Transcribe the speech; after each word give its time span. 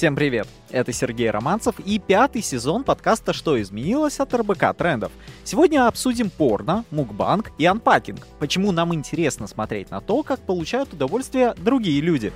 Всем 0.00 0.16
привет! 0.16 0.48
Это 0.70 0.94
Сергей 0.94 1.28
Романцев 1.28 1.74
и 1.84 1.98
пятый 1.98 2.40
сезон 2.40 2.84
подкаста 2.84 3.34
«Что 3.34 3.60
изменилось» 3.60 4.18
от 4.18 4.32
РБК 4.32 4.74
Трендов. 4.74 5.12
Сегодня 5.44 5.86
обсудим 5.86 6.30
порно, 6.30 6.86
мукбанг 6.90 7.52
и 7.58 7.66
анпакинг. 7.66 8.26
Почему 8.38 8.72
нам 8.72 8.94
интересно 8.94 9.46
смотреть 9.46 9.90
на 9.90 10.00
то, 10.00 10.22
как 10.22 10.40
получают 10.40 10.94
удовольствие 10.94 11.52
другие 11.58 12.00
люди. 12.00 12.32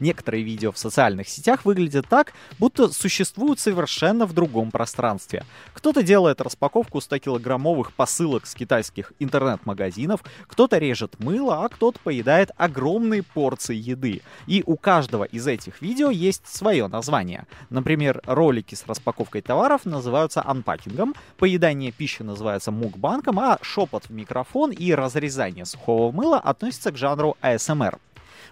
Некоторые 0.00 0.42
видео 0.42 0.72
в 0.72 0.78
социальных 0.78 1.28
сетях 1.28 1.64
выглядят 1.64 2.06
так, 2.08 2.32
будто 2.58 2.88
существуют 2.88 3.60
совершенно 3.60 4.26
в 4.26 4.32
другом 4.32 4.70
пространстве. 4.70 5.44
Кто-то 5.72 6.02
делает 6.02 6.40
распаковку 6.40 6.98
100-килограммовых 6.98 7.92
посылок 7.96 8.46
с 8.46 8.54
китайских 8.54 9.12
интернет-магазинов, 9.18 10.22
кто-то 10.46 10.78
режет 10.78 11.18
мыло, 11.18 11.64
а 11.64 11.68
кто-то 11.68 11.98
поедает 12.00 12.50
огромные 12.56 13.22
порции 13.22 13.76
еды. 13.76 14.22
И 14.46 14.62
у 14.66 14.76
каждого 14.76 15.24
из 15.24 15.46
этих 15.46 15.80
видео 15.82 16.10
есть 16.10 16.46
свое 16.46 16.86
название. 16.88 17.46
Например, 17.70 18.20
ролики 18.26 18.74
с 18.74 18.86
распаковкой 18.86 19.42
товаров 19.42 19.84
называются 19.84 20.42
анпакингом, 20.44 21.14
поедание 21.38 21.92
пищи 21.92 22.22
называется 22.22 22.70
мукбанком, 22.70 23.38
а 23.38 23.58
шепот 23.62 24.04
в 24.04 24.10
микрофон 24.10 24.70
и 24.72 24.92
разрезание 24.92 25.64
сухого 25.64 26.12
мыла 26.12 26.38
относятся 26.38 26.92
к 26.92 26.96
жанру 26.96 27.36
ASMR. 27.42 27.98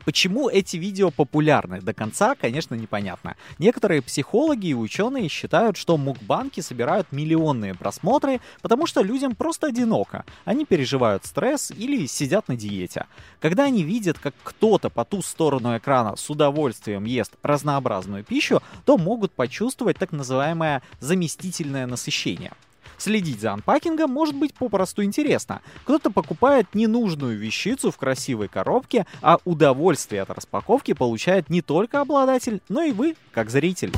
Почему 0.04 0.48
эти 0.48 0.76
видео 0.76 1.10
популярны? 1.10 1.80
До 1.80 1.94
конца, 1.94 2.34
конечно, 2.34 2.74
непонятно. 2.74 3.36
Некоторые 3.58 4.02
психологи 4.02 4.68
и 4.68 4.74
ученые 4.74 5.28
считают, 5.28 5.76
что 5.76 5.96
мукбанки 5.96 6.60
собирают 6.60 7.10
миллионные 7.10 7.74
просмотры, 7.74 8.40
потому 8.60 8.86
что 8.86 9.02
людям 9.02 9.34
просто 9.34 9.68
одиноко. 9.68 10.24
Они 10.44 10.64
переживают 10.64 11.24
стресс 11.24 11.70
или 11.70 12.06
сидят 12.06 12.48
на 12.48 12.56
диете. 12.56 13.06
Когда 13.40 13.64
они 13.64 13.82
видят, 13.82 14.18
как 14.18 14.34
кто-то 14.42 14.90
по 14.90 15.04
ту 15.04 15.22
сторону 15.22 15.76
экрана 15.76 16.16
с 16.16 16.28
удовольствием 16.28 17.04
ест 17.04 17.32
разнообразную 17.42 18.24
пищу, 18.24 18.62
то 18.84 18.98
могут 18.98 19.32
почувствовать 19.32 19.98
так 19.98 20.12
называемое 20.12 20.82
заместительное 21.00 21.86
насыщение. 21.86 22.52
Следить 22.98 23.40
за 23.40 23.52
анпакингом 23.52 24.10
может 24.10 24.34
быть 24.34 24.54
попросту 24.54 25.02
интересно. 25.02 25.60
Кто-то 25.84 26.10
покупает 26.10 26.74
ненужную 26.74 27.38
вещицу 27.38 27.90
в 27.90 27.96
красивой 27.96 28.48
коробке, 28.48 29.06
а 29.22 29.38
удовольствие 29.44 30.22
от 30.22 30.30
распаковки 30.30 30.92
получает 30.92 31.50
не 31.50 31.62
только 31.62 32.00
обладатель, 32.00 32.60
но 32.68 32.82
и 32.82 32.92
вы, 32.92 33.16
как 33.32 33.50
зритель. 33.50 33.92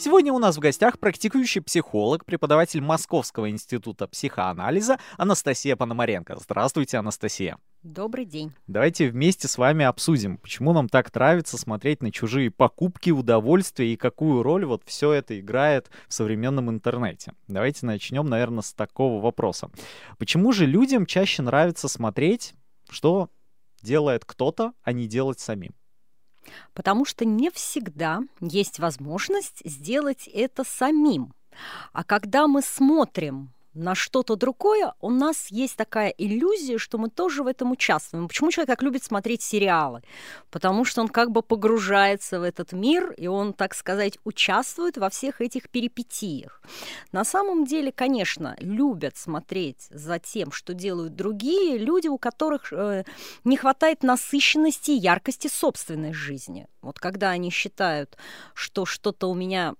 Сегодня 0.00 0.32
у 0.32 0.38
нас 0.38 0.56
в 0.56 0.60
гостях 0.60 0.98
практикующий 0.98 1.60
психолог, 1.60 2.24
преподаватель 2.24 2.80
Московского 2.80 3.50
института 3.50 4.08
психоанализа 4.08 4.98
Анастасия 5.18 5.76
Пономаренко. 5.76 6.38
Здравствуйте, 6.40 6.96
Анастасия. 6.96 7.58
Добрый 7.82 8.26
день. 8.26 8.52
Давайте 8.66 9.08
вместе 9.08 9.48
с 9.48 9.56
вами 9.56 9.86
обсудим, 9.86 10.36
почему 10.36 10.74
нам 10.74 10.86
так 10.86 11.14
нравится 11.14 11.56
смотреть 11.56 12.02
на 12.02 12.12
чужие 12.12 12.50
покупки, 12.50 13.08
удовольствия 13.08 13.90
и 13.90 13.96
какую 13.96 14.42
роль 14.42 14.66
вот 14.66 14.82
все 14.84 15.12
это 15.12 15.40
играет 15.40 15.88
в 16.06 16.12
современном 16.12 16.68
интернете. 16.68 17.32
Давайте 17.48 17.86
начнем, 17.86 18.26
наверное, 18.26 18.60
с 18.60 18.74
такого 18.74 19.22
вопроса. 19.22 19.70
Почему 20.18 20.52
же 20.52 20.66
людям 20.66 21.06
чаще 21.06 21.40
нравится 21.40 21.88
смотреть, 21.88 22.52
что 22.90 23.30
делает 23.80 24.26
кто-то, 24.26 24.74
а 24.82 24.92
не 24.92 25.06
делать 25.06 25.40
самим? 25.40 25.74
Потому 26.74 27.06
что 27.06 27.24
не 27.24 27.50
всегда 27.50 28.20
есть 28.42 28.78
возможность 28.78 29.62
сделать 29.64 30.28
это 30.28 30.64
самим. 30.64 31.32
А 31.94 32.04
когда 32.04 32.46
мы 32.46 32.60
смотрим 32.60 33.54
на 33.74 33.94
что-то 33.94 34.36
другое, 34.36 34.94
у 35.00 35.10
нас 35.10 35.48
есть 35.48 35.76
такая 35.76 36.10
иллюзия, 36.10 36.78
что 36.78 36.98
мы 36.98 37.08
тоже 37.08 37.42
в 37.42 37.46
этом 37.46 37.70
участвуем. 37.70 38.28
Почему 38.28 38.50
человек 38.50 38.68
так 38.68 38.82
любит 38.82 39.04
смотреть 39.04 39.42
сериалы? 39.42 40.02
Потому 40.50 40.84
что 40.84 41.02
он 41.02 41.08
как 41.08 41.30
бы 41.30 41.42
погружается 41.42 42.40
в 42.40 42.42
этот 42.42 42.72
мир, 42.72 43.12
и 43.12 43.26
он, 43.26 43.52
так 43.52 43.74
сказать, 43.74 44.18
участвует 44.24 44.96
во 44.96 45.08
всех 45.08 45.40
этих 45.40 45.68
перипетиях. 45.70 46.60
На 47.12 47.24
самом 47.24 47.64
деле, 47.64 47.92
конечно, 47.92 48.56
любят 48.58 49.16
смотреть 49.16 49.86
за 49.90 50.18
тем, 50.18 50.50
что 50.52 50.74
делают 50.74 51.14
другие 51.14 51.78
люди, 51.78 52.08
у 52.08 52.18
которых 52.18 52.72
э, 52.72 53.04
не 53.44 53.56
хватает 53.56 54.02
насыщенности 54.02 54.90
и 54.90 54.98
яркости 54.98 55.48
собственной 55.48 56.12
жизни. 56.12 56.66
Вот 56.82 56.98
когда 56.98 57.30
они 57.30 57.50
считают, 57.50 58.16
что 58.54 58.84
что-то 58.84 59.28
у 59.28 59.34
меня 59.34 59.74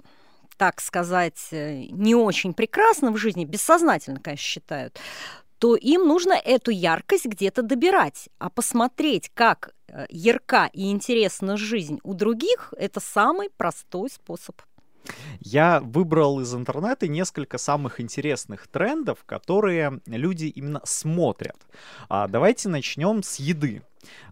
так 0.60 0.82
сказать, 0.82 1.48
э, 1.52 1.86
не 1.90 2.14
очень 2.14 2.52
прекрасно 2.52 3.12
в 3.12 3.16
жизни, 3.16 3.46
бессознательно, 3.46 4.20
конечно, 4.20 4.44
считают, 4.44 5.00
то 5.58 5.74
им 5.74 6.06
нужно 6.06 6.34
эту 6.34 6.70
яркость 6.70 7.24
где-то 7.24 7.62
добирать. 7.62 8.28
А 8.38 8.50
посмотреть, 8.50 9.30
как 9.32 9.70
э, 9.88 10.04
ярка 10.10 10.68
и 10.74 10.90
интересна 10.90 11.56
жизнь 11.56 11.98
у 12.02 12.12
других, 12.12 12.74
это 12.76 13.00
самый 13.00 13.48
простой 13.56 14.10
способ. 14.10 14.60
Я 15.40 15.80
выбрал 15.80 16.40
из 16.40 16.54
интернета 16.54 17.08
несколько 17.08 17.58
самых 17.58 18.00
интересных 18.00 18.68
трендов, 18.68 19.24
которые 19.24 20.00
люди 20.06 20.46
именно 20.46 20.80
смотрят. 20.84 21.56
А 22.08 22.28
давайте 22.28 22.68
начнем 22.68 23.22
с 23.22 23.36
еды. 23.36 23.82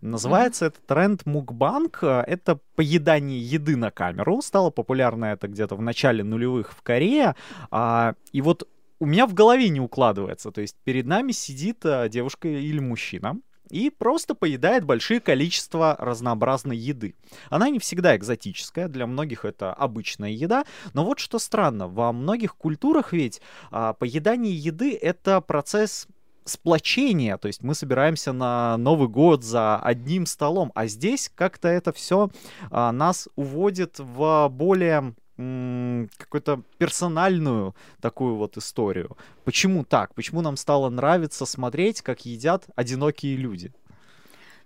Называется 0.00 0.64
mm-hmm. 0.64 0.68
этот 0.68 0.86
тренд 0.86 1.26
мукбанг. 1.26 2.02
Это 2.02 2.58
поедание 2.74 3.40
еды 3.40 3.76
на 3.76 3.90
камеру. 3.90 4.40
Стало 4.42 4.70
популярно 4.70 5.26
это 5.26 5.48
где-то 5.48 5.76
в 5.76 5.82
начале 5.82 6.24
нулевых 6.24 6.72
в 6.72 6.82
Корее. 6.82 7.34
А, 7.70 8.14
и 8.32 8.40
вот 8.40 8.68
у 9.00 9.06
меня 9.06 9.26
в 9.26 9.34
голове 9.34 9.68
не 9.68 9.80
укладывается. 9.80 10.50
То 10.50 10.60
есть 10.60 10.76
перед 10.84 11.06
нами 11.06 11.32
сидит 11.32 11.84
а, 11.84 12.08
девушка 12.08 12.48
или 12.48 12.80
мужчина, 12.80 13.38
и 13.70 13.90
просто 13.90 14.34
поедает 14.34 14.84
большие 14.84 15.20
количества 15.20 15.96
разнообразной 15.98 16.76
еды. 16.76 17.14
Она 17.50 17.68
не 17.68 17.78
всегда 17.78 18.16
экзотическая, 18.16 18.88
для 18.88 19.06
многих 19.06 19.44
это 19.44 19.72
обычная 19.72 20.30
еда, 20.30 20.64
но 20.94 21.04
вот 21.04 21.18
что 21.18 21.38
странно, 21.38 21.88
во 21.88 22.12
многих 22.12 22.56
культурах 22.56 23.12
ведь 23.12 23.40
а, 23.70 23.92
поедание 23.92 24.54
еды 24.54 24.96
это 24.96 25.40
процесс 25.40 26.06
сплочения, 26.48 27.36
то 27.36 27.46
есть 27.46 27.62
мы 27.62 27.74
собираемся 27.74 28.32
на 28.32 28.76
Новый 28.78 29.08
год 29.08 29.44
за 29.44 29.78
одним 29.78 30.26
столом, 30.26 30.72
а 30.74 30.86
здесь 30.86 31.30
как-то 31.34 31.68
это 31.68 31.92
все 31.92 32.30
а, 32.70 32.90
нас 32.92 33.28
уводит 33.36 33.98
в 33.98 34.48
более 34.50 35.14
какую-то 35.38 36.62
персональную 36.78 37.74
такую 38.00 38.34
вот 38.34 38.56
историю. 38.56 39.16
Почему 39.44 39.84
так? 39.84 40.14
Почему 40.14 40.40
нам 40.40 40.56
стало 40.56 40.90
нравиться 40.90 41.46
смотреть, 41.46 42.02
как 42.02 42.26
едят 42.26 42.66
одинокие 42.74 43.36
люди? 43.36 43.72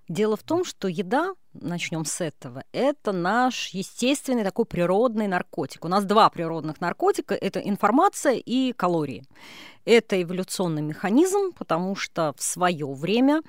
Дело 0.08 0.36
в 0.36 0.42
том, 0.42 0.64
что 0.64 0.88
еда, 0.88 1.32
начнем 1.54 2.04
с 2.04 2.20
этого, 2.20 2.64
это 2.72 3.12
наш 3.12 3.68
естественный 3.68 4.42
такой 4.42 4.64
природный 4.64 5.28
наркотик. 5.28 5.84
У 5.84 5.88
нас 5.88 6.04
два 6.04 6.28
природных 6.28 6.80
наркотика– 6.80 7.34
это 7.40 7.60
информация 7.60 8.34
и 8.34 8.72
калории. 8.72 9.24
Это 9.84 10.20
эволюционный 10.20 10.82
механизм, 10.82 11.52
потому 11.56 11.96
что 11.96 12.34
в 12.36 12.42
свое 12.42 12.86
время 12.86 13.42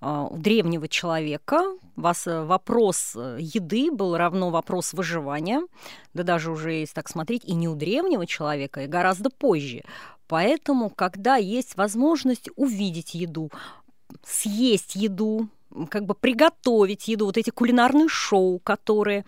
а, 0.00 0.24
у 0.24 0.36
древнего 0.36 0.88
человека 0.88 1.62
вас 1.94 2.26
вопрос 2.26 3.12
э, 3.14 3.38
еды 3.40 3.92
был 3.92 4.16
равно 4.16 4.50
вопрос 4.50 4.92
выживания, 4.92 5.62
да 6.12 6.24
даже 6.24 6.50
уже, 6.50 6.72
если 6.72 6.94
так 6.94 7.08
смотреть, 7.08 7.44
и 7.44 7.54
не 7.54 7.68
у 7.68 7.76
древнего 7.76 8.26
человека, 8.26 8.82
и 8.82 8.88
гораздо 8.88 9.30
позже. 9.30 9.82
Поэтому, 10.26 10.90
когда 10.90 11.36
есть 11.36 11.76
возможность 11.76 12.48
увидеть 12.56 13.14
еду, 13.14 13.50
съесть 14.24 14.96
еду, 14.96 15.48
как 15.90 16.06
бы 16.06 16.14
приготовить 16.14 17.08
еду, 17.08 17.26
вот 17.26 17.36
эти 17.36 17.50
кулинарные 17.50 18.08
шоу, 18.08 18.58
которые 18.58 19.24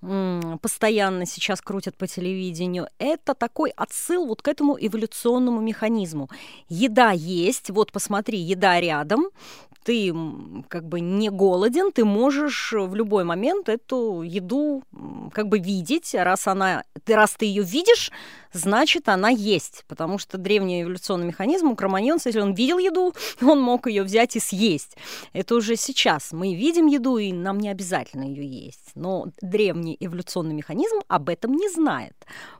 постоянно 0.00 1.26
сейчас 1.26 1.60
крутят 1.60 1.96
по 1.96 2.06
телевидению, 2.06 2.88
это 2.98 3.34
такой 3.34 3.70
отсыл 3.70 4.26
вот 4.26 4.42
к 4.42 4.48
этому 4.48 4.76
эволюционному 4.80 5.60
механизму. 5.60 6.28
Еда 6.68 7.10
есть, 7.10 7.70
вот 7.70 7.90
посмотри, 7.92 8.38
еда 8.38 8.80
рядом, 8.80 9.28
ты 9.88 10.12
как 10.68 10.86
бы 10.86 11.00
не 11.00 11.30
голоден, 11.30 11.92
ты 11.92 12.04
можешь 12.04 12.74
в 12.76 12.94
любой 12.94 13.24
момент 13.24 13.70
эту 13.70 14.20
еду 14.20 14.82
как 15.32 15.48
бы 15.48 15.58
видеть, 15.58 16.14
раз 16.14 16.46
она, 16.46 16.84
ты, 17.04 17.14
раз 17.14 17.32
ты 17.38 17.46
ее 17.46 17.62
видишь, 17.62 18.12
значит, 18.52 19.08
она 19.08 19.30
есть, 19.30 19.84
потому 19.88 20.18
что 20.18 20.36
древний 20.36 20.82
эволюционный 20.82 21.28
механизм 21.28 21.68
у 21.68 21.74
кроманьонца, 21.74 22.28
если 22.28 22.40
он 22.40 22.52
видел 22.52 22.76
еду, 22.78 23.14
он 23.40 23.62
мог 23.62 23.86
ее 23.86 24.02
взять 24.02 24.36
и 24.36 24.40
съесть. 24.40 24.96
Это 25.32 25.54
уже 25.54 25.74
сейчас. 25.76 26.32
Мы 26.32 26.54
видим 26.54 26.86
еду, 26.86 27.16
и 27.16 27.32
нам 27.32 27.58
не 27.58 27.70
обязательно 27.70 28.24
ее 28.24 28.46
есть. 28.46 28.90
Но 28.94 29.28
древний 29.40 29.87
эволюционный 30.00 30.54
механизм 30.54 30.98
об 31.08 31.28
этом 31.28 31.54
не 31.54 31.68
знает. 31.68 32.14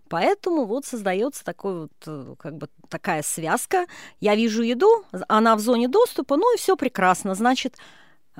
Поэтому 0.09 0.65
вот 0.65 0.85
создается 0.87 1.45
такой 1.45 1.81
вот, 1.81 1.93
э, 2.07 2.35
как 2.39 2.57
бы 2.57 2.69
такая 2.89 3.23
связка. 3.23 3.87
Я 4.21 4.35
вижу 4.35 4.63
еду, 4.63 5.05
она 5.29 5.57
в 5.57 5.61
зоне 5.61 5.89
доступа, 5.89 6.37
ну 6.37 6.55
и 6.55 6.59
все 6.59 6.77
прекрасно. 6.77 7.35
Значит, 7.35 7.77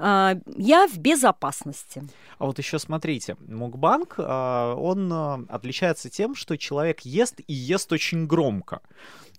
а, 0.01 0.37
я 0.57 0.87
в 0.87 0.97
безопасности. 0.99 2.03
А 2.39 2.47
вот 2.47 2.59
еще 2.59 2.79
смотрите, 2.79 3.37
мукбанг, 3.47 4.15
а, 4.19 4.75
он 4.75 5.13
а, 5.13 5.41
отличается 5.49 6.09
тем, 6.09 6.35
что 6.35 6.57
человек 6.57 7.01
ест 7.01 7.41
и 7.47 7.53
ест 7.53 7.93
очень 7.93 8.27
громко. 8.27 8.81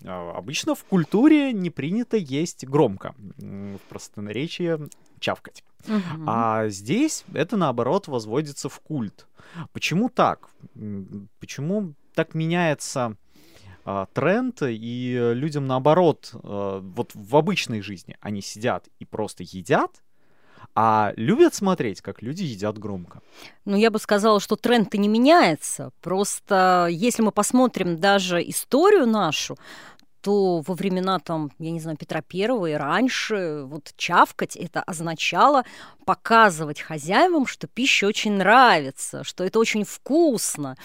Обычно 0.05 0.75
в 0.75 0.83
культуре 0.85 1.51
не 1.51 1.69
принято 1.69 2.15
есть 2.15 2.65
громко. 2.65 3.15
В 3.37 3.79
простонаречии 3.89 4.77
чавкать. 5.19 5.63
Мгм. 5.87 6.25
А 6.27 6.67
здесь 6.69 7.23
это, 7.33 7.57
наоборот, 7.57 8.07
возводится 8.07 8.69
в 8.69 8.79
культ. 8.79 9.27
Почему 9.73 10.09
так? 10.09 10.49
Почему 11.39 11.93
так 12.13 12.33
меняется 12.35 13.15
а, 13.85 14.07
тренд, 14.13 14.61
и 14.61 15.31
людям, 15.33 15.65
наоборот, 15.65 16.31
а, 16.33 16.79
вот 16.79 17.11
в 17.13 17.35
обычной 17.35 17.81
жизни 17.81 18.17
они 18.19 18.41
сидят 18.41 18.87
и 18.99 19.05
просто 19.05 19.43
едят, 19.43 20.03
а 20.75 21.13
любят 21.15 21.53
смотреть, 21.53 22.01
как 22.01 22.21
люди 22.21 22.43
едят 22.43 22.77
громко. 22.77 23.21
Ну, 23.65 23.75
я 23.75 23.89
бы 23.89 23.99
сказала, 23.99 24.39
что 24.39 24.55
тренд-то 24.55 24.97
не 24.97 25.07
меняется. 25.07 25.91
Просто 26.01 26.87
если 26.91 27.21
мы 27.21 27.31
посмотрим 27.31 27.97
даже 27.97 28.41
историю 28.47 29.07
нашу, 29.07 29.57
то 30.21 30.61
во 30.61 30.73
времена, 30.73 31.19
там, 31.19 31.51
я 31.59 31.71
не 31.71 31.79
знаю, 31.79 31.97
Петра 31.97 32.21
Первого 32.21 32.67
и 32.67 32.73
раньше 32.73 33.63
вот 33.65 33.93
чавкать 33.95 34.55
это 34.55 34.81
означало 34.81 35.63
показывать 36.05 36.81
хозяевам, 36.81 37.45
что 37.45 37.67
пища 37.67 38.07
очень 38.07 38.33
нравится, 38.33 39.23
что 39.23 39.43
это 39.43 39.59
очень 39.59 39.83
вкусно, 39.83 40.75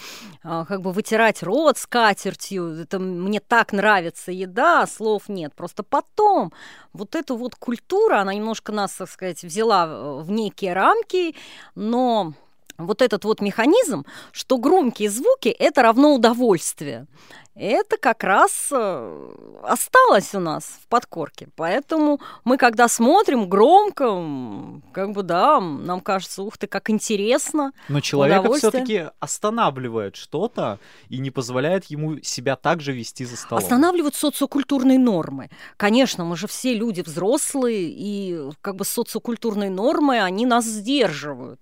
А, 0.43 0.65
как 0.65 0.81
бы 0.81 0.91
вытирать 0.91 1.43
рот 1.43 1.77
скатертью, 1.77 2.81
это 2.81 2.99
мне 2.99 3.39
так 3.39 3.73
нравится 3.73 4.31
еда, 4.31 4.83
а 4.83 4.87
слов 4.87 5.27
нет. 5.27 5.53
Просто 5.55 5.83
потом 5.83 6.53
вот 6.93 7.15
эта 7.15 7.33
вот 7.33 7.55
культура, 7.55 8.21
она 8.21 8.33
немножко 8.33 8.71
нас, 8.71 8.93
так 8.93 9.09
сказать, 9.09 9.43
взяла 9.43 9.87
э, 9.87 10.21
в 10.21 10.31
некие 10.31 10.73
рамки, 10.73 11.35
но 11.73 12.33
вот 12.77 13.01
этот 13.01 13.25
вот 13.25 13.41
механизм, 13.41 14.05
что 14.31 14.57
громкие 14.57 15.09
звуки– 15.09 15.49
это 15.59 15.81
равно 15.81 16.13
удовольствие. 16.13 17.07
Это 17.55 17.95
как 17.95 18.25
раз 18.25 18.67
э, 18.69 19.31
осталось 19.63 20.35
у 20.35 20.39
нас 20.41 20.77
в 20.83 20.87
подкорке. 20.89 21.47
Поэтому 21.55 22.19
мы, 22.43 22.57
когда 22.57 22.89
смотрим 22.89 23.47
громко, 23.47 24.81
как 24.91 25.13
бы, 25.13 25.23
да, 25.23 25.61
нам 25.61 26.01
кажется, 26.01 26.43
ух 26.43 26.57
ты, 26.57 26.67
как 26.67 26.89
интересно. 26.89 27.71
Но 27.87 28.01
человека 28.01 28.51
все-таки 28.55 29.05
останавливает 29.21 30.17
что-то 30.17 30.79
и 31.07 31.17
не 31.19 31.31
позволяет 31.31 31.85
ему 31.85 32.21
себя 32.21 32.57
так 32.57 32.81
же 32.81 32.91
вести 32.91 33.23
за 33.23 33.37
столом. 33.37 33.63
Останавливают 33.63 34.15
социокультурные 34.15 34.99
нормы. 34.99 35.49
Конечно, 35.77 36.25
мы 36.25 36.35
же 36.35 36.47
все 36.47 36.73
люди 36.73 36.99
взрослые, 36.99 37.87
и 37.89 38.49
как 38.59 38.75
бы 38.75 38.83
социокультурные 38.83 39.69
нормы, 39.69 40.21
они 40.21 40.45
нас 40.45 40.65
сдерживают. 40.65 41.61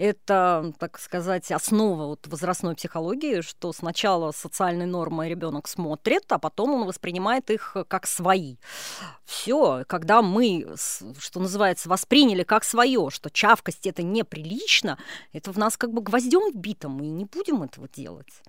Это, 0.00 0.72
так 0.78 0.98
сказать, 0.98 1.52
основа 1.52 2.06
вот 2.06 2.26
возрастной 2.26 2.74
психологии, 2.74 3.42
что 3.42 3.70
сначала 3.74 4.32
социальные 4.32 4.86
нормы 4.86 5.28
ребенок 5.28 5.68
смотрит, 5.68 6.24
а 6.30 6.38
потом 6.38 6.70
он 6.70 6.86
воспринимает 6.86 7.50
их 7.50 7.76
как 7.86 8.06
свои. 8.06 8.56
Все, 9.26 9.84
когда 9.86 10.22
мы, 10.22 10.74
что 11.18 11.40
называется, 11.40 11.90
восприняли 11.90 12.44
как 12.44 12.64
свое, 12.64 13.10
что 13.10 13.28
чавкость 13.28 13.86
это 13.86 14.02
неприлично, 14.02 14.98
это 15.34 15.52
в 15.52 15.58
нас 15.58 15.76
как 15.76 15.92
бы 15.92 16.00
гвоздем 16.00 16.50
вбито, 16.50 16.88
мы 16.88 17.08
не 17.08 17.26
будем 17.26 17.62
этого 17.62 17.86
делать. 17.86 18.42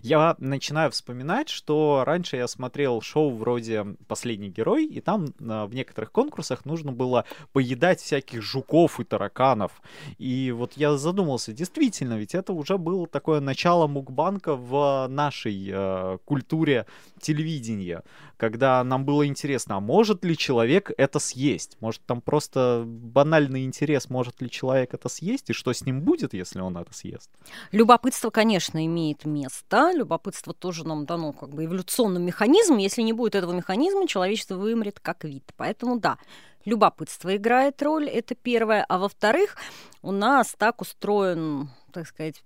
Я 0.00 0.36
начинаю 0.38 0.90
вспоминать, 0.90 1.48
что 1.48 2.02
раньше 2.06 2.36
я 2.36 2.48
смотрел 2.48 3.00
шоу 3.00 3.34
вроде 3.34 3.84
«Последний 4.08 4.48
герой», 4.48 4.86
и 4.86 5.00
там 5.00 5.34
а, 5.40 5.66
в 5.66 5.74
некоторых 5.74 6.12
конкурсах 6.12 6.64
нужно 6.64 6.92
было 6.92 7.24
поедать 7.52 8.00
всяких 8.00 8.42
жуков 8.42 9.00
и 9.00 9.04
тараканов. 9.04 9.82
И 10.18 10.52
вот 10.52 10.72
я 10.76 10.96
задумался, 10.96 11.52
действительно, 11.52 12.18
ведь 12.18 12.34
это 12.34 12.52
уже 12.52 12.78
было 12.78 13.06
такое 13.06 13.40
начало 13.40 13.86
мукбанка 13.86 14.56
в 14.56 15.06
нашей 15.08 15.68
э, 15.70 16.18
культуре 16.24 16.86
телевидения, 17.20 18.02
когда 18.36 18.82
нам 18.82 19.04
было 19.04 19.26
интересно, 19.26 19.76
а 19.76 19.80
может 19.80 20.24
ли 20.24 20.36
человек 20.36 20.90
это 20.96 21.18
съесть? 21.18 21.76
Может, 21.80 22.02
там 22.06 22.20
просто 22.20 22.84
банальный 22.86 23.64
интерес, 23.64 24.10
может 24.10 24.40
ли 24.42 24.50
человек 24.50 24.94
это 24.94 25.08
съесть, 25.08 25.50
и 25.50 25.52
что 25.52 25.72
с 25.72 25.86
ним 25.86 26.00
будет, 26.00 26.34
если 26.34 26.60
он 26.60 26.76
это 26.76 26.92
съест? 26.92 27.30
Любопытство, 27.70 28.30
конечно, 28.30 28.84
имеет 28.84 29.24
место. 29.24 29.81
Любопытство 29.90 30.54
тоже 30.54 30.86
нам 30.86 31.06
дано 31.06 31.32
как 31.32 31.48
бы 31.48 31.64
эволюционным 31.64 32.22
механизмом. 32.22 32.78
Если 32.78 33.02
не 33.02 33.12
будет 33.12 33.34
этого 33.34 33.52
механизма, 33.52 34.06
человечество 34.06 34.56
вымрет 34.56 35.00
как 35.00 35.24
вид. 35.24 35.50
Поэтому 35.56 35.98
да, 35.98 36.18
любопытство 36.64 37.34
играет 37.34 37.82
роль, 37.82 38.08
это 38.08 38.34
первое. 38.34 38.84
А 38.88 38.98
во-вторых, 38.98 39.56
у 40.02 40.12
нас 40.12 40.54
так 40.56 40.80
устроен, 40.80 41.70
так 41.92 42.06
сказать, 42.06 42.44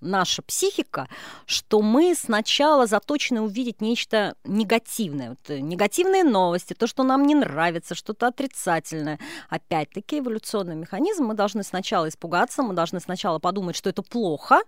наша 0.00 0.42
психика, 0.42 1.08
что 1.46 1.80
мы 1.80 2.14
сначала 2.14 2.86
заточены 2.86 3.40
увидеть 3.40 3.80
нечто 3.80 4.34
негативное. 4.44 5.30
Вот, 5.30 5.38
э, 5.48 5.60
негативные 5.60 6.24
новости, 6.24 6.74
то, 6.74 6.86
что 6.86 7.02
нам 7.02 7.26
не 7.26 7.34
нравится, 7.34 7.94
что-то 7.94 8.28
отрицательное. 8.28 9.18
Опять-таки, 9.48 10.18
эволюционный 10.18 10.76
механизм. 10.76 11.24
Мы 11.24 11.34
должны 11.34 11.62
сначала 11.62 12.08
испугаться, 12.08 12.62
мы 12.62 12.74
должны 12.74 13.00
сначала 13.00 13.38
подумать, 13.38 13.76
что 13.76 13.90
это 13.90 14.02
плохо, 14.02 14.60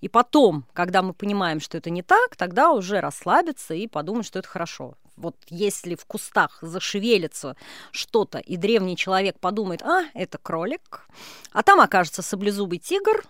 и 0.00 0.08
потом, 0.08 0.64
когда 0.72 1.02
мы 1.02 1.12
понимаем, 1.12 1.60
что 1.60 1.78
это 1.78 1.90
не 1.90 2.02
так, 2.02 2.36
тогда 2.36 2.72
уже 2.72 3.00
расслабиться 3.00 3.74
и 3.74 3.86
подумать, 3.86 4.26
что 4.26 4.38
это 4.38 4.48
хорошо. 4.48 4.94
Вот 5.16 5.36
если 5.48 5.94
в 5.94 6.06
кустах 6.06 6.58
зашевелится 6.62 7.54
что-то, 7.90 8.38
и 8.38 8.56
древний 8.56 8.96
человек 8.96 9.38
подумает, 9.38 9.82
а, 9.82 10.04
это 10.14 10.38
кролик, 10.38 11.06
а 11.52 11.62
там 11.62 11.80
окажется 11.80 12.22
саблезубый 12.22 12.78
тигр, 12.78 13.22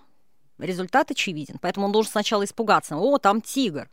результат 0.60 1.10
очевиден. 1.10 1.58
Поэтому 1.60 1.86
он 1.86 1.92
должен 1.92 2.12
сначала 2.12 2.44
испугаться. 2.44 2.96
О, 2.96 3.18
там 3.18 3.40
тигр. 3.40 3.88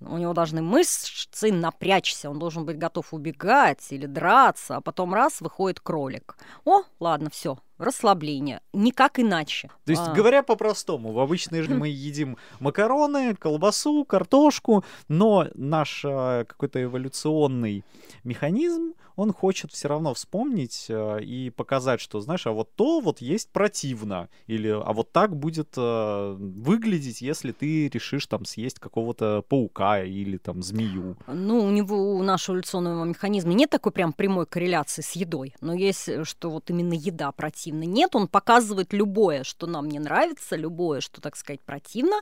У 0.00 0.18
него 0.18 0.32
должны 0.32 0.62
мышцы 0.62 1.52
напрячься, 1.52 2.28
он 2.28 2.38
должен 2.38 2.64
быть 2.64 2.78
готов 2.78 3.14
убегать 3.14 3.86
или 3.90 4.06
драться, 4.06 4.76
а 4.76 4.80
потом 4.80 5.14
раз 5.14 5.40
выходит 5.40 5.80
кролик. 5.80 6.36
О, 6.64 6.82
ладно, 6.98 7.30
все, 7.30 7.58
расслабление. 7.78 8.60
Никак 8.72 9.18
иначе. 9.18 9.70
То 9.84 9.92
есть, 9.92 10.02
А. 10.06 10.12
говоря 10.12 10.42
по-простому, 10.42 11.12
в 11.12 11.18
обычной 11.18 11.62
жизни 11.62 11.74
мы 11.78 11.88
едим 11.88 12.36
макароны, 12.60 13.34
колбасу, 13.34 14.04
картошку, 14.04 14.84
но 15.08 15.48
наш 15.54 16.04
э, 16.04 16.44
какой-то 16.46 16.82
эволюционный 16.82 17.84
механизм, 18.24 18.94
он 19.16 19.32
хочет 19.32 19.72
все 19.72 19.88
равно 19.88 20.14
вспомнить 20.14 20.86
э, 20.88 21.22
и 21.22 21.50
показать, 21.50 22.00
что, 22.00 22.20
знаешь, 22.20 22.46
а 22.46 22.52
вот 22.52 22.74
то 22.74 23.00
вот 23.00 23.20
есть 23.20 23.50
противно, 23.50 24.28
или 24.46 24.68
а 24.68 24.92
вот 24.92 25.12
так 25.12 25.36
будет 25.36 25.74
э, 25.76 26.36
выглядеть, 26.38 27.20
если 27.20 27.52
ты 27.52 27.88
решишь 27.88 28.26
там 28.26 28.44
съесть 28.44 28.78
какого-то 28.78 29.42
паука 29.48 30.02
или 30.02 30.38
там 30.38 30.62
змею. 30.62 31.16
Ну, 31.26 31.64
у 31.64 31.70
него, 31.70 32.14
у 32.16 32.22
нашего 32.22 32.54
эволюционного 32.56 33.04
механизма 33.04 33.52
нет 33.52 33.70
такой 33.70 33.92
прям 33.92 34.12
прямой 34.12 34.46
корреляции 34.46 35.02
с 35.02 35.12
едой. 35.12 35.54
Но 35.60 35.74
есть, 35.74 36.08
э, 36.08 36.24
что 36.24 36.50
вот 36.50 36.70
именно 36.70 36.94
еда 36.94 37.32
противна. 37.32 37.61
Нет, 37.70 38.14
он 38.14 38.28
показывает 38.28 38.92
любое, 38.92 39.44
что 39.44 39.66
нам 39.66 39.88
не 39.88 39.98
нравится, 39.98 40.56
любое, 40.56 41.00
что, 41.00 41.20
так 41.20 41.36
сказать, 41.36 41.60
противно. 41.60 42.20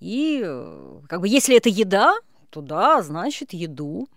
И 0.00 0.42
э, 0.44 1.00
как 1.08 1.20
бы 1.20 1.28
если 1.28 1.56
это 1.56 1.68
еда, 1.68 2.14
то 2.50 2.60
да, 2.60 3.02
значит 3.02 3.52
еду. 3.52 4.08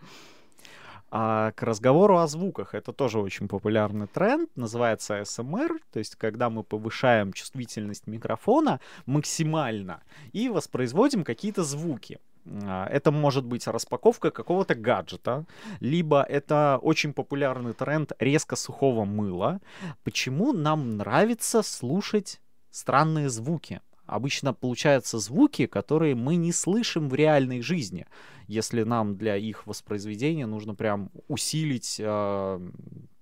А 1.13 1.51
к 1.51 1.63
разговору 1.63 2.19
о 2.19 2.27
звуках, 2.27 2.73
это 2.73 2.93
тоже 2.93 3.19
очень 3.19 3.49
популярный 3.49 4.07
тренд, 4.07 4.49
называется 4.55 5.19
ASMR, 5.19 5.77
то 5.91 5.99
есть 5.99 6.15
когда 6.15 6.49
мы 6.49 6.63
повышаем 6.63 7.33
чувствительность 7.33 8.07
микрофона 8.07 8.79
максимально 9.05 10.01
и 10.31 10.47
воспроизводим 10.47 11.25
какие-то 11.25 11.65
звуки. 11.65 12.19
А, 12.45 12.87
Это 12.87 13.11
может 13.11 13.45
быть 13.45 13.67
распаковка 13.67 14.31
какого-то 14.31 14.75
гаджета, 14.75 15.45
либо 15.79 16.23
это 16.23 16.79
очень 16.81 17.13
популярный 17.13 17.73
тренд 17.73 18.11
резко 18.19 18.55
сухого 18.55 19.05
мыла. 19.05 19.59
Почему 20.03 20.53
нам 20.53 20.97
нравится 20.97 21.61
слушать 21.61 22.41
странные 22.69 23.29
звуки? 23.29 23.81
Обычно 24.05 24.53
получаются 24.53 25.19
звуки, 25.19 25.67
которые 25.67 26.15
мы 26.15 26.35
не 26.35 26.51
слышим 26.51 27.07
в 27.07 27.15
реальной 27.15 27.61
жизни 27.61 28.05
если 28.51 28.83
нам 28.83 29.15
для 29.15 29.37
их 29.37 29.65
воспроизведения 29.65 30.45
нужно 30.45 30.75
прям 30.75 31.09
усилить 31.29 31.97
э, 31.99 32.69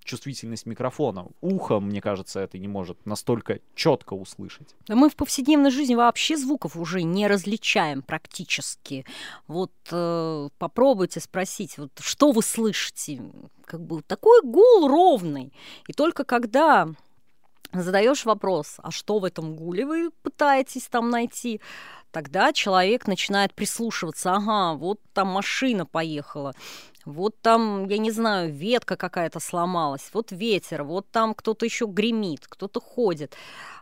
чувствительность 0.10 0.66
микрофона. 0.66 1.28
Ухо, 1.42 1.80
мне 1.80 2.02
кажется, 2.02 2.40
это 2.40 2.58
не 2.58 2.68
может 2.68 3.06
настолько 3.06 3.60
четко 3.76 4.16
услышать. 4.16 4.76
Мы 4.88 5.10
в 5.10 5.16
повседневной 5.16 5.70
жизни 5.70 5.96
вообще 5.96 6.36
звуков 6.36 6.76
уже 6.76 7.04
не 7.04 7.28
различаем 7.28 8.02
практически. 8.02 9.06
Вот 9.48 9.72
э, 9.92 10.50
попробуйте 10.58 11.20
спросить, 11.20 11.78
вот 11.78 11.92
что 12.00 12.32
вы 12.32 12.42
слышите? 12.42 13.22
Как 13.66 13.82
бы 13.82 14.02
такой 14.02 14.42
гул 14.42 14.88
ровный. 14.88 15.54
И 15.88 15.94
только 15.94 16.24
когда 16.24 16.88
задаешь 17.72 18.26
вопрос, 18.26 18.76
а 18.78 18.90
что 18.90 19.20
в 19.20 19.26
этом 19.26 19.56
гуле 19.56 19.86
вы 19.86 20.10
пытаетесь 20.24 20.88
там 20.88 21.12
найти, 21.12 21.62
тогда 22.12 22.54
человек 22.54 23.08
начинает 23.08 23.54
прислушиваться. 23.54 24.34
Ага, 24.34 24.78
вот 24.78 25.00
там 25.14 25.28
машина 25.28 25.86
поехала, 25.86 26.54
вот 27.06 27.40
там, 27.42 27.88
я 27.88 27.98
не 27.98 28.12
знаю, 28.12 28.54
ветка 28.54 28.96
какая-то 28.96 29.40
сломалась, 29.40 30.10
вот 30.14 30.32
ветер, 30.32 30.84
вот 30.84 31.10
там 31.12 31.34
кто-то 31.34 31.66
еще 31.66 31.86
гремит, 31.86 32.48
кто-то 32.48 32.80
ходит. 32.80 33.36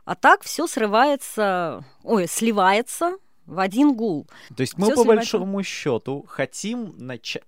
А 0.05 0.15
так 0.15 0.43
все 0.43 0.67
срывается, 0.67 1.83
ой, 2.03 2.27
сливается 2.27 3.17
в 3.45 3.59
один 3.59 3.95
гул. 3.95 4.27
То 4.55 4.61
есть 4.61 4.77
мы 4.77 4.87
Всё 4.87 4.95
по 4.95 5.01
сливается. 5.01 5.37
большому 5.37 5.63
счету 5.63 6.25
хотим 6.27 6.93
начать... 6.97 7.43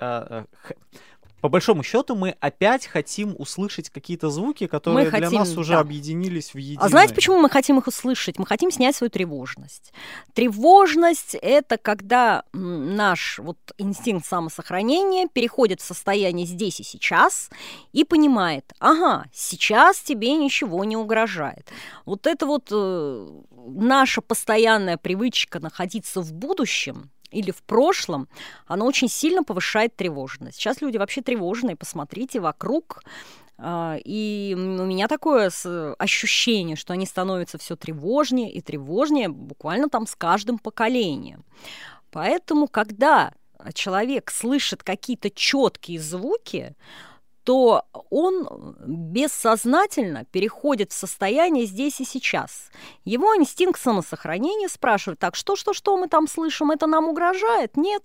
по 1.41 1.49
большому 1.49 1.83
счету 1.83 2.15
мы 2.15 2.35
опять 2.39 2.85
хотим 2.85 3.35
услышать 3.37 3.89
какие-то 3.89 4.29
звуки, 4.29 4.67
которые 4.67 5.05
Мы 5.05 5.11
для 5.11 5.27
хотим, 5.27 5.39
нас 5.39 5.55
уже 5.57 5.73
да. 5.73 5.79
объединились 5.79 6.53
в 6.53 6.57
единое. 6.57 6.85
А 6.85 6.89
знаете, 6.89 7.13
почему 7.13 7.39
мы 7.39 7.49
хотим 7.49 7.77
их 7.79 7.87
услышать? 7.87 8.37
Мы 8.37 8.45
хотим 8.45 8.71
снять 8.71 8.95
свою 8.95 9.09
тревожность. 9.09 9.93
Тревожность– 10.33 11.35
это 11.41 11.77
когда 11.77 12.43
наш 12.53 13.39
вот 13.39 13.57
инстинкт 13.77 14.25
самосохранения 14.25 15.27
переходит 15.27 15.81
в 15.81 15.85
состояние 15.85 16.45
здесь 16.45 16.79
и 16.79 16.83
сейчас 16.83 17.49
и 17.93 18.03
понимает, 18.03 18.73
ага, 18.79 19.25
сейчас 19.33 19.99
тебе 19.99 20.33
ничего 20.33 20.83
не 20.83 20.97
угрожает. 20.97 21.67
Вот 22.05 22.27
это 22.27 22.45
вот 22.45 22.69
э, 22.71 23.27
наша 23.51 24.21
постоянная 24.21 24.97
привычка 24.97 25.59
находиться 25.59 26.21
в 26.21 26.33
будущем, 26.33 27.09
или 27.31 27.51
в 27.51 27.61
прошлом, 27.63 28.27
она 28.67 28.85
очень 28.85 29.09
сильно 29.09 29.43
повышает 29.43 29.95
тревожность. 29.95 30.57
Сейчас 30.57 30.81
люди 30.81 30.97
вообще 30.97 31.21
тревожные, 31.21 31.75
посмотрите 31.75 32.39
вокруг, 32.39 33.03
а, 33.57 33.97
и 34.03 34.55
у 34.57 34.85
меня 34.85 35.07
такое 35.07 35.49
с- 35.49 35.93
ощущение, 35.99 36.75
что 36.75 36.93
они 36.93 37.05
становятся 37.05 37.57
все 37.57 37.75
тревожнее 37.75 38.51
и 38.51 38.61
тревожнее 38.61 39.29
буквально 39.29 39.89
там 39.89 40.07
с 40.07 40.15
каждым 40.15 40.59
поколением. 40.59 41.43
Поэтому, 42.11 42.67
когда 42.67 43.33
человек 43.73 44.31
слышит 44.31 44.83
какие-то 44.83 45.29
четкие 45.29 45.99
звуки, 45.99 46.75
то 47.49 47.83
он 48.11 48.75
бессознательно 48.85 50.23
переходит 50.25 50.91
в 50.91 50.95
состояние 50.95 51.65
здесь 51.65 51.99
и 51.99 52.05
сейчас. 52.05 52.69
Его 53.05 53.35
инстинкт 53.35 53.81
самосохранения 53.81 54.67
спрашивает, 54.67 55.17
так 55.17 55.35
что, 55.35 55.55
что, 55.55 55.73
что 55.73 55.97
мы 55.97 56.07
там 56.07 56.27
слышим, 56.27 56.69
это 56.69 56.85
нам 56.85 57.07
угрожает? 57.07 57.75
Нет. 57.75 58.03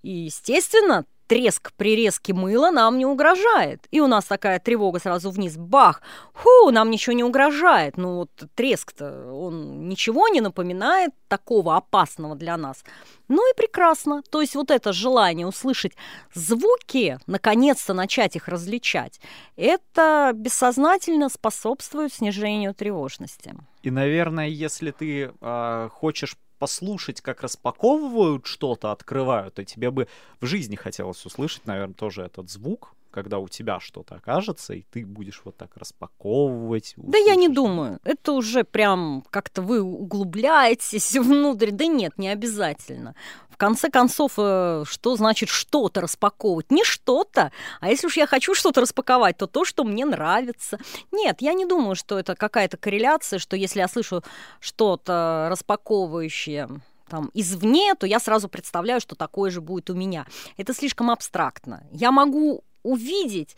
И, 0.00 0.10
естественно, 0.10 1.04
треск 1.30 1.72
прирезки 1.76 2.32
мыла 2.32 2.72
нам 2.72 2.98
не 2.98 3.06
угрожает. 3.06 3.86
И 3.92 4.00
у 4.00 4.08
нас 4.08 4.24
такая 4.24 4.58
тревога 4.58 4.98
сразу 4.98 5.30
вниз. 5.30 5.56
Бах! 5.56 6.02
Ху, 6.34 6.72
нам 6.72 6.90
ничего 6.90 7.12
не 7.12 7.22
угрожает. 7.22 7.96
Ну 7.96 8.16
вот 8.16 8.30
треск-то, 8.56 9.32
он 9.32 9.88
ничего 9.88 10.26
не 10.26 10.40
напоминает 10.40 11.12
такого 11.28 11.76
опасного 11.76 12.34
для 12.34 12.56
нас. 12.56 12.82
Ну 13.28 13.48
и 13.48 13.56
прекрасно. 13.56 14.22
То 14.28 14.40
есть 14.40 14.56
вот 14.56 14.72
это 14.72 14.92
желание 14.92 15.46
услышать 15.46 15.92
звуки, 16.34 17.20
наконец-то 17.28 17.94
начать 17.94 18.34
их 18.34 18.48
различать, 18.48 19.20
это 19.54 20.32
бессознательно 20.34 21.28
способствует 21.28 22.12
снижению 22.12 22.74
тревожности. 22.74 23.54
И, 23.84 23.92
наверное, 23.92 24.48
если 24.48 24.90
ты 24.90 25.30
а, 25.40 25.90
хочешь 25.90 26.36
послушать, 26.60 27.22
как 27.22 27.40
распаковывают 27.40 28.46
что-то, 28.46 28.92
открывают, 28.92 29.54
то 29.54 29.64
тебе 29.64 29.90
бы 29.90 30.06
в 30.40 30.46
жизни 30.46 30.76
хотелось 30.76 31.24
услышать, 31.26 31.66
наверное, 31.66 31.94
тоже 31.94 32.22
этот 32.22 32.50
звук, 32.50 32.94
когда 33.10 33.38
у 33.38 33.48
тебя 33.48 33.80
что-то 33.80 34.16
окажется, 34.16 34.74
и 34.74 34.82
ты 34.82 35.04
будешь 35.04 35.42
вот 35.44 35.56
так 35.56 35.76
распаковывать. 35.76 36.94
Да 36.96 37.18
я 37.18 37.34
не 37.34 37.48
думаю. 37.48 37.98
Это 38.04 38.32
уже 38.32 38.64
прям 38.64 39.24
как-то 39.30 39.62
вы 39.62 39.80
углубляетесь 39.82 41.12
внутрь. 41.16 41.70
Да 41.70 41.86
нет, 41.86 42.18
не 42.18 42.28
обязательно. 42.28 43.14
В 43.50 43.56
конце 43.56 43.90
концов, 43.90 44.32
э, 44.38 44.84
что 44.86 45.16
значит 45.16 45.48
что-то 45.48 46.00
распаковывать? 46.00 46.70
Не 46.70 46.84
что-то, 46.84 47.52
а 47.80 47.90
если 47.90 48.06
уж 48.06 48.16
я 48.16 48.26
хочу 48.26 48.54
что-то 48.54 48.80
распаковать, 48.80 49.36
то 49.36 49.46
то, 49.46 49.64
что 49.64 49.84
мне 49.84 50.06
нравится. 50.06 50.78
Нет, 51.12 51.42
я 51.42 51.52
не 51.52 51.66
думаю, 51.66 51.94
что 51.94 52.18
это 52.18 52.34
какая-то 52.34 52.76
корреляция, 52.76 53.38
что 53.38 53.56
если 53.56 53.80
я 53.80 53.88
слышу 53.88 54.22
что-то 54.60 55.48
распаковывающее 55.50 56.68
там, 57.10 57.30
извне, 57.34 57.94
то 57.94 58.06
я 58.06 58.20
сразу 58.20 58.48
представляю, 58.48 59.00
что 59.00 59.16
такое 59.16 59.50
же 59.50 59.60
будет 59.60 59.90
у 59.90 59.94
меня. 59.94 60.26
Это 60.56 60.72
слишком 60.72 61.10
абстрактно. 61.10 61.82
Я 61.90 62.12
могу 62.12 62.64
увидеть, 62.82 63.56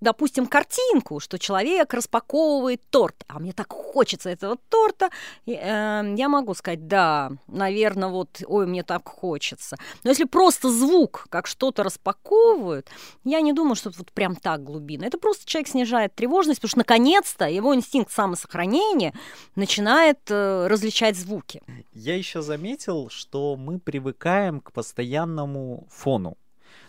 допустим, 0.00 0.46
картинку, 0.46 1.20
что 1.20 1.38
человек 1.38 1.94
распаковывает 1.94 2.82
торт, 2.90 3.24
а 3.28 3.38
мне 3.38 3.52
так 3.52 3.72
хочется 3.72 4.30
этого 4.30 4.56
торта, 4.68 5.10
и, 5.46 5.52
э, 5.52 6.14
я 6.16 6.28
могу 6.28 6.54
сказать, 6.54 6.86
да, 6.86 7.32
наверное, 7.46 8.08
вот, 8.08 8.42
ой, 8.46 8.66
мне 8.66 8.82
так 8.82 9.06
хочется. 9.06 9.76
Но 10.04 10.10
если 10.10 10.24
просто 10.24 10.70
звук, 10.70 11.26
как 11.30 11.46
что-то 11.46 11.82
распаковывают, 11.82 12.88
я 13.24 13.40
не 13.40 13.52
думаю, 13.52 13.74
что 13.76 13.90
это 13.90 13.98
вот 13.98 14.12
прям 14.12 14.36
так 14.36 14.64
глубинно. 14.64 15.04
Это 15.04 15.18
просто 15.18 15.46
человек 15.46 15.68
снижает 15.68 16.14
тревожность, 16.14 16.60
потому 16.60 16.70
что 16.70 16.78
наконец-то 16.78 17.48
его 17.48 17.74
инстинкт 17.74 18.12
самосохранения 18.12 19.14
начинает 19.54 20.18
э, 20.28 20.66
различать 20.66 21.16
звуки. 21.16 21.62
Я 21.92 22.16
еще 22.16 22.42
заметил, 22.42 23.08
что 23.10 23.56
мы 23.56 23.78
привыкаем 23.78 24.60
к 24.60 24.72
постоянному 24.72 25.86
фону. 25.90 26.36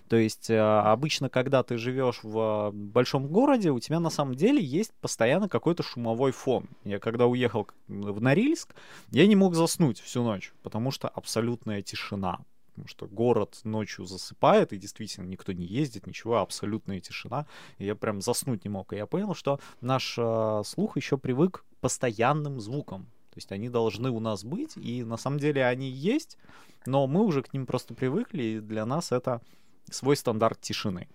То 0.10 0.18
есть 0.18 0.50
э, 0.50 0.60
обычно, 0.60 1.30
когда 1.30 1.62
ты 1.62 1.78
живешь 1.78 2.22
в 2.24 2.70
э, 2.70 2.72
большом 2.72 3.28
городе, 3.28 3.70
у 3.70 3.80
тебя 3.80 4.00
на 4.00 4.10
самом 4.10 4.34
деле 4.34 4.60
есть 4.62 4.92
постоянно 5.02 5.48
какой-то 5.48 5.84
шумовой 5.84 6.32
фон. 6.32 6.68
Я 6.84 6.98
когда 6.98 7.28
уехал 7.28 7.68
в 7.88 8.20
Норильск, 8.20 8.74
я 9.12 9.28
не 9.28 9.36
мог 9.36 9.54
заснуть 9.54 10.00
всю 10.00 10.24
ночь, 10.24 10.52
потому 10.64 10.90
что 10.90 11.08
абсолютная 11.08 11.84
тишина. 11.84 12.40
Потому 12.70 12.88
что 12.88 13.06
город 13.06 13.60
ночью 13.64 14.06
засыпает, 14.06 14.74
и 14.74 14.78
действительно 14.78 15.28
никто 15.28 15.52
не 15.52 15.66
ездит, 15.66 16.08
ничего, 16.08 16.40
абсолютная 16.40 17.00
тишина. 17.02 17.46
И 17.78 17.86
я 17.86 17.94
прям 17.94 18.22
заснуть 18.22 18.64
не 18.64 18.70
мог. 18.70 18.92
И 18.94 18.96
я 18.96 19.06
понял, 19.06 19.36
что 19.36 19.60
наш 19.80 20.16
э, 20.18 20.62
слух 20.66 20.98
еще 20.98 21.20
привык 21.20 21.66
к 21.70 21.82
постоянным 21.82 22.60
звукам. 22.60 23.04
То 23.30 23.38
есть 23.38 23.52
они 23.52 23.70
должны 23.70 24.10
у 24.10 24.20
нас 24.20 24.44
быть, 24.44 24.76
и 24.76 25.04
на 25.04 25.18
самом 25.18 25.38
деле 25.38 25.64
они 25.66 25.88
есть, 25.88 26.40
но 26.88 27.06
мы 27.06 27.24
уже 27.24 27.44
к 27.44 27.54
ним 27.54 27.68
просто 27.68 27.94
привыкли, 27.94 28.42
и 28.42 28.60
для 28.60 28.88
нас 28.88 29.12
это 29.12 29.42
свой 29.94 30.16
стандарт 30.16 30.62
тишины. 30.62 31.08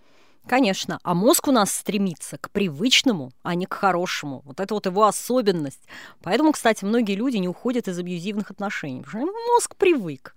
Конечно, 0.47 0.99
а 1.03 1.15
мозг 1.15 1.49
у 1.49 1.53
нас 1.53 1.73
стремится 1.73 2.37
к 2.37 2.51
привычному, 2.51 3.33
а 3.43 3.55
не 3.55 3.65
к 3.65 3.73
хорошему. 3.73 4.43
Вот 4.45 4.61
это 4.61 4.75
вот 4.75 4.85
его 4.85 5.05
особенность. 5.07 5.81
Поэтому, 6.23 6.53
кстати, 6.53 6.85
многие 6.85 7.15
люди 7.15 7.39
не 7.39 7.49
уходят 7.49 7.89
из 7.89 7.99
абьюзивных 7.99 8.51
отношений, 8.51 9.03
потому 9.03 9.27
что 9.27 9.53
мозг 9.53 9.77
привык. 9.77 10.35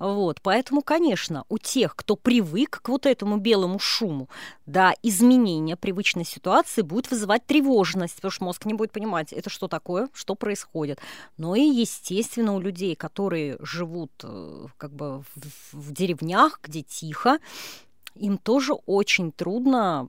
Вот, 0.00 0.40
поэтому, 0.42 0.82
конечно, 0.82 1.44
у 1.48 1.58
тех, 1.58 1.94
кто 1.94 2.16
привык 2.16 2.80
к 2.82 2.88
вот 2.88 3.06
этому 3.06 3.36
белому 3.36 3.78
шуму, 3.78 4.28
да, 4.66 4.92
изменение 5.04 5.76
привычной 5.76 6.24
ситуации 6.24 6.82
будет 6.82 7.10
вызывать 7.12 7.46
тревожность, 7.46 8.16
потому 8.16 8.32
что 8.32 8.44
мозг 8.44 8.64
не 8.64 8.74
будет 8.74 8.90
понимать, 8.90 9.32
это 9.32 9.50
что 9.50 9.68
такое, 9.68 10.08
что 10.12 10.34
происходит. 10.34 10.98
Но 11.36 11.54
и, 11.54 11.62
естественно, 11.62 12.54
у 12.56 12.60
людей, 12.60 12.96
которые 12.96 13.56
живут 13.60 14.10
э, 14.24 14.66
как 14.78 14.92
бы 14.92 15.20
в, 15.20 15.26
в 15.72 15.92
деревнях, 15.92 16.58
где 16.62 16.82
тихо, 16.82 17.38
им 18.14 18.38
тоже 18.38 18.72
очень 18.72 19.32
трудно 19.32 20.08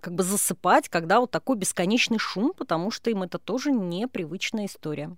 как 0.00 0.14
бы 0.14 0.22
засыпать, 0.22 0.88
когда 0.88 1.20
вот 1.20 1.30
такой 1.30 1.56
бесконечный 1.56 2.18
шум, 2.18 2.52
потому 2.56 2.90
что 2.90 3.10
им 3.10 3.22
это 3.22 3.38
тоже 3.38 3.70
непривычная 3.70 4.66
история. 4.66 5.16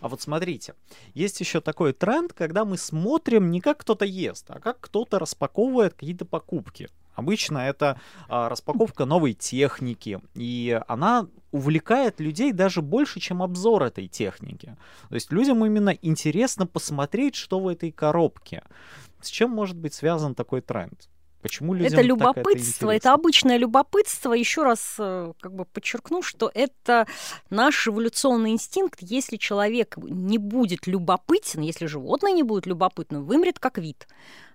А 0.00 0.08
вот 0.08 0.20
смотрите, 0.20 0.74
есть 1.14 1.40
еще 1.40 1.60
такой 1.60 1.92
тренд, 1.92 2.32
когда 2.32 2.64
мы 2.64 2.76
смотрим 2.76 3.50
не 3.50 3.60
как 3.60 3.78
кто-то 3.78 4.04
ест, 4.04 4.46
а 4.48 4.58
как 4.58 4.80
кто-то 4.80 5.18
распаковывает 5.18 5.94
какие-то 5.94 6.24
покупки. 6.24 6.88
Обычно 7.14 7.58
это 7.58 8.00
а, 8.28 8.48
распаковка 8.48 9.04
новой 9.04 9.34
техники, 9.34 10.20
и 10.34 10.80
она 10.86 11.26
увлекает 11.50 12.20
людей 12.20 12.52
даже 12.52 12.82
больше, 12.82 13.20
чем 13.20 13.42
обзор 13.42 13.82
этой 13.82 14.08
техники. 14.08 14.76
То 15.08 15.14
есть 15.16 15.32
людям 15.32 15.64
именно 15.64 15.90
интересно 15.90 16.66
посмотреть, 16.66 17.34
что 17.34 17.60
в 17.60 17.68
этой 17.68 17.90
коробке. 17.90 18.62
С 19.20 19.28
чем 19.28 19.50
может 19.50 19.76
быть 19.76 19.92
связан 19.92 20.34
такой 20.34 20.62
тренд? 20.62 21.08
Почему 21.42 21.72
людям 21.74 21.92
это 21.92 22.02
любопытство, 22.02 22.86
это, 22.90 22.96
интересно? 22.96 23.14
обычное 23.14 23.56
любопытство. 23.56 24.32
Еще 24.32 24.62
раз 24.62 24.96
э, 24.98 25.32
как 25.40 25.54
бы 25.54 25.64
подчеркну, 25.64 26.22
что 26.22 26.50
это 26.52 27.06
наш 27.48 27.88
эволюционный 27.88 28.50
инстинкт. 28.50 28.98
Если 29.00 29.36
человек 29.36 29.96
не 29.96 30.38
будет 30.38 30.86
любопытен, 30.86 31.62
если 31.62 31.86
животное 31.86 32.32
не 32.32 32.42
будет 32.42 32.66
любопытным, 32.66 33.24
вымрет 33.24 33.58
как 33.58 33.78
вид. 33.78 34.06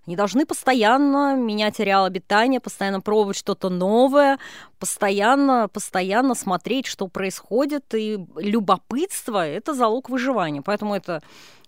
Они 0.05 0.15
должны 0.15 0.45
постоянно 0.45 1.35
менять 1.35 1.79
ареал 1.79 2.05
обитания, 2.05 2.59
постоянно 2.59 3.01
пробовать 3.01 3.37
что-то 3.37 3.69
новое, 3.69 4.37
постоянно, 4.77 5.67
постоянно 5.67 6.35
смотреть, 6.35 6.85
что 6.85 7.07
происходит. 7.07 7.91
И 7.95 8.23
любопытство– 8.35 9.47
это 9.47 9.73
залог 9.73 10.09
выживания. 10.09 10.61
Поэтому 10.61 10.93
это 10.93 11.23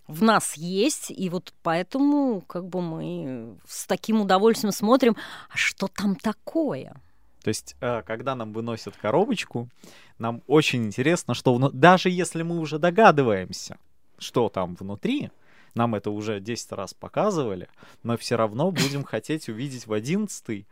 в 0.07 0.23
нас 0.23 0.55
есть, 0.55 1.11
и 1.11 1.29
вот 1.29 1.53
поэтому 1.63 2.41
как 2.41 2.67
бы 2.67 2.81
мы 2.81 3.57
с 3.67 3.85
таким 3.85 4.21
удовольствием 4.21 4.71
смотрим, 4.71 5.15
а 5.49 5.57
что 5.57 5.87
там 5.87 6.15
такое? 6.15 6.95
То 7.43 7.49
есть, 7.49 7.75
э, 7.81 8.01
когда 8.03 8.35
нам 8.35 8.53
выносят 8.53 8.95
коробочку, 8.97 9.69
нам 10.17 10.41
очень 10.47 10.85
интересно, 10.85 11.33
что 11.33 11.53
вну- 11.53 11.71
даже 11.71 12.09
если 12.09 12.43
мы 12.43 12.59
уже 12.59 12.79
догадываемся, 12.79 13.77
что 14.17 14.49
там 14.49 14.75
внутри, 14.75 15.29
нам 15.75 15.95
это 15.95 16.09
уже 16.09 16.39
10 16.39 16.71
раз 16.71 16.93
показывали, 16.93 17.69
мы 18.03 18.17
все 18.17 18.35
равно 18.35 18.71
будем 18.71 19.03
хотеть 19.03 19.47
увидеть 19.49 19.87
в 19.87 19.93
11 19.93 20.65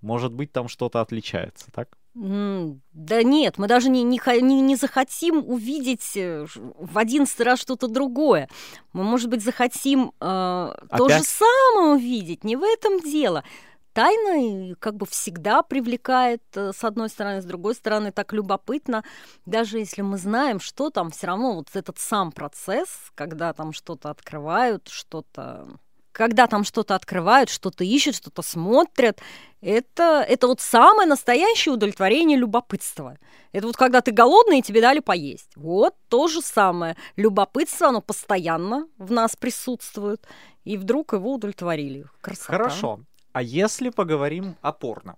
может 0.00 0.32
быть, 0.32 0.52
там 0.52 0.68
что-то 0.68 1.00
отличается, 1.00 1.70
так? 1.72 1.96
Да 2.14 3.22
нет, 3.22 3.56
мы 3.58 3.68
даже 3.68 3.88
не, 3.88 4.02
не, 4.02 4.20
не- 4.42 4.60
не 4.60 4.76
захотим 4.76 5.44
увидеть 5.46 6.16
э, 6.16 6.46
в 6.54 6.98
одиннадцатый 6.98 7.46
раз 7.46 7.60
что-то 7.60 7.86
другое. 7.88 8.48
Мы, 8.92 9.04
может 9.04 9.30
быть, 9.30 9.42
захотим 9.44 10.12
э, 10.20 10.74
то 10.96 11.08
же 11.08 11.22
самое 11.22 11.94
увидеть. 11.94 12.44
Не 12.44 12.56
в 12.56 12.62
этом 12.64 13.00
дело. 13.00 13.44
тайна 13.92 14.74
как 14.78 14.96
бы 14.96 15.06
всегда 15.06 15.62
привлекает, 15.62 16.42
э, 16.54 16.72
с 16.76 16.84
одной 16.84 17.08
стороны, 17.08 17.42
с 17.42 17.44
другой 17.44 17.74
стороны, 17.74 18.12
так 18.12 18.32
любопытно, 18.32 19.04
даже 19.46 19.78
если 19.78 20.02
мы 20.02 20.18
знаем, 20.18 20.60
что 20.60 20.90
там, 20.90 21.10
все 21.10 21.26
равно 21.28 21.54
вот 21.54 21.68
этот 21.74 21.98
сам 21.98 22.32
процесс, 22.32 22.88
когда 23.14 23.52
там 23.52 23.72
что-то 23.72 24.10
открывают, 24.10 24.88
что-то 24.88 25.68
когда 26.12 26.46
там 26.46 26.64
что-то 26.64 26.94
открывают, 26.94 27.50
что-то 27.50 27.84
ищут, 27.84 28.16
что-то 28.16 28.42
смотрят, 28.42 29.20
это, 29.60 30.24
это 30.26 30.46
вот 30.46 30.60
самое 30.60 31.08
настоящее 31.08 31.74
удовлетворение 31.74 32.38
любопытства. 32.38 33.18
Это 33.52 33.66
вот 33.66 33.76
когда 33.76 34.00
ты 34.00 34.12
голодный, 34.12 34.60
и 34.60 34.62
тебе 34.62 34.80
дали 34.80 35.00
поесть. 35.00 35.50
Вот 35.56 35.94
то 36.08 36.28
же 36.28 36.40
самое. 36.40 36.96
Любопытство, 37.16 37.88
оно 37.88 38.00
постоянно 38.00 38.88
в 38.98 39.12
нас 39.12 39.36
присутствует, 39.36 40.26
и 40.64 40.76
вдруг 40.76 41.12
его 41.12 41.34
удовлетворили. 41.34 42.06
Красота. 42.20 42.52
Хорошо. 42.52 43.00
А 43.32 43.42
если 43.42 43.90
поговорим 43.90 44.56
о 44.60 44.72
порно? 44.72 45.16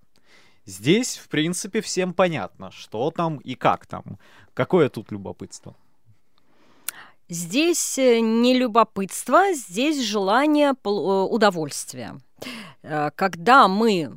Здесь, 0.64 1.16
в 1.16 1.28
принципе, 1.28 1.80
всем 1.80 2.14
понятно, 2.14 2.70
что 2.70 3.10
там 3.10 3.38
и 3.38 3.54
как 3.54 3.86
там. 3.86 4.18
Какое 4.54 4.88
тут 4.88 5.10
любопытство? 5.10 5.74
Здесь 7.32 7.98
э, 7.98 8.20
не 8.20 8.52
любопытство, 8.52 9.54
здесь 9.54 10.04
желание 10.04 10.72
э, 10.72 10.88
удовольствия 10.88 12.20
э, 12.82 13.10
когда 13.16 13.68
мы 13.68 14.12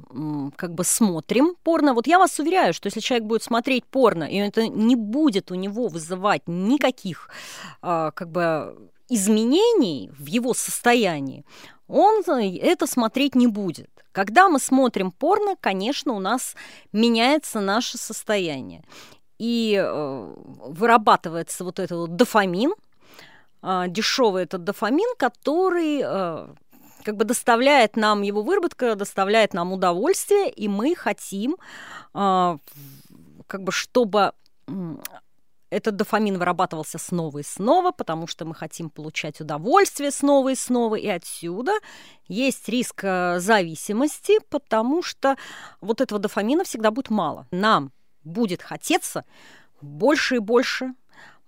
как 0.58 0.74
бы 0.74 0.84
смотрим 0.84 1.56
порно, 1.64 1.94
вот 1.94 2.08
я 2.08 2.20
вас 2.20 2.40
уверяю, 2.40 2.74
что 2.74 2.88
если 2.88 3.00
человек 3.00 3.26
будет 3.26 3.42
смотреть 3.42 3.86
порно, 3.86 4.26
и 4.26 4.36
это 4.36 4.68
не 4.68 4.98
будет 4.98 5.50
у 5.52 5.56
него 5.56 5.88
вызывать 5.88 6.42
никаких 6.48 7.30
как 7.82 8.30
бы 8.30 8.92
изменений 9.08 10.12
в 10.20 10.26
его 10.26 10.54
состоянии, 10.54 11.46
он 11.88 12.22
это 12.28 12.86
смотреть 12.86 13.36
не 13.36 13.48
будет. 13.48 13.90
Когда 14.12 14.50
мы 14.50 14.60
смотрим 14.60 15.12
порно, 15.12 15.56
конечно, 15.58 16.12
у 16.14 16.20
нас 16.20 16.56
меняется 16.92 17.62
наше 17.62 17.98
состояние. 17.98 18.84
И 19.38 19.82
вырабатывается 19.86 21.64
вот 21.64 21.80
этот 21.80 21.98
вот 21.98 22.16
дофамин, 22.16 22.74
а, 23.68 23.88
дешевый 23.88 24.44
этот 24.44 24.64
дофамин, 24.64 25.16
который 25.18 26.02
а, 26.04 26.54
как 27.04 27.18
бы 27.18 27.26
доставляет 27.26 27.96
нам 27.96 28.22
его 28.22 28.44
выработка, 28.44 28.94
доставляет 28.94 29.56
нам 29.56 29.74
удовольствие, 29.74 30.52
и 30.52 30.68
мы 30.68 30.94
хотим, 30.94 31.58
а, 32.14 32.60
как 33.48 33.64
бы, 33.64 33.72
чтобы 33.72 34.34
этот 35.72 35.96
дофамин 35.96 36.38
вырабатывался 36.38 37.00
снова 37.00 37.40
и 37.40 37.44
снова, 37.44 37.90
потому 37.90 38.28
что 38.28 38.46
мы 38.46 38.54
хотим 38.54 38.92
получать 38.92 39.42
удовольствие 39.42 40.12
снова 40.12 40.50
и 40.50 40.56
снова, 40.56 40.94
и 40.94 41.08
отсюда 41.08 41.72
есть 42.28 42.70
риск 42.70 43.02
зависимости, 43.02 44.38
потому 44.52 45.02
что 45.02 45.38
вот 45.82 46.02
этого 46.02 46.22
дофамина 46.22 46.64
всегда 46.66 46.92
будет 46.92 47.10
мало. 47.10 47.48
Нам 47.50 47.92
будет 48.24 48.62
хотеться 48.62 49.26
больше 49.82 50.36
и 50.36 50.40
больше, 50.40 50.94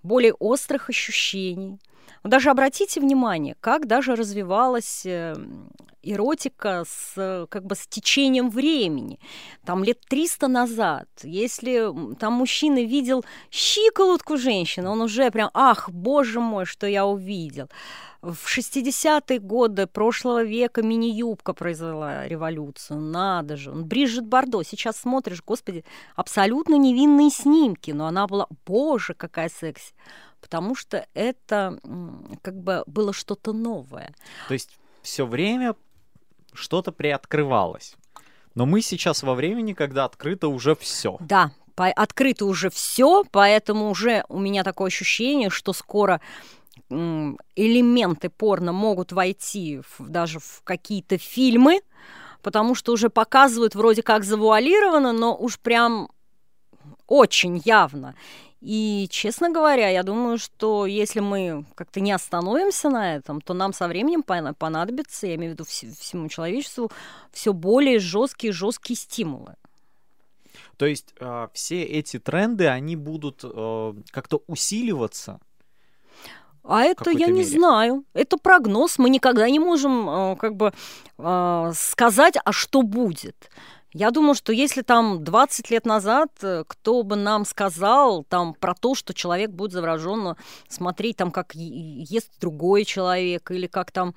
более 0.02 0.34
острых 0.34 0.88
ощущений, 0.88 1.78
даже 2.24 2.50
обратите 2.50 3.00
внимание, 3.00 3.56
как 3.60 3.86
даже 3.86 4.14
развивалась 4.14 5.02
э, 5.04 5.34
эротика 6.02 6.84
с, 6.86 7.46
как 7.50 7.64
бы, 7.64 7.74
с 7.74 7.86
течением 7.86 8.50
времени. 8.50 9.18
Там 9.64 9.84
лет 9.84 10.00
300 10.08 10.48
назад, 10.48 11.08
если 11.22 11.92
там 12.18 12.34
мужчина 12.34 12.84
видел 12.84 13.24
щиколотку 13.50 14.36
женщины, 14.36 14.88
он 14.88 15.00
уже 15.00 15.30
прям, 15.30 15.50
ах, 15.54 15.90
боже 15.90 16.40
мой, 16.40 16.64
что 16.64 16.86
я 16.86 17.06
увидел. 17.06 17.68
В 18.20 18.46
60-е 18.46 19.38
годы 19.38 19.86
прошлого 19.86 20.42
века 20.42 20.82
мини-юбка 20.82 21.52
произвела 21.52 22.26
революцию. 22.26 23.00
Надо 23.00 23.56
же. 23.56 23.70
Бриджит 23.70 24.26
Бардо. 24.26 24.64
Сейчас 24.64 24.96
смотришь, 24.96 25.40
господи, 25.46 25.84
абсолютно 26.16 26.74
невинные 26.74 27.30
снимки. 27.30 27.92
Но 27.92 28.08
она 28.08 28.26
была, 28.26 28.48
боже, 28.66 29.14
какая 29.14 29.48
секси 29.48 29.94
потому 30.40 30.74
что 30.74 31.06
это 31.14 31.78
как 32.42 32.60
бы 32.60 32.82
было 32.86 33.12
что-то 33.12 33.52
новое. 33.52 34.14
То 34.48 34.54
есть 34.54 34.78
все 35.02 35.26
время 35.26 35.74
что-то 36.52 36.92
приоткрывалось. 36.92 37.96
Но 38.54 38.66
мы 38.66 38.82
сейчас 38.82 39.22
во 39.22 39.34
времени, 39.34 39.72
когда 39.72 40.04
открыто 40.04 40.48
уже 40.48 40.74
все. 40.74 41.16
Да, 41.20 41.52
открыто 41.76 42.44
уже 42.44 42.70
все, 42.70 43.24
поэтому 43.30 43.90
уже 43.90 44.24
у 44.28 44.38
меня 44.38 44.64
такое 44.64 44.88
ощущение, 44.88 45.50
что 45.50 45.72
скоро 45.72 46.20
элементы 46.90 48.30
порно 48.30 48.72
могут 48.72 49.12
войти 49.12 49.80
в, 49.98 50.08
даже 50.08 50.38
в 50.38 50.62
какие-то 50.64 51.18
фильмы, 51.18 51.80
потому 52.42 52.74
что 52.74 52.92
уже 52.92 53.10
показывают 53.10 53.74
вроде 53.74 54.02
как 54.02 54.24
завуалированно, 54.24 55.12
но 55.12 55.36
уж 55.36 55.58
прям 55.58 56.10
очень 57.08 57.60
явно. 57.64 58.14
И, 58.60 59.06
честно 59.10 59.50
говоря, 59.50 59.88
я 59.88 60.02
думаю, 60.02 60.38
что 60.38 60.86
если 60.86 61.20
мы 61.20 61.64
как-то 61.74 62.00
не 62.00 62.12
остановимся 62.12 62.90
на 62.90 63.16
этом, 63.16 63.40
то 63.40 63.54
нам 63.54 63.72
со 63.72 63.86
временем 63.86 64.22
понадобится, 64.22 65.26
я 65.28 65.36
имею 65.36 65.52
в 65.52 65.54
виду 65.54 65.64
всему 65.64 66.28
человечеству, 66.28 66.90
все 67.32 67.52
более 67.52 68.00
жесткие 68.00 68.52
жесткие 68.52 68.96
стимулы. 68.96 69.54
То 70.76 70.86
есть 70.86 71.14
э, 71.20 71.48
все 71.52 71.82
эти 71.82 72.18
тренды, 72.18 72.68
они 72.68 72.96
будут 72.96 73.40
э, 73.44 73.94
как-то 74.10 74.42
усиливаться? 74.46 75.40
А 76.62 76.82
это 76.82 77.10
я 77.10 77.28
не 77.28 77.44
знаю. 77.44 78.04
Это 78.12 78.36
прогноз. 78.36 78.98
Мы 78.98 79.08
никогда 79.08 79.48
не 79.48 79.58
можем 79.58 80.08
э, 80.08 80.36
как 80.36 80.54
бы 80.54 80.72
э, 81.18 81.72
сказать, 81.74 82.34
а 82.44 82.52
что 82.52 82.82
будет. 82.82 83.50
Я 83.94 84.10
думаю, 84.10 84.34
что 84.34 84.52
если 84.52 84.82
там 84.82 85.24
20 85.24 85.70
лет 85.70 85.86
назад 85.86 86.28
э, 86.42 86.64
кто 86.66 87.02
бы 87.02 87.16
нам 87.16 87.46
сказал 87.46 88.22
там 88.24 88.52
про 88.52 88.74
то, 88.74 88.94
что 88.94 89.14
человек 89.14 89.50
будет 89.50 89.72
завороженно 89.72 90.36
смотреть 90.68 91.16
там, 91.16 91.30
как 91.30 91.54
ест 91.54 92.30
другой 92.38 92.84
человек, 92.84 93.50
или 93.50 93.66
как 93.66 93.90
там 93.90 94.14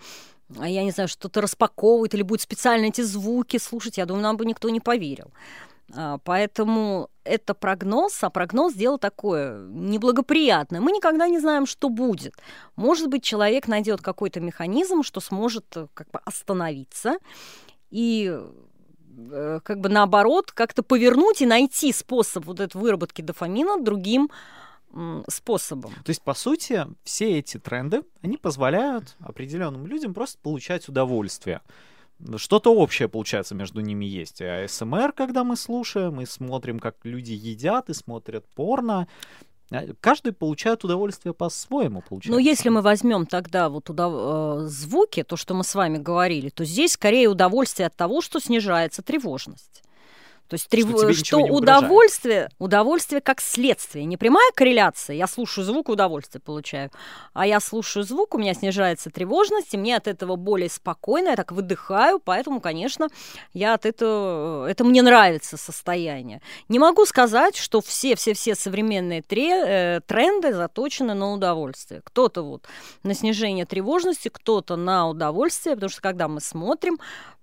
а 0.59 0.67
я 0.67 0.83
не 0.83 0.91
знаю, 0.91 1.07
что-то 1.07 1.39
распаковывает, 1.39 2.13
или 2.13 2.23
будет 2.23 2.41
специально 2.41 2.87
эти 2.87 2.99
звуки 2.99 3.57
слушать, 3.57 3.97
я 3.97 4.05
думаю, 4.05 4.23
нам 4.23 4.35
бы 4.35 4.45
никто 4.45 4.69
не 4.69 4.81
поверил. 4.81 5.31
А, 5.95 6.17
поэтому 6.25 7.09
это 7.23 7.53
прогноз, 7.53 8.21
а 8.21 8.29
прогноз 8.29 8.73
дело 8.73 8.97
такое 8.97 9.59
неблагоприятное. 9.69 10.81
Мы 10.81 10.91
никогда 10.91 11.29
не 11.29 11.39
знаем, 11.39 11.65
что 11.65 11.87
будет. 11.87 12.33
Может 12.75 13.07
быть, 13.07 13.23
человек 13.23 13.69
найдет 13.69 14.01
какой-то 14.01 14.41
механизм, 14.41 15.03
что 15.03 15.21
сможет 15.21 15.65
э, 15.77 15.87
как 15.93 16.11
бы 16.11 16.19
остановиться 16.25 17.17
и 17.89 18.29
Э, 18.33 18.51
как 19.63 19.79
бы 19.79 19.89
наоборот, 19.89 20.51
как-то 20.51 20.83
повернуть 20.83 21.41
и 21.41 21.45
найти 21.45 21.91
способ 21.93 22.45
вот 22.45 22.59
этой 22.59 22.77
выработки 22.77 23.21
дофамина 23.21 23.81
другим 23.81 24.29
способом. 25.29 25.93
То 26.03 26.09
есть, 26.09 26.21
по 26.21 26.33
сути, 26.33 26.85
все 27.03 27.39
эти 27.39 27.57
тренды, 27.57 28.03
они 28.21 28.37
позволяют 28.37 29.15
определенным 29.19 29.87
людям 29.87 30.13
просто 30.13 30.37
получать 30.41 30.89
удовольствие. 30.89 31.61
Что-то 32.35 32.75
общее, 32.75 33.07
получается, 33.07 33.55
между 33.55 33.81
ними 33.81 34.05
есть. 34.05 34.41
И 34.41 34.45
АСМР, 34.45 35.13
когда 35.13 35.43
мы 35.43 35.55
слушаем, 35.55 36.21
и 36.21 36.25
смотрим, 36.25 36.79
как 36.79 36.95
люди 37.03 37.31
едят, 37.31 37.89
и 37.89 37.93
смотрят 37.93 38.45
порно. 38.53 39.07
А, 39.71 39.87
каждый 40.01 40.33
получает 40.33 40.83
удовольствие 40.83 41.33
по-своему. 41.33 42.03
Но 42.25 42.37
если 42.37 42.69
мы 42.69 42.81
возьмем 42.81 43.25
тогда 43.25 43.69
вот 43.69 43.89
удов... 43.89 44.13
Э, 44.15 44.67
звуки, 44.67 45.23
то, 45.23 45.37
что 45.37 45.53
мы 45.53 45.63
с 45.63 45.73
вами 45.73 45.97
говорили, 45.97 46.49
то 46.49 46.65
здесь 46.65 46.93
скорее 46.93 47.29
удовольствие 47.29 47.87
от 47.87 47.95
того, 47.95 48.21
что 48.21 48.39
снижается 48.39 49.01
тревожность. 49.01 49.83
То 50.51 50.55
есть 50.55 50.67
трев... 50.67 50.89
что, 50.89 51.13
что 51.13 51.37
удовольствие, 51.37 52.49
удовольствие 52.59 53.21
как 53.21 53.39
следствие, 53.39 54.03
не 54.03 54.17
прямая 54.17 54.51
корреляция. 54.53 55.15
Я 55.15 55.25
слушаю 55.25 55.63
звук, 55.63 55.87
удовольствие 55.87 56.41
получаю, 56.41 56.91
а 57.31 57.47
я 57.47 57.61
слушаю 57.61 58.03
звук, 58.03 58.35
у 58.35 58.37
меня 58.37 58.53
снижается 58.53 59.09
тревожность, 59.09 59.73
и 59.73 59.77
мне 59.77 59.95
от 59.95 60.09
этого 60.09 60.35
более 60.35 60.69
спокойно, 60.69 61.29
я 61.29 61.35
так 61.37 61.53
выдыхаю, 61.53 62.19
поэтому, 62.19 62.59
конечно, 62.59 63.07
я 63.53 63.75
от 63.75 63.85
этого, 63.85 64.67
это 64.67 64.83
мне 64.83 65.01
нравится 65.01 65.55
состояние. 65.55 66.41
Не 66.67 66.79
могу 66.79 67.05
сказать, 67.05 67.55
что 67.55 67.79
все, 67.79 68.17
все, 68.17 68.33
все 68.33 68.53
современные 68.53 69.21
тре, 69.21 69.51
э, 69.51 70.01
тренды 70.05 70.53
заточены 70.53 71.13
на 71.13 71.31
удовольствие. 71.31 72.01
Кто-то 72.03 72.41
вот 72.41 72.67
на 73.03 73.13
снижение 73.13 73.65
тревожности, 73.65 74.27
кто-то 74.27 74.75
на 74.75 75.07
удовольствие, 75.07 75.75
потому 75.75 75.91
что 75.91 76.01
когда 76.01 76.27
мы 76.27 76.41
смотрим, 76.41 76.97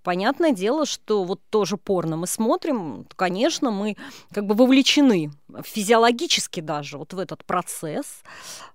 понятное 0.08 0.52
дело, 0.52 0.86
что 0.86 1.22
вот 1.22 1.42
тоже 1.50 1.76
порно 1.76 2.16
мы 2.16 2.26
смотрим, 2.26 3.06
конечно, 3.14 3.70
мы 3.70 3.94
как 4.32 4.46
бы 4.46 4.54
вовлечены 4.54 5.30
физиологически 5.62 6.60
даже 6.60 6.96
вот 6.96 7.12
в 7.12 7.18
этот 7.18 7.44
процесс, 7.44 8.22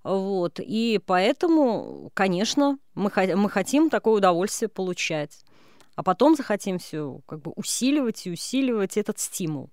вот, 0.04 0.60
и 0.60 1.00
поэтому, 1.04 2.12
конечно, 2.13 2.78
мы, 2.93 3.12
мы 3.36 3.50
хотим 3.50 3.89
такое 3.89 4.17
удовольствие 4.17 4.69
получать, 4.69 5.43
а 5.96 6.04
потом 6.04 6.36
захотим 6.36 6.78
все 6.78 7.22
как 7.26 7.41
бы 7.41 7.52
усиливать 7.56 8.28
и 8.28 8.32
усиливать 8.32 8.96
этот 8.96 9.17
стимул. 9.17 9.72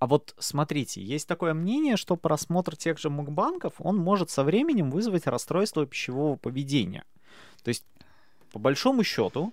А 0.00 0.08
вот 0.08 0.34
смотрите, 0.40 1.00
есть 1.00 1.28
такое 1.28 1.54
мнение, 1.54 1.96
что 1.96 2.16
просмотр 2.16 2.74
тех 2.74 2.98
же 2.98 3.08
мукбанков, 3.08 3.74
он 3.78 3.98
может 3.98 4.30
со 4.30 4.42
временем 4.42 4.90
вызвать 4.90 5.28
расстройство 5.28 5.86
пищевого 5.86 6.34
поведения. 6.34 7.04
То 7.62 7.68
есть, 7.68 7.84
по 8.50 8.58
большому 8.58 9.04
счету, 9.04 9.52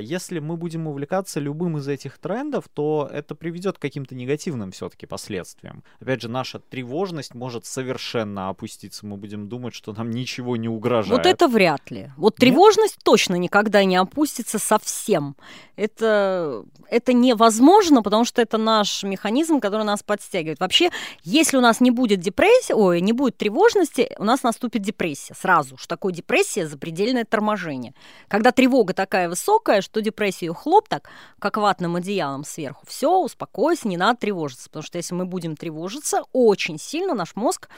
если 0.00 0.38
мы 0.38 0.56
будем 0.56 0.86
увлекаться 0.86 1.40
любым 1.40 1.78
из 1.78 1.88
этих 1.88 2.18
трендов, 2.18 2.68
то 2.72 3.08
это 3.12 3.34
приведет 3.34 3.78
к 3.78 3.80
каким-то 3.80 4.14
негативным 4.14 4.70
все-таки 4.72 5.06
последствиям. 5.06 5.82
Опять 6.00 6.22
же, 6.22 6.28
наша 6.28 6.58
тревожность 6.58 7.34
может 7.34 7.66
совершенно 7.66 8.48
опуститься. 8.48 9.06
Мы 9.06 9.16
будем 9.16 9.48
думать, 9.48 9.74
что 9.74 9.92
нам 9.92 10.10
ничего 10.10 10.56
не 10.56 10.68
угрожает. 10.68 11.24
Вот 11.24 11.26
это 11.26 11.48
вряд 11.48 11.90
ли. 11.90 12.10
Вот 12.16 12.36
тревожность 12.36 12.96
Нет? 12.96 13.04
точно 13.04 13.34
никогда 13.36 13.84
не 13.84 13.96
опустится 13.96 14.58
совсем. 14.58 15.36
Это, 15.76 16.64
это 16.88 17.12
невозможно, 17.12 18.02
потому 18.02 18.24
что 18.24 18.42
это 18.42 18.58
наш 18.58 19.02
механизм, 19.02 19.60
который 19.60 19.84
нас 19.84 20.02
подстегивает. 20.02 20.60
Вообще, 20.60 20.90
если 21.24 21.56
у 21.56 21.60
нас 21.60 21.80
не 21.80 21.90
будет 21.90 22.20
депрессии, 22.20 22.72
ой, 22.72 23.00
не 23.00 23.12
будет 23.12 23.36
тревожности, 23.36 24.14
у 24.18 24.24
нас 24.24 24.42
наступит 24.42 24.82
депрессия 24.82 25.34
сразу. 25.34 25.76
Что 25.76 25.88
такое 25.88 26.12
депрессия? 26.12 26.66
Запредельное 26.66 27.24
торможение. 27.24 27.94
Когда 28.28 28.52
тревога 28.52 28.94
такая 28.94 29.28
высокая, 29.28 29.51
что 29.82 30.00
депрессию 30.00 30.54
хлоп 30.54 30.88
так, 30.88 31.08
как 31.38 31.56
ватным 31.56 31.96
одеялом 31.96 32.44
сверху, 32.44 32.84
все, 32.86 33.18
успокойся, 33.18 33.88
не 33.88 33.96
надо 33.96 34.20
тревожиться. 34.20 34.68
Потому 34.68 34.82
что 34.82 34.98
если 34.98 35.14
мы 35.14 35.24
будем 35.24 35.56
тревожиться, 35.56 36.22
очень 36.32 36.78
сильно 36.78 37.14
наш 37.14 37.36
мозг 37.36 37.68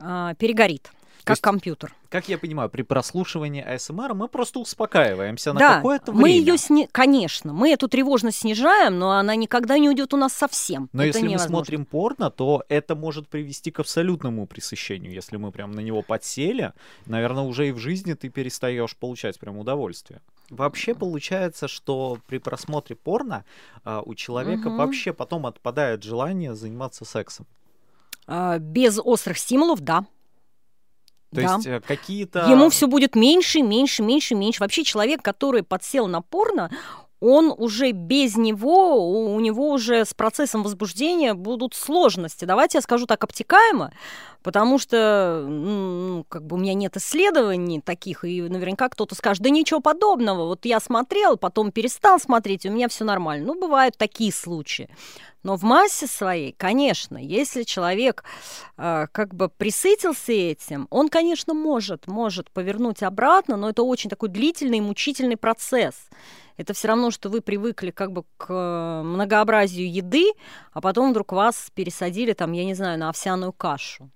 э, 0.00 0.34
перегорит 0.38 0.90
как 1.28 1.36
есть, 1.36 1.42
компьютер. 1.42 1.94
Как 2.08 2.28
я 2.28 2.38
понимаю, 2.38 2.68
при 2.70 2.82
прослушивании 2.82 3.62
АСМР 3.62 4.14
мы 4.14 4.28
просто 4.28 4.58
успокаиваемся 4.58 5.52
на 5.52 5.60
да, 5.60 5.76
какое-то 5.76 6.12
время. 6.12 6.22
Мы 6.22 6.30
ее 6.30 6.58
сни... 6.58 6.88
конечно, 6.90 7.52
мы 7.52 7.70
эту 7.70 7.88
тревожность 7.88 8.38
снижаем, 8.38 8.98
но 8.98 9.12
она 9.12 9.34
никогда 9.36 9.78
не 9.78 9.88
уйдет 9.88 10.14
у 10.14 10.16
нас 10.16 10.32
совсем. 10.32 10.88
Но 10.92 11.02
это 11.02 11.18
если 11.18 11.28
невозможно. 11.28 11.44
мы 11.44 11.64
смотрим 11.64 11.84
порно, 11.84 12.30
то 12.30 12.64
это 12.68 12.94
может 12.96 13.28
привести 13.28 13.70
к 13.70 13.80
абсолютному 13.80 14.46
пресыщению. 14.46 15.12
Если 15.12 15.36
мы 15.36 15.52
прям 15.52 15.72
на 15.72 15.80
него 15.80 16.02
подсели, 16.02 16.72
наверное, 17.06 17.44
уже 17.44 17.68
и 17.68 17.72
в 17.72 17.78
жизни 17.78 18.14
ты 18.14 18.28
перестаешь 18.28 18.96
получать 18.96 19.38
прям 19.38 19.58
удовольствие. 19.58 20.20
Вообще 20.50 20.94
получается, 20.94 21.68
что 21.68 22.18
при 22.26 22.38
просмотре 22.38 22.96
порно 22.96 23.44
а, 23.84 24.00
у 24.00 24.14
человека 24.14 24.68
угу. 24.68 24.76
вообще 24.76 25.12
потом 25.12 25.46
отпадает 25.46 26.02
желание 26.02 26.54
заниматься 26.54 27.04
сексом. 27.04 27.46
А, 28.26 28.58
без 28.58 28.98
острых 29.02 29.38
стимулов, 29.38 29.80
да. 29.80 30.06
То 31.34 31.42
да. 31.42 31.54
есть 31.54 31.66
э, 31.66 31.80
какие-то... 31.80 32.46
Ему 32.48 32.70
все 32.70 32.86
будет 32.86 33.14
меньше, 33.14 33.60
меньше, 33.60 34.02
меньше, 34.02 34.34
меньше. 34.34 34.60
Вообще 34.60 34.84
человек, 34.84 35.22
который 35.22 35.62
подсел 35.62 36.06
на 36.06 36.22
порно, 36.22 36.70
он 37.20 37.52
уже 37.56 37.90
без 37.90 38.36
него, 38.36 39.34
у 39.34 39.40
него 39.40 39.70
уже 39.70 40.04
с 40.04 40.14
процессом 40.14 40.62
возбуждения 40.62 41.34
будут 41.34 41.74
сложности. 41.74 42.44
Давайте 42.44 42.78
я 42.78 42.82
скажу 42.82 43.06
так 43.06 43.24
обтекаемо, 43.24 43.92
потому 44.42 44.78
что 44.78 45.44
ну, 45.48 46.24
как 46.28 46.46
бы 46.46 46.56
у 46.56 46.58
меня 46.58 46.74
нет 46.74 46.96
исследований 46.96 47.80
таких, 47.80 48.24
и 48.24 48.42
наверняка 48.42 48.88
кто-то 48.88 49.14
скажет, 49.14 49.42
да 49.42 49.50
ничего 49.50 49.80
подобного, 49.80 50.46
вот 50.46 50.64
я 50.64 50.78
смотрел, 50.78 51.36
потом 51.36 51.72
перестал 51.72 52.20
смотреть, 52.20 52.64
и 52.64 52.70
у 52.70 52.72
меня 52.72 52.88
все 52.88 53.04
нормально. 53.04 53.46
Ну, 53.46 53.60
бывают 53.60 53.96
такие 53.98 54.32
случаи. 54.32 54.88
Но 55.42 55.56
в 55.56 55.62
массе 55.62 56.06
своей, 56.06 56.52
конечно, 56.52 57.16
если 57.16 57.62
человек 57.62 58.24
э, 58.76 59.06
как 59.12 59.34
бы 59.34 59.48
присытился 59.48 60.32
этим, 60.32 60.88
он, 60.90 61.08
конечно, 61.08 61.54
может, 61.54 62.08
может 62.08 62.50
повернуть 62.50 63.02
обратно, 63.02 63.56
но 63.56 63.70
это 63.70 63.82
очень 63.82 64.10
такой 64.10 64.30
длительный 64.30 64.78
и 64.78 64.82
мучительный 64.82 65.36
процесс. 65.36 66.08
Это 66.56 66.74
все 66.74 66.88
равно, 66.88 67.12
что 67.12 67.28
вы 67.28 67.40
привыкли 67.40 67.92
как 67.92 68.12
бы 68.12 68.24
к 68.36 69.02
многообразию 69.04 69.90
еды, 69.90 70.32
а 70.72 70.80
потом 70.80 71.12
вдруг 71.12 71.32
вас 71.32 71.70
пересадили 71.72 72.32
там, 72.32 72.52
я 72.52 72.64
не 72.64 72.74
знаю, 72.74 72.98
на 72.98 73.08
овсяную 73.08 73.52
кашу. 73.52 74.10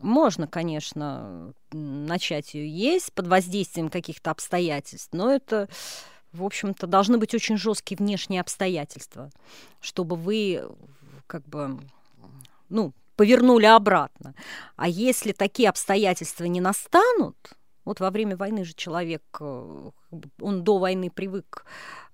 Можно, 0.00 0.48
конечно, 0.48 1.52
начать 1.72 2.54
ее 2.54 2.68
есть 2.68 3.12
под 3.12 3.28
воздействием 3.28 3.90
каких-то 3.90 4.30
обстоятельств, 4.30 5.10
но 5.12 5.30
это 5.30 5.68
в 6.32 6.44
общем-то, 6.44 6.86
должны 6.86 7.18
быть 7.18 7.34
очень 7.34 7.56
жесткие 7.56 7.98
внешние 7.98 8.40
обстоятельства, 8.40 9.30
чтобы 9.80 10.16
вы 10.16 10.64
как 11.26 11.44
бы, 11.48 11.78
ну, 12.68 12.92
повернули 13.16 13.66
обратно. 13.66 14.34
А 14.76 14.88
если 14.88 15.32
такие 15.32 15.68
обстоятельства 15.68 16.44
не 16.44 16.60
настанут, 16.60 17.36
вот 17.84 18.00
во 18.00 18.10
время 18.10 18.36
войны 18.36 18.64
же 18.64 18.72
человек, 18.74 19.22
э, 19.40 19.90
он 20.40 20.64
до 20.64 20.78
войны 20.78 21.10
привык, 21.10 21.64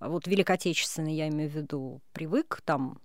вот 0.01 0.27
Великой 0.27 0.57
Отечественной, 0.57 1.15
я 1.15 1.29
имею 1.29 1.51
в 1.51 1.55
виду, 1.55 2.01
привык 2.13 2.61
там 2.65 2.99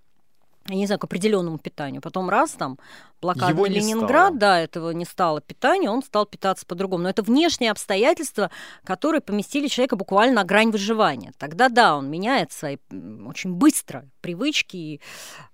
я 0.67 0.75
не 0.75 0.85
знаю, 0.85 0.99
к 0.99 1.03
определенному 1.03 1.57
питанию. 1.57 2.01
Потом 2.01 2.29
раз 2.29 2.51
там 2.51 2.77
блокада 3.21 3.51
Его 3.51 3.65
Ленинград, 3.65 4.37
да, 4.37 4.59
этого 4.59 4.91
не 4.91 5.05
стало 5.05 5.41
питания, 5.41 5.89
он 5.89 6.03
стал 6.03 6.25
питаться 6.25 6.65
по-другому. 6.65 7.03
Но 7.03 7.09
это 7.09 7.23
внешние 7.23 7.71
обстоятельства, 7.71 8.51
которые 8.83 9.21
поместили 9.21 9.67
человека 9.67 9.95
буквально 9.95 10.35
на 10.35 10.43
грань 10.43 10.71
выживания. 10.71 11.33
Тогда 11.37 11.69
да, 11.69 11.97
он 11.97 12.09
меняет 12.09 12.51
свои 12.51 12.77
очень 13.25 13.53
быстро 13.53 14.05
привычки 14.21 14.77
и 14.77 15.01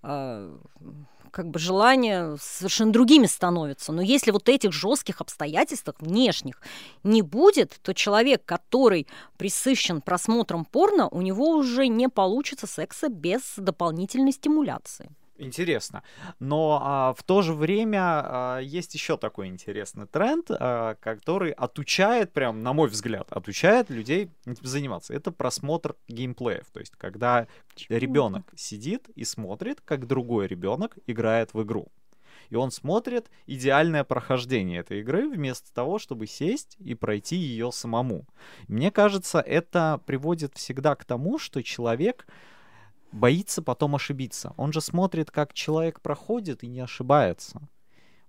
э, 0.03 0.57
как 1.31 1.49
бы 1.49 1.59
желания 1.59 2.37
совершенно 2.39 2.91
другими 2.91 3.25
становятся. 3.25 3.91
Но 3.91 4.01
если 4.01 4.31
вот 4.31 4.49
этих 4.49 4.71
жестких 4.71 5.21
обстоятельств 5.21 5.93
внешних 5.99 6.61
не 7.03 7.21
будет, 7.21 7.79
то 7.81 7.93
человек, 7.93 8.43
который 8.45 9.07
присыщен 9.37 10.01
просмотром 10.01 10.65
порно, 10.65 11.07
у 11.09 11.21
него 11.21 11.49
уже 11.49 11.87
не 11.87 12.09
получится 12.09 12.67
секса 12.67 13.09
без 13.09 13.53
дополнительной 13.57 14.31
стимуляции. 14.31 15.09
Интересно. 15.37 16.03
Но 16.39 16.79
а, 16.81 17.13
в 17.13 17.23
то 17.23 17.41
же 17.41 17.53
время 17.53 17.99
а, 18.01 18.59
есть 18.59 18.93
еще 18.93 19.17
такой 19.17 19.47
интересный 19.47 20.07
тренд, 20.07 20.47
а, 20.49 20.95
который 20.95 21.51
отучает, 21.51 22.33
прям, 22.33 22.63
на 22.63 22.73
мой 22.73 22.89
взгляд, 22.89 23.31
отучает 23.31 23.89
людей 23.89 24.31
заниматься. 24.45 25.13
Это 25.13 25.31
просмотр 25.31 25.95
геймплеев. 26.07 26.65
То 26.71 26.79
есть, 26.79 26.95
когда 26.97 27.47
ребенок 27.89 28.51
сидит 28.55 29.09
и 29.09 29.23
смотрит, 29.23 29.81
как 29.81 30.07
другой 30.07 30.47
ребенок 30.47 30.97
играет 31.05 31.53
в 31.53 31.61
игру. 31.63 31.87
И 32.49 32.55
он 32.55 32.71
смотрит 32.71 33.29
идеальное 33.45 34.03
прохождение 34.03 34.79
этой 34.79 35.01
игры 35.01 35.29
вместо 35.29 35.73
того, 35.73 35.99
чтобы 35.99 36.27
сесть 36.27 36.77
и 36.79 36.95
пройти 36.95 37.35
ее 37.35 37.71
самому. 37.71 38.25
Мне 38.67 38.91
кажется, 38.91 39.39
это 39.39 40.01
приводит 40.05 40.55
всегда 40.55 40.95
к 40.95 41.05
тому, 41.05 41.37
что 41.39 41.61
человек 41.61 42.25
боится 43.11 43.61
потом 43.61 43.95
ошибиться. 43.95 44.53
Он 44.57 44.71
же 44.73 44.81
смотрит, 44.81 45.31
как 45.31 45.53
человек 45.53 46.01
проходит 46.01 46.63
и 46.63 46.67
не 46.67 46.79
ошибается. 46.79 47.61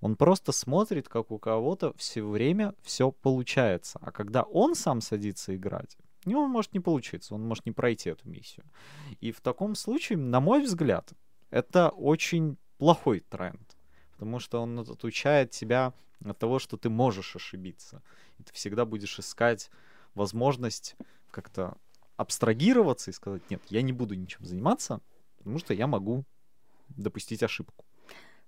Он 0.01 0.15
просто 0.15 0.53
смотрит, 0.53 1.09
как 1.09 1.31
у 1.31 1.39
кого-то 1.39 1.93
все 1.97 2.23
время 2.23 2.75
все 2.83 3.11
получается. 3.11 3.99
А 4.01 4.13
когда 4.13 4.43
он 4.43 4.75
сам 4.75 5.01
садится 5.01 5.57
играть, 5.57 5.97
у 6.25 6.31
него 6.31 6.47
может 6.47 6.73
не 6.73 6.81
получиться, 6.81 7.35
он 7.35 7.43
может 7.43 7.67
не 7.67 7.73
пройти 7.73 8.11
эту 8.11 8.29
миссию. 8.29 8.65
И 9.21 9.33
в 9.33 9.41
таком 9.41 9.75
случае, 9.75 10.19
на 10.19 10.41
мой 10.41 10.63
взгляд, 10.63 11.13
это 11.51 11.89
очень 11.89 12.59
плохой 12.79 13.21
тренд. 13.21 13.77
Потому 14.13 14.39
что 14.39 14.61
он 14.61 14.79
отучает 14.79 15.51
тебя 15.51 15.93
от 16.25 16.39
того, 16.39 16.59
что 16.59 16.77
ты 16.77 16.91
можешь 16.91 17.37
ошибиться. 17.37 18.03
И 18.39 18.43
ты 18.43 18.53
всегда 18.53 18.85
будешь 18.85 19.19
искать 19.19 19.71
возможность 20.15 20.97
как-то 21.31 21.77
абстрагироваться 22.19 23.11
и 23.11 23.15
сказать, 23.15 23.43
нет, 23.49 23.63
я 23.71 23.81
не 23.81 23.93
буду 23.93 24.15
ничем 24.15 24.45
заниматься, 24.45 25.01
потому 25.39 25.59
что 25.59 25.73
я 25.73 25.87
могу 25.87 26.25
допустить 26.89 27.43
ошибку. 27.43 27.85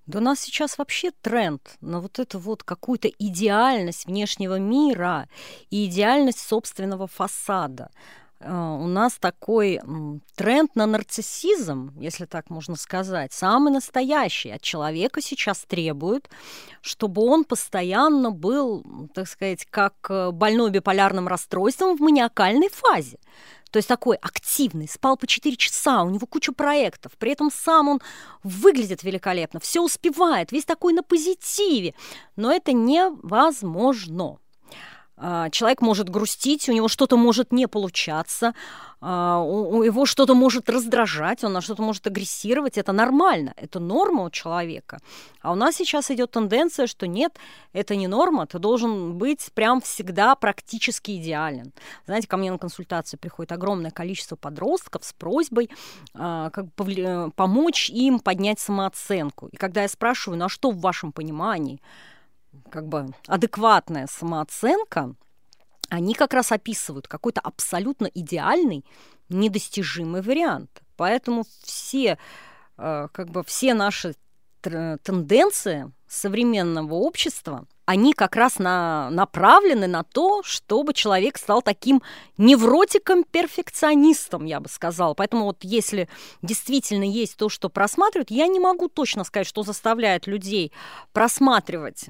Да 0.06 0.18
у 0.18 0.22
нас 0.22 0.40
сейчас 0.40 0.76
вообще 0.76 1.12
тренд 1.22 1.76
на 1.80 2.00
вот 2.00 2.18
эту 2.18 2.40
вот 2.40 2.64
какую-то 2.64 3.08
идеальность 3.08 4.06
внешнего 4.06 4.58
мира 4.58 5.28
и 5.70 5.86
идеальность 5.86 6.40
собственного 6.40 7.06
фасада. 7.06 7.90
А, 8.42 8.74
у 8.74 8.86
нас 8.86 9.14
такой 9.20 9.80
тренд 10.34 10.74
на 10.74 10.86
нарциссизм, 10.86 11.92
если 11.98 12.24
так 12.24 12.48
можно 12.48 12.76
сказать, 12.76 13.32
самый 13.32 13.72
настоящий. 13.72 14.50
От 14.50 14.62
человека 14.62 15.20
сейчас 15.20 15.58
требуют, 15.66 16.30
чтобы 16.80 17.22
он 17.22 17.44
постоянно 17.44 18.30
был, 18.30 18.84
так 19.14 19.28
сказать, 19.28 19.66
как 19.68 19.94
э, 20.08 20.30
больной 20.30 20.70
биполярным 20.70 21.28
расстройством 21.28 21.96
в 21.96 22.00
маниакальной 22.00 22.70
фазе. 22.70 23.18
То 23.70 23.76
есть 23.76 23.88
такой 23.88 24.16
активный, 24.16 24.88
спал 24.88 25.16
по 25.16 25.26
4 25.26 25.56
часа, 25.56 26.02
у 26.02 26.10
него 26.10 26.26
куча 26.26 26.52
проектов, 26.52 27.12
при 27.18 27.32
этом 27.32 27.50
сам 27.52 27.88
он 27.88 28.00
выглядит 28.42 29.04
великолепно, 29.04 29.60
все 29.60 29.80
успевает, 29.80 30.50
весь 30.50 30.64
такой 30.64 30.92
на 30.92 31.02
позитиве. 31.02 31.94
Но 32.36 32.50
это 32.50 32.72
невозможно. 32.72 34.38
А, 35.22 35.50
человек 35.50 35.82
может 35.82 36.08
грустить, 36.08 36.68
у 36.68 36.72
него 36.72 36.88
что-то 36.88 37.18
может 37.18 37.52
не 37.52 37.68
получаться, 37.68 38.54
а, 39.02 39.40
у 39.42 39.82
его 39.82 40.06
что-то 40.06 40.34
может 40.34 40.70
раздражать, 40.70 41.44
он 41.44 41.52
на 41.52 41.60
что-то 41.60 41.82
может 41.82 42.06
агрессировать. 42.06 42.78
Это 42.78 42.92
нормально, 42.92 43.52
это 43.56 43.80
норма 43.80 44.24
у 44.24 44.30
человека. 44.30 44.98
А 45.42 45.52
у 45.52 45.54
нас 45.54 45.76
сейчас 45.76 46.10
идет 46.10 46.30
тенденция, 46.30 46.86
что 46.86 47.06
нет, 47.06 47.36
это 47.74 47.96
не 47.96 48.08
норма, 48.08 48.46
ты 48.46 48.58
должен 48.58 49.18
быть 49.18 49.50
прям 49.52 49.82
всегда 49.82 50.34
практически 50.34 51.18
идеален. 51.18 51.72
Знаете, 52.06 52.26
ко 52.26 52.38
мне 52.38 52.50
на 52.50 52.58
консультацию 52.58 53.20
приходит 53.20 53.52
огромное 53.52 53.90
количество 53.90 54.36
подростков 54.36 55.04
с 55.04 55.12
просьбой 55.12 55.68
а, 56.14 56.48
как 56.50 56.66
помочь 57.34 57.90
им 57.90 58.20
поднять 58.20 58.58
самооценку. 58.58 59.48
И 59.48 59.56
когда 59.56 59.82
я 59.82 59.88
спрашиваю, 59.88 60.38
ну 60.38 60.46
а 60.46 60.48
что 60.48 60.70
в 60.70 60.80
вашем 60.80 61.12
понимании? 61.12 61.82
Как 62.70 62.88
бы 62.88 63.12
адекватная 63.26 64.06
самооценка, 64.06 65.14
они 65.88 66.14
как 66.14 66.34
раз 66.34 66.52
описывают 66.52 67.08
какой-то 67.08 67.40
абсолютно 67.40 68.06
идеальный, 68.06 68.84
недостижимый 69.28 70.22
вариант. 70.22 70.82
Поэтому 70.96 71.44
все, 71.62 72.18
э, 72.78 73.08
как 73.12 73.30
бы 73.30 73.42
все 73.42 73.74
наши 73.74 74.14
тенденции 74.62 75.92
современного 76.06 76.94
общества, 76.94 77.66
они 77.86 78.12
как 78.12 78.36
раз 78.36 78.58
на, 78.58 79.08
направлены 79.10 79.86
на 79.86 80.04
то, 80.04 80.42
чтобы 80.44 80.92
человек 80.92 81.38
стал 81.38 81.62
таким 81.62 82.02
невротиком-перфекционистом, 82.36 84.44
я 84.44 84.60
бы 84.60 84.68
сказала. 84.68 85.14
Поэтому 85.14 85.46
вот 85.46 85.58
если 85.62 86.08
действительно 86.42 87.04
есть 87.04 87.36
то, 87.36 87.48
что 87.48 87.68
просматривают, 87.68 88.30
я 88.30 88.46
не 88.46 88.60
могу 88.60 88.88
точно 88.88 89.24
сказать, 89.24 89.46
что 89.46 89.62
заставляет 89.62 90.26
людей 90.26 90.72
просматривать 91.12 92.06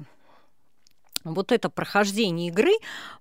вот 1.23 1.51
это 1.51 1.69
прохождение 1.69 2.49
игры, 2.49 2.71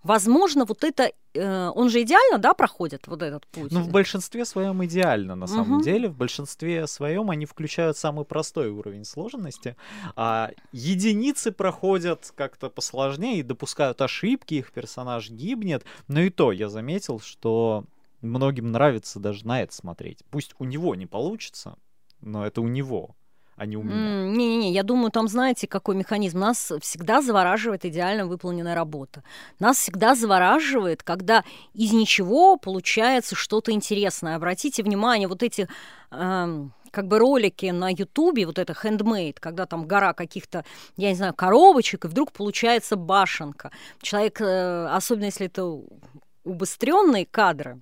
возможно, 0.02 0.64
вот 0.64 0.84
это, 0.84 1.12
э, 1.34 1.68
он 1.74 1.90
же 1.90 2.02
идеально, 2.02 2.38
да, 2.38 2.54
проходит 2.54 3.06
вот 3.06 3.22
этот 3.22 3.46
путь? 3.46 3.72
Ну, 3.72 3.80
в 3.80 3.90
большинстве 3.90 4.44
своем 4.44 4.84
идеально, 4.84 5.34
на 5.34 5.46
самом 5.46 5.76
угу. 5.76 5.84
деле. 5.84 6.08
В 6.08 6.16
большинстве 6.16 6.86
своем 6.86 7.30
они 7.30 7.46
включают 7.46 7.96
самый 7.96 8.24
простой 8.24 8.68
уровень 8.68 9.04
сложности, 9.04 9.76
а 10.16 10.50
единицы 10.72 11.52
проходят 11.52 12.32
как-то 12.36 12.70
посложнее 12.70 13.40
и 13.40 13.42
допускают 13.42 14.00
ошибки, 14.00 14.54
их 14.54 14.72
персонаж 14.72 15.30
гибнет. 15.30 15.84
Но 16.08 16.20
и 16.20 16.30
то 16.30 16.52
я 16.52 16.68
заметил, 16.68 17.20
что 17.20 17.84
многим 18.22 18.70
нравится 18.72 19.18
даже 19.18 19.46
на 19.46 19.62
это 19.62 19.74
смотреть. 19.74 20.24
Пусть 20.30 20.54
у 20.58 20.64
него 20.64 20.94
не 20.94 21.06
получится, 21.06 21.76
но 22.20 22.46
это 22.46 22.60
у 22.60 22.68
него 22.68 23.16
а 23.61 23.66
не 23.66 23.77
у 23.77 23.83
меня. 23.83 24.25
Не-не-не, 24.25 24.73
я 24.73 24.83
думаю, 24.83 25.11
там 25.11 25.29
знаете, 25.29 25.66
какой 25.66 25.94
механизм. 25.94 26.38
Нас 26.38 26.73
всегда 26.81 27.20
завораживает 27.20 27.85
идеально 27.85 28.25
выполненная 28.25 28.75
работа. 28.75 29.23
Нас 29.59 29.77
всегда 29.77 30.14
завораживает, 30.14 31.03
когда 31.03 31.44
из 31.75 31.92
ничего 31.92 32.57
получается 32.57 33.35
что-то 33.35 33.73
интересное. 33.73 34.37
Обратите 34.37 34.83
внимание, 34.83 35.29
вот 35.29 35.42
эти... 35.42 35.68
Эм 36.11 36.73
как 36.92 37.07
бы 37.07 37.20
ролики 37.20 37.66
на 37.66 37.88
Ютубе, 37.88 38.46
вот 38.46 38.59
это 38.59 38.73
handmade, 38.73 39.37
когда 39.38 39.64
там 39.64 39.87
гора 39.87 40.12
каких-то, 40.12 40.64
я 40.96 41.11
не 41.11 41.14
знаю, 41.14 41.35
коробочек, 41.35 42.05
и 42.05 42.09
вдруг 42.09 42.33
получается 42.33 42.96
башенка. 42.96 43.70
Человек, 44.03 44.40
э, 44.40 44.88
особенно 44.88 45.27
если 45.27 45.46
это 45.46 45.79
убыстренные 46.42 47.27
кадры, 47.27 47.81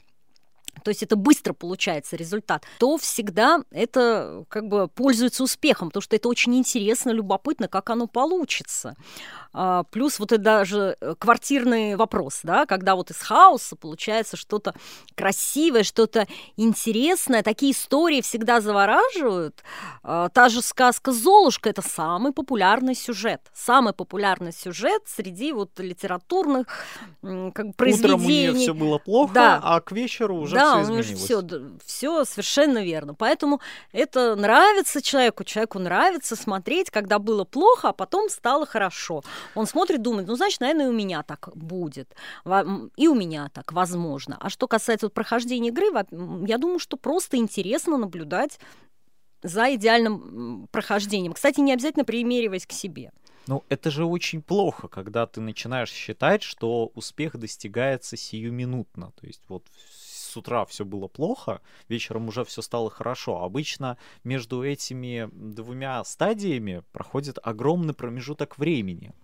то 0.85 0.91
есть 0.91 1.03
это 1.03 1.17
быстро 1.17 1.53
получается 1.53 2.17
результат, 2.17 2.65
то 2.79 2.97
всегда 2.99 3.63
это 3.71 4.45
как 4.49 4.69
бы 4.69 4.89
пользуется 4.89 5.43
успехом, 5.43 5.89
потому 5.89 6.03
что 6.03 6.17
это 6.17 6.29
очень 6.29 6.57
интересно, 6.57 7.11
любопытно, 7.11 7.69
как 7.69 7.91
оно 7.91 8.07
получится. 8.07 8.97
А, 9.53 9.85
плюс 9.85 10.19
вот 10.19 10.33
это 10.33 10.43
даже 10.43 10.97
э, 11.01 11.15
квартирный 11.19 11.97
вопрос, 11.97 12.41
да, 12.43 12.67
когда 12.67 12.95
вот 12.95 13.11
из 13.11 13.19
хаоса 13.19 13.77
получается 13.77 14.37
что-то 14.37 14.75
красивое, 15.15 15.83
что-то 15.83 16.27
интересное. 16.57 17.43
Такие 17.43 17.73
истории 17.73 18.21
всегда 18.21 18.61
завораживают. 18.61 19.63
А, 20.03 20.29
та 20.29 20.49
же 20.49 20.63
сказка 20.63 21.13
«Золушка»— 21.13 21.69
это 21.71 21.83
самый 21.83 22.33
популярный 22.33 22.95
сюжет. 22.95 23.41
Самый 23.55 23.93
популярный 23.93 24.53
сюжет 24.53 25.03
среди 25.07 25.53
вот 25.53 25.79
литературных 25.79 26.67
как 27.23 27.67
бы, 27.69 27.73
произведений. 27.73 28.15
Утром 28.15 28.27
у 28.27 28.29
нее 28.29 28.55
все 28.55 28.75
было 28.75 28.99
плохо, 28.99 29.35
да. 29.35 29.61
а 29.63 29.81
к 29.81 29.93
вечеру 29.93 30.37
уже 30.37 30.55
да, 30.55 30.75
все 30.75 30.83
изменилось. 30.83 31.23
Все, 31.23 31.43
все 31.85 32.25
совершенно 32.25 32.85
верно. 32.85 33.15
Поэтому 33.15 33.61
это 33.93 34.37
нравится 34.37 35.01
человеку, 35.03 35.45
человеку 35.45 35.79
нравится 35.79 36.37
смотреть, 36.37 36.91
когда 36.91 37.19
было 37.19 37.45
плохо, 37.45 37.89
а 37.89 37.93
потом 37.93 38.29
стало 38.29 38.67
хорошо. 38.67 39.23
Он 39.55 39.67
смотрит, 39.67 40.03
думает, 40.03 40.29
ну, 40.29 40.37
значит, 40.37 40.61
наверное, 40.61 40.87
и 40.87 40.89
у 40.91 40.93
меня 40.93 41.23
так 41.23 41.51
будет. 41.55 42.15
И 42.97 43.09
у 43.09 43.15
меня 43.15 43.51
так, 43.53 43.73
возможно. 43.73 44.37
А 44.41 44.51
что 44.51 44.69
касается 44.69 45.07
вот 45.07 45.15
прохождения 45.15 45.69
игры, 45.69 45.87
я 46.47 46.59
думаю, 46.59 46.79
что 46.79 46.97
просто 46.97 47.37
интересно 47.37 47.97
наблюдать 47.97 48.59
за 49.43 49.75
идеальным 49.75 50.69
прохождением. 50.73 51.33
Кстати, 51.33 51.61
не 51.61 51.73
обязательно 51.73 52.05
примериваясь 52.05 52.67
к 52.67 52.73
себе. 52.73 53.13
Ну, 53.47 53.65
это 53.71 53.91
же 53.91 54.05
очень 54.05 54.43
плохо, 54.43 54.89
когда 54.89 55.27
ты 55.27 55.41
начинаешь 55.41 55.91
считать, 55.91 56.43
что 56.43 56.91
успех 56.95 57.37
достигается 57.39 58.17
сиюминутно. 58.17 59.13
То 59.19 59.27
есть 59.27 59.43
вот 59.49 59.65
с 59.91 60.37
утра 60.37 60.67
все 60.67 60.85
было 60.85 61.09
плохо, 61.09 61.63
вечером 61.89 62.29
уже 62.29 62.45
все 62.45 62.61
стало 62.61 62.91
хорошо. 62.91 63.43
Обычно 63.43 63.97
между 64.23 64.63
этими 64.63 65.31
двумя 65.33 66.05
стадиями 66.05 66.83
проходит 66.93 67.39
огромный 67.43 67.95
промежуток 67.95 68.59
времени. 68.59 69.15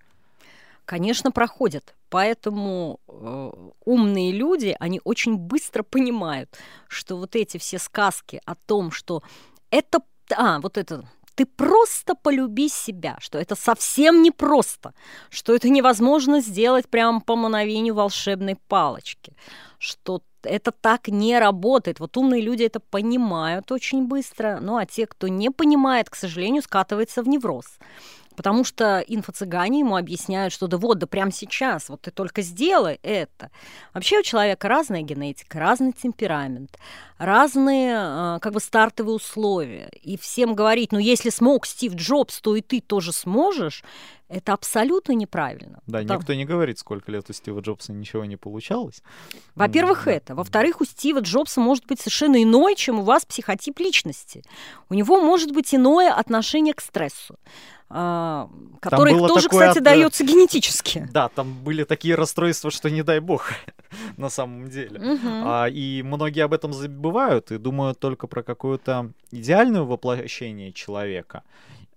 Конечно, 0.84 1.30
проходят. 1.30 1.94
Поэтому 2.10 3.00
э, 3.08 3.50
умные 3.84 4.32
люди, 4.32 4.76
они 4.78 5.00
очень 5.04 5.36
быстро 5.36 5.82
понимают, 5.82 6.50
что 6.88 7.16
вот 7.16 7.34
эти 7.36 7.58
все 7.58 7.78
сказки 7.78 8.40
о 8.44 8.54
том, 8.54 8.90
что 8.90 9.22
это... 9.70 10.00
А, 10.36 10.60
вот 10.60 10.78
это 10.78 11.04
ты 11.34 11.46
просто 11.46 12.14
полюби 12.14 12.68
себя, 12.68 13.16
что 13.20 13.38
это 13.38 13.56
совсем 13.56 14.22
непросто, 14.22 14.94
что 15.30 15.54
это 15.54 15.68
невозможно 15.68 16.40
сделать 16.40 16.88
прямо 16.88 17.20
по 17.20 17.34
мановению 17.34 17.94
волшебной 17.94 18.56
палочки, 18.68 19.36
что 19.78 20.22
это 20.44 20.70
так 20.70 21.08
не 21.08 21.38
работает. 21.38 22.00
Вот 22.00 22.16
умные 22.16 22.42
люди 22.42 22.62
это 22.62 22.78
понимают 22.78 23.72
очень 23.72 24.06
быстро, 24.06 24.58
ну 24.60 24.76
а 24.76 24.86
те, 24.86 25.06
кто 25.06 25.28
не 25.28 25.50
понимает, 25.50 26.10
к 26.10 26.14
сожалению, 26.14 26.62
скатывается 26.62 27.22
в 27.22 27.28
невроз. 27.28 27.66
Потому 28.36 28.64
что 28.64 29.04
инфо-цыгане 29.06 29.80
ему 29.80 29.96
объясняют, 29.96 30.52
что 30.52 30.66
да 30.66 30.76
вот, 30.76 30.98
да 30.98 31.06
прямо 31.06 31.30
сейчас, 31.30 31.88
вот 31.88 32.02
ты 32.02 32.10
только 32.10 32.42
сделай 32.42 32.98
это. 33.02 33.50
Вообще 33.92 34.20
у 34.20 34.22
человека 34.22 34.68
разная 34.68 35.02
генетика, 35.02 35.58
разный 35.58 35.92
темперамент, 35.92 36.78
разные 37.18 37.96
э, 37.96 38.38
как 38.40 38.52
бы 38.52 38.60
стартовые 38.60 39.16
условия. 39.16 39.90
И 40.02 40.16
всем 40.18 40.54
говорить, 40.54 40.92
ну 40.92 40.98
если 40.98 41.30
смог 41.30 41.66
Стив 41.66 41.94
Джобс, 41.94 42.40
то 42.40 42.56
и 42.56 42.60
ты 42.60 42.80
тоже 42.80 43.12
сможешь, 43.12 43.84
это 44.28 44.52
абсолютно 44.52 45.12
неправильно. 45.12 45.80
Да, 45.86 46.00
Потому... 46.00 46.20
никто 46.20 46.34
не 46.34 46.44
говорит, 46.44 46.78
сколько 46.78 47.12
лет 47.12 47.28
у 47.28 47.32
Стива 47.32 47.60
Джобса 47.60 47.92
ничего 47.92 48.24
не 48.24 48.36
получалось. 48.36 49.02
Во-первых, 49.54 50.08
это. 50.08 50.34
Во-вторых, 50.34 50.80
у 50.80 50.84
Стива 50.84 51.20
Джобса 51.20 51.60
может 51.60 51.86
быть 51.86 52.00
совершенно 52.00 52.42
иной, 52.42 52.74
чем 52.74 53.00
у 53.00 53.02
вас 53.02 53.24
психотип 53.24 53.78
личности. 53.78 54.42
У 54.88 54.94
него 54.94 55.20
может 55.20 55.52
быть 55.52 55.74
иное 55.74 56.12
отношение 56.12 56.74
к 56.74 56.80
стрессу. 56.80 57.36
А, 57.90 58.50
который 58.80 59.14
тоже, 59.14 59.48
кстати, 59.48 59.78
от... 59.78 59.84
дается 59.84 60.24
генетически. 60.24 61.08
Да, 61.12 61.28
там 61.28 61.62
были 61.62 61.84
такие 61.84 62.14
расстройства, 62.14 62.70
что 62.70 62.90
не 62.90 63.02
дай 63.02 63.20
бог, 63.20 63.52
на 64.16 64.30
самом 64.30 64.68
деле. 64.68 64.98
Угу. 64.98 65.28
А, 65.28 65.66
и 65.68 66.02
многие 66.02 66.44
об 66.44 66.52
этом 66.52 66.72
забывают 66.72 67.52
и 67.52 67.58
думают 67.58 68.00
только 68.00 68.26
про 68.26 68.42
какое-то 68.42 69.12
идеальное 69.30 69.82
воплощение 69.82 70.72
человека. 70.72 71.42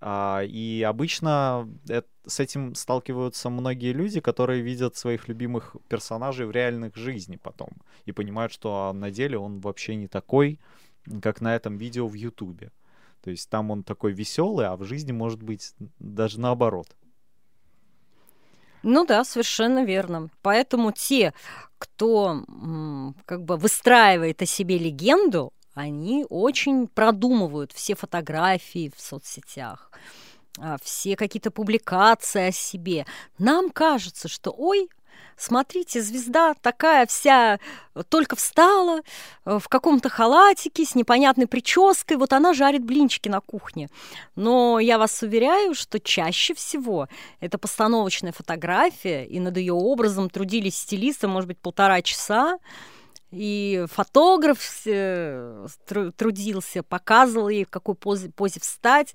А, 0.00 0.42
и 0.44 0.82
обычно 0.82 1.68
это, 1.88 2.06
с 2.26 2.38
этим 2.38 2.74
сталкиваются 2.74 3.50
многие 3.50 3.92
люди, 3.92 4.20
которые 4.20 4.62
видят 4.62 4.96
своих 4.96 5.26
любимых 5.26 5.76
персонажей 5.88 6.46
в 6.46 6.52
реальных 6.52 6.94
жизни 6.96 7.36
потом 7.42 7.70
и 8.04 8.12
понимают, 8.12 8.52
что 8.52 8.92
на 8.94 9.10
деле 9.10 9.38
он 9.38 9.58
вообще 9.60 9.96
не 9.96 10.06
такой, 10.06 10.60
как 11.22 11.40
на 11.40 11.56
этом 11.56 11.76
видео 11.78 12.06
в 12.06 12.14
Ютубе. 12.14 12.70
То 13.22 13.30
есть 13.30 13.48
там 13.50 13.70
он 13.70 13.82
такой 13.82 14.12
веселый, 14.12 14.66
а 14.66 14.76
в 14.76 14.84
жизни 14.84 15.12
может 15.12 15.42
быть 15.42 15.74
даже 15.98 16.40
наоборот. 16.40 16.96
Ну 18.82 19.04
да, 19.04 19.24
совершенно 19.24 19.84
верно. 19.84 20.30
Поэтому 20.42 20.92
те, 20.92 21.34
кто 21.78 22.44
как 23.26 23.44
бы 23.44 23.56
выстраивает 23.56 24.40
о 24.42 24.46
себе 24.46 24.78
легенду, 24.78 25.52
они 25.74 26.26
очень 26.28 26.88
продумывают 26.88 27.72
все 27.72 27.94
фотографии 27.94 28.92
в 28.96 29.00
соцсетях, 29.00 29.92
а, 30.58 30.76
все 30.82 31.14
какие-то 31.16 31.52
публикации 31.52 32.48
о 32.48 32.52
себе. 32.52 33.06
Нам 33.38 33.70
кажется, 33.70 34.26
что 34.26 34.52
ой, 34.56 34.88
смотрите, 35.36 36.02
звезда 36.02 36.54
такая 36.60 37.06
вся 37.06 37.58
э, 37.94 38.02
только 38.08 38.36
встала 38.36 39.00
э, 39.44 39.58
в 39.58 39.68
каком-то 39.68 40.08
халатике 40.08 40.84
с 40.84 40.94
непонятной 40.94 41.46
прической, 41.46 42.16
вот 42.16 42.32
она 42.32 42.54
жарит 42.54 42.84
блинчики 42.84 43.28
на 43.28 43.40
кухне. 43.40 43.88
Но 44.34 44.78
я 44.78 44.98
вас 44.98 45.22
уверяю, 45.22 45.74
что 45.74 46.00
чаще 46.00 46.54
всего 46.54 47.08
это 47.40 47.58
постановочная 47.58 48.32
фотография, 48.32 49.24
и 49.24 49.40
над 49.40 49.56
ее 49.56 49.74
образом 49.74 50.28
трудились 50.28 50.76
стилисты, 50.76 51.28
может 51.28 51.48
быть, 51.48 51.58
полтора 51.58 52.02
часа, 52.02 52.58
и 53.30 53.84
фотограф 53.90 54.82
э, 54.86 55.66
трудился, 56.16 56.82
показывал 56.82 57.48
ей, 57.48 57.64
в 57.64 57.70
какой 57.70 57.94
позе, 57.94 58.30
позе 58.30 58.60
встать, 58.60 59.14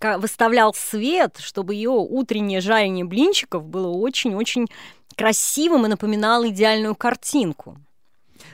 выставлял 0.00 0.74
свет, 0.74 1.38
чтобы 1.38 1.74
ее 1.74 1.90
утреннее 1.90 2.60
жарение 2.60 3.04
блинчиков 3.04 3.64
было 3.64 3.88
очень-очень 3.88 4.66
красивым 5.16 5.86
и 5.86 5.88
напоминал 5.88 6.46
идеальную 6.46 6.96
картинку. 6.96 7.78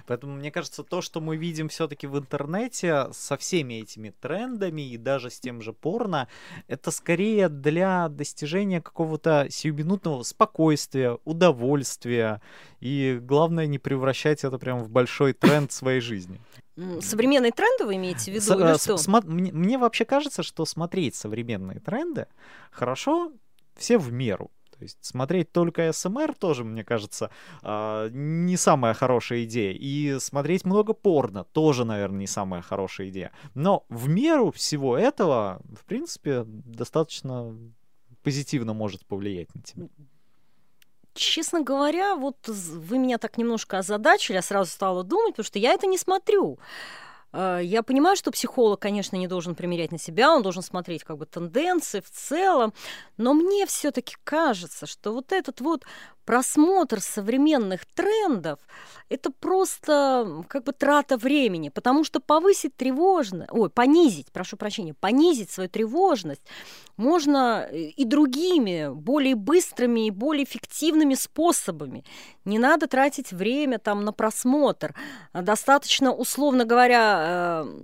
Поэтому, 0.06 0.36
мне 0.36 0.50
кажется, 0.50 0.82
то, 0.82 1.00
что 1.00 1.20
мы 1.20 1.36
видим 1.36 1.68
все-таки 1.68 2.06
в 2.06 2.18
интернете 2.18 3.06
со 3.12 3.36
всеми 3.36 3.74
этими 3.74 4.10
трендами 4.10 4.82
и 4.82 4.96
даже 4.96 5.30
с 5.30 5.40
тем 5.40 5.62
же 5.62 5.72
порно, 5.72 6.28
это 6.66 6.90
скорее 6.90 7.48
для 7.48 8.08
достижения 8.08 8.80
какого-то 8.80 9.46
сиюминутного 9.50 10.22
спокойствия, 10.22 11.18
удовольствия. 11.24 12.40
И 12.80 13.18
главное 13.20 13.66
не 13.66 13.78
превращать 13.78 14.44
это 14.44 14.58
прям 14.58 14.82
в 14.82 14.90
большой 14.90 15.32
тренд 15.32 15.72
своей 15.72 16.00
жизни. 16.00 16.40
Современные 17.00 17.50
тренды 17.50 17.84
вы 17.84 17.96
имеете 17.96 18.30
в 18.30 18.34
виду? 18.34 18.40
С, 18.40 18.54
или 18.54 18.74
э, 18.74 18.78
что? 18.78 18.94
Смо- 18.94 19.26
мне, 19.26 19.52
мне 19.52 19.78
вообще 19.78 20.04
кажется, 20.04 20.44
что 20.44 20.64
смотреть 20.64 21.16
современные 21.16 21.80
тренды 21.80 22.26
хорошо 22.70 23.32
все 23.76 23.98
в 23.98 24.12
меру. 24.12 24.50
То 24.78 24.84
есть 24.84 24.98
смотреть 25.00 25.50
только 25.52 25.92
СМР 25.92 26.34
тоже, 26.34 26.64
мне 26.64 26.84
кажется, 26.84 27.30
а, 27.62 28.08
не 28.10 28.56
самая 28.56 28.94
хорошая 28.94 29.44
идея. 29.44 29.72
И 29.72 30.18
смотреть 30.20 30.64
много 30.64 30.92
порно 30.92 31.44
тоже, 31.44 31.84
наверное, 31.84 32.20
не 32.20 32.26
самая 32.26 32.62
хорошая 32.62 33.08
идея. 33.08 33.32
Но 33.54 33.84
в 33.88 34.08
меру 34.08 34.52
всего 34.52 34.96
этого, 34.96 35.60
в 35.76 35.84
принципе, 35.84 36.44
достаточно 36.46 37.56
позитивно 38.22 38.72
может 38.72 39.04
повлиять 39.06 39.54
на 39.54 39.62
тебя. 39.62 39.88
Честно 41.14 41.62
говоря, 41.62 42.14
вот 42.14 42.46
вы 42.46 42.98
меня 42.98 43.18
так 43.18 43.38
немножко 43.38 43.78
озадачили, 43.78 44.36
я 44.36 44.42
сразу 44.42 44.70
стала 44.70 45.02
думать, 45.02 45.32
потому 45.32 45.46
что 45.46 45.58
я 45.58 45.72
это 45.72 45.88
не 45.88 45.98
смотрю. 45.98 46.60
А, 47.32 47.58
я 47.58 47.82
понимаю, 47.82 48.16
что 48.16 48.30
психолог, 48.30 48.80
конечно, 48.80 49.16
не 49.16 49.28
должен 49.28 49.54
примерять 49.54 49.92
на 49.92 49.98
себя, 49.98 50.32
он 50.32 50.42
должен 50.42 50.62
смотреть 50.62 51.04
как 51.04 51.18
бы 51.18 51.26
тенденции 51.26 52.00
в 52.00 52.10
целом, 52.10 52.72
но 53.16 53.34
мне 53.34 53.66
все-таки 53.66 54.16
кажется, 54.24 54.86
что 54.86 55.12
вот 55.12 55.32
этот 55.32 55.60
вот 55.60 55.84
просмотр 56.28 57.00
современных 57.00 57.86
трендов– 57.86 58.58
это 59.08 59.30
просто 59.30 60.44
как 60.48 60.64
бы 60.64 60.72
трата 60.72 61.16
времени, 61.16 61.70
потому 61.70 62.04
что 62.04 62.20
повысить 62.20 62.76
тревожность, 62.76 63.50
ой, 63.50 63.70
понизить, 63.70 64.30
прошу 64.30 64.58
прощения, 64.58 64.92
понизить 64.92 65.50
свою 65.50 65.70
тревожность 65.70 66.42
можно 66.98 67.66
э, 67.70 67.78
и 67.96 68.04
другими, 68.04 68.92
более 68.92 69.36
быстрыми 69.36 70.06
и 70.06 70.10
более 70.10 70.44
эффективными 70.44 71.14
способами. 71.14 72.04
Не 72.44 72.58
надо 72.58 72.88
тратить 72.88 73.32
время 73.32 73.78
там 73.78 74.04
на 74.04 74.12
просмотр. 74.12 74.94
Достаточно, 75.32 76.12
условно 76.12 76.66
говоря, 76.66 77.64
э, 77.64 77.82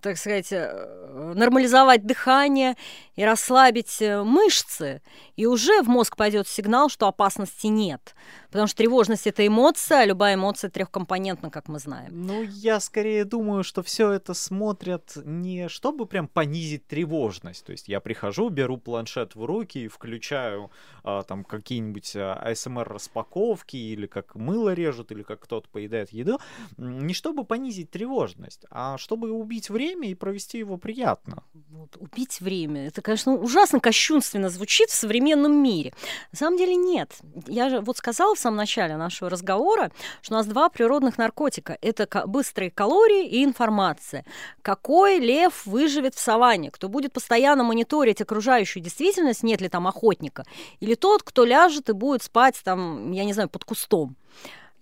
так 0.00 0.16
сказать, 0.16 0.52
нормализовать 0.52 2.06
дыхание 2.06 2.76
и 3.16 3.24
расслабить 3.24 4.00
мышцы, 4.00 5.02
и 5.36 5.46
уже 5.46 5.82
в 5.82 5.88
мозг 5.88 6.16
пойдет 6.16 6.48
сигнал, 6.48 6.88
что 6.88 7.06
опасности 7.06 7.66
нет. 7.66 8.14
Потому 8.48 8.68
что 8.68 8.76
тревожность 8.76 9.26
это 9.26 9.44
эмоция, 9.44 10.02
а 10.02 10.04
любая 10.04 10.36
эмоция 10.36 10.70
трехкомпонентна, 10.70 11.50
как 11.50 11.68
мы 11.68 11.80
знаем. 11.80 12.26
Ну, 12.26 12.42
я 12.42 12.78
скорее 12.78 13.24
думаю, 13.24 13.64
что 13.64 13.82
все 13.82 14.12
это 14.12 14.34
смотрят 14.34 15.16
не 15.24 15.68
чтобы 15.68 16.06
прям 16.06 16.28
понизить 16.28 16.86
тревожность. 16.86 17.64
То 17.64 17.72
есть 17.72 17.88
я 17.88 18.00
прихожу, 18.00 18.48
беру 18.48 18.78
планшет 18.78 19.34
в 19.34 19.44
руки 19.44 19.84
и 19.84 19.88
включаю 19.88 20.70
а, 21.02 21.22
там 21.22 21.44
какие-нибудь 21.44 22.14
а, 22.16 22.54
распаковки 22.84 23.76
или 23.76 24.06
как 24.06 24.36
мыло 24.36 24.72
режут, 24.72 25.10
или 25.10 25.22
как 25.22 25.40
кто-то 25.40 25.68
поедает 25.68 26.12
еду. 26.12 26.38
Не 26.76 27.12
чтобы 27.12 27.44
понизить 27.44 27.90
тревожность, 27.90 28.66
а 28.70 28.98
чтобы 28.98 29.23
убить 29.32 29.70
время 29.70 30.10
и 30.10 30.14
провести 30.14 30.58
его 30.58 30.76
приятно. 30.76 31.42
Вот, 31.70 31.96
убить 31.98 32.40
время. 32.40 32.86
Это, 32.86 33.02
конечно, 33.02 33.34
ужасно 33.34 33.80
кощунственно 33.80 34.48
звучит 34.48 34.90
в 34.90 34.94
современном 34.94 35.52
мире. 35.62 35.92
На 36.32 36.38
самом 36.38 36.56
деле 36.56 36.76
нет. 36.76 37.12
Я 37.46 37.68
же 37.68 37.80
вот 37.80 37.96
сказала 37.96 38.34
в 38.34 38.38
самом 38.38 38.56
начале 38.56 38.96
нашего 38.96 39.30
разговора, 39.30 39.90
что 40.22 40.34
у 40.34 40.36
нас 40.36 40.46
два 40.46 40.68
природных 40.68 41.18
наркотика. 41.18 41.76
Это 41.80 42.06
быстрые 42.26 42.70
калории 42.70 43.26
и 43.26 43.44
информация. 43.44 44.24
Какой 44.62 45.18
лев 45.18 45.66
выживет 45.66 46.14
в 46.14 46.20
саванне? 46.20 46.70
Кто 46.70 46.88
будет 46.88 47.12
постоянно 47.12 47.64
мониторить 47.64 48.20
окружающую 48.20 48.82
действительность, 48.82 49.42
нет 49.42 49.60
ли 49.60 49.68
там 49.68 49.86
охотника? 49.86 50.44
Или 50.80 50.94
тот, 50.94 51.22
кто 51.22 51.44
ляжет 51.44 51.88
и 51.88 51.92
будет 51.92 52.22
спать 52.22 52.60
там, 52.64 53.12
я 53.12 53.24
не 53.24 53.32
знаю, 53.32 53.48
под 53.48 53.64
кустом? 53.64 54.16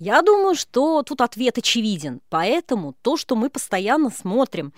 Я 0.04 0.20
думаю, 0.22 0.56
что 0.56 1.04
тут 1.04 1.20
ответ 1.20 1.58
очевиден. 1.58 2.22
Поэтому 2.28 2.96
то, 3.02 3.16
что 3.16 3.36
мы 3.36 3.48
постоянно 3.48 4.10
смотрим, 4.10 4.72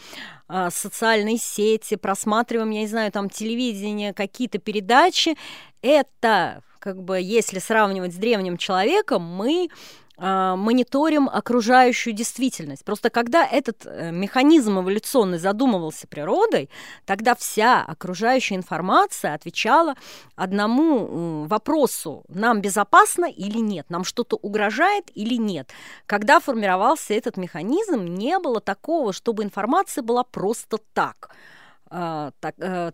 э, 0.50 0.68
социальные 0.70 1.38
сети, 1.38 1.96
просматриваем, 1.96 2.68
я 2.68 2.80
не 2.80 2.86
знаю, 2.86 3.10
там 3.10 3.30
телевидение, 3.30 4.12
какие-то 4.12 4.58
передачи, 4.58 5.34
это 5.80 6.62
как 6.78 7.02
бы, 7.02 7.18
если 7.18 7.58
сравнивать 7.58 8.12
с 8.12 8.16
древним 8.16 8.58
человеком, 8.58 9.22
мы 9.22 9.70
а, 9.70 9.74
мониторим 10.16 11.28
окружающую 11.28 12.14
действительность. 12.14 12.84
Просто 12.84 13.10
когда 13.10 13.44
этот 13.44 13.84
э, 13.84 14.12
механизм 14.12 14.78
эволюционный 14.78 15.38
задумывался 15.38 16.06
природой, 16.06 16.70
тогда 17.04 17.34
вся 17.34 17.82
окружающая 17.82 18.54
информация 18.54 19.34
отвечала 19.34 19.94
одному 20.36 21.46
вопросу, 21.46 22.24
нам 22.28 22.60
безопасно 22.60 23.26
или 23.26 23.58
нет, 23.58 23.90
нам 23.90 24.04
что-то 24.04 24.36
угрожает 24.36 25.10
или 25.14 25.34
нет. 25.34 25.70
Когда 26.06 26.38
формировался 26.38 27.14
этот 27.14 27.36
механизм, 27.36 28.04
не 28.04 28.38
было 28.38 28.60
такого, 28.60 29.12
чтобы 29.12 29.42
информация 29.42 30.02
была 30.02 30.22
просто 30.22 30.78
так– 30.92 31.30
а, 31.38 31.44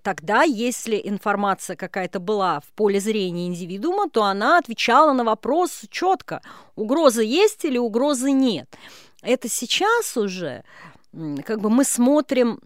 тогда, 0.03 0.43
если 0.43 1.01
информация 1.03 1.77
какая-то 1.77 2.21
была 2.21 2.61
в 2.61 2.67
поле 2.75 3.01
зрения 3.01 3.47
индивидуума, 3.47 4.11
то 4.11 4.25
она 4.25 4.59
отвечала 4.59 5.13
на 5.13 5.25
вопрос 5.25 5.83
четко, 5.91 6.43
угроза 6.77 7.23
есть 7.23 7.65
или 7.65 7.79
угрозы 7.79 8.33
нет. 8.33 8.69
Это 9.23 9.49
сейчас 9.49 10.17
уже 10.17 10.65
как 11.45 11.61
бы 11.61 11.71
мы 11.71 11.85
смотрим 11.85 12.61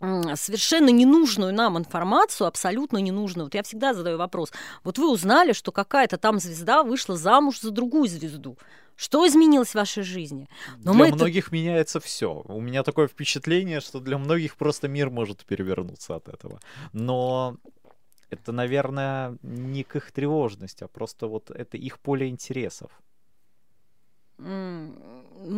совершенно 0.00 0.88
ненужную 0.88 1.54
нам 1.54 1.78
информацию, 1.78 2.48
абсолютно 2.48 2.98
ненужную. 2.98 3.46
Вот 3.46 3.54
я 3.54 3.62
всегда 3.62 3.94
задаю 3.94 4.18
вопрос. 4.18 4.50
Вот 4.82 4.98
вы 4.98 5.08
узнали, 5.08 5.52
что 5.52 5.70
какая-то 5.70 6.16
там 6.16 6.40
звезда 6.40 6.82
вышла 6.82 7.16
замуж 7.16 7.60
за 7.60 7.70
другую 7.70 8.08
звезду. 8.08 8.58
Что 9.02 9.26
изменилось 9.26 9.70
в 9.70 9.74
вашей 9.74 10.04
жизни? 10.04 10.46
Но 10.84 10.94
для 10.94 11.14
многих 11.14 11.48
это... 11.48 11.54
меняется 11.56 11.98
все. 11.98 12.42
У 12.44 12.60
меня 12.60 12.84
такое 12.84 13.08
впечатление, 13.08 13.80
что 13.80 13.98
для 13.98 14.16
многих 14.16 14.54
просто 14.54 14.86
мир 14.86 15.10
может 15.10 15.44
перевернуться 15.44 16.14
от 16.14 16.28
этого. 16.28 16.60
Но 16.92 17.56
это, 18.30 18.52
наверное, 18.52 19.36
не 19.42 19.82
к 19.82 19.96
их 19.96 20.12
тревожности, 20.12 20.84
а 20.84 20.88
просто 20.88 21.26
вот 21.26 21.50
это 21.50 21.76
их 21.76 21.98
поле 21.98 22.28
интересов. 22.28 22.92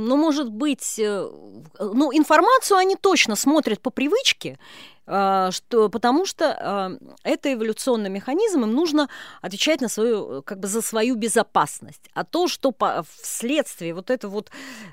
Ну, 0.04 0.16
может 0.16 0.50
быть, 0.50 0.98
э, 0.98 1.30
ну, 1.78 2.12
информацию 2.12 2.76
они 2.78 2.96
точно 2.96 3.36
смотрят 3.36 3.80
по 3.80 3.90
привычке, 3.90 4.58
а, 5.06 5.50
что, 5.50 5.88
потому 5.88 6.24
что 6.26 6.56
а, 6.58 6.90
это 7.24 7.52
эволюционный 7.52 8.10
механизм, 8.10 8.62
им 8.62 8.72
нужно 8.72 9.08
отвечать 9.42 9.80
на 9.80 9.88
свою, 9.88 10.42
как 10.42 10.60
бы 10.60 10.68
за 10.68 10.82
свою 10.82 11.14
безопасность. 11.14 12.08
А 12.14 12.24
то, 12.24 12.48
что 12.48 12.70
по, 12.70 13.04
вследствие 13.22 13.94
вот 13.94 14.10
это 14.10 14.28
вот 14.28 14.50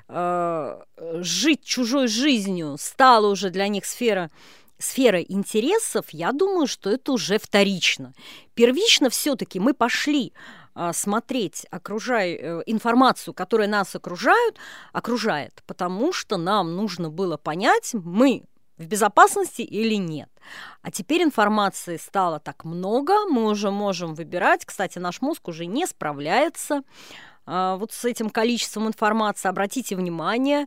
э, 0.08 0.80
жить 1.20 1.64
чужой 1.64 2.08
жизнью 2.08 2.76
стало 2.78 3.28
уже 3.28 3.50
для 3.50 3.68
них 3.68 3.86
сфера 3.86 4.30
сфера 4.78 5.20
интересов, 5.20 6.06
я 6.10 6.32
думаю, 6.32 6.66
что 6.66 6.90
это 6.90 7.12
уже 7.12 7.38
вторично. 7.38 8.12
Первично 8.54 9.10
все-таки 9.10 9.60
мы 9.60 9.74
пошли 9.74 10.32
а, 10.34 10.61
смотреть 10.92 11.66
окружай, 11.70 12.32
э, 12.34 12.62
информацию, 12.66 13.34
которая 13.34 13.68
нас 13.68 13.94
окружают, 13.94 14.56
окружает, 14.92 15.62
потому 15.66 16.12
что 16.12 16.36
нам 16.36 16.76
нужно 16.76 17.10
было 17.10 17.36
понять, 17.36 17.90
мы 17.94 18.44
в 18.78 18.86
безопасности 18.86 19.62
или 19.62 19.94
нет. 19.94 20.30
А 20.82 20.90
теперь 20.90 21.22
информации 21.22 21.96
стало 21.96 22.40
так 22.40 22.64
много, 22.64 23.26
мы 23.26 23.44
уже 23.44 23.70
можем 23.70 24.14
выбирать. 24.14 24.64
Кстати, 24.64 24.98
наш 24.98 25.20
мозг 25.20 25.48
уже 25.48 25.66
не 25.66 25.86
справляется 25.86 26.82
а, 27.44 27.76
вот 27.76 27.92
с 27.92 28.04
этим 28.04 28.30
количеством 28.30 28.88
информации. 28.88 29.48
Обратите 29.48 29.96
внимание, 29.96 30.66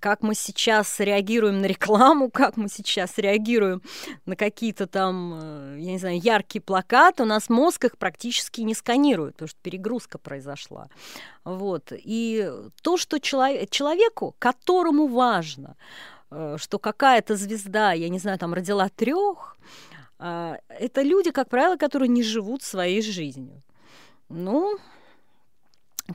как 0.00 0.22
мы 0.22 0.34
сейчас 0.34 0.98
реагируем 0.98 1.60
на 1.60 1.66
рекламу, 1.66 2.30
как 2.32 2.56
мы 2.56 2.68
сейчас 2.68 3.18
реагируем 3.18 3.82
на 4.26 4.34
какие-то 4.34 4.86
там, 4.86 5.38
э, 5.40 5.76
я 5.78 5.92
не 5.92 5.98
знаю, 5.98 6.18
яркие 6.18 6.62
плакаты, 6.62 7.22
у 7.22 7.26
нас 7.26 7.48
мозг 7.48 7.84
их 7.84 7.98
практически 7.98 8.62
не 8.62 8.74
сканирует, 8.74 9.34
потому 9.34 9.48
что 9.48 9.58
перегрузка 9.62 10.18
произошла. 10.18 10.88
Вот. 11.44 11.92
И 11.92 12.50
то, 12.82 12.96
что 12.96 13.20
человек, 13.20 13.70
человеку, 13.70 14.34
которому 14.38 15.06
важно, 15.06 15.76
э, 16.30 16.56
что 16.58 16.78
какая-то 16.78 17.36
звезда, 17.36 17.92
я 17.92 18.08
не 18.08 18.18
знаю, 18.18 18.38
там 18.38 18.54
родила 18.54 18.88
трех, 18.88 19.56
э, 20.18 20.56
это 20.68 21.02
люди, 21.02 21.30
как 21.30 21.48
правило, 21.48 21.76
которые 21.76 22.08
не 22.08 22.22
живут 22.22 22.62
своей 22.62 23.02
жизнью. 23.02 23.62
Ну, 24.28 24.78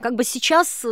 как 0.00 0.14
бы 0.14 0.24
сейчас 0.24 0.84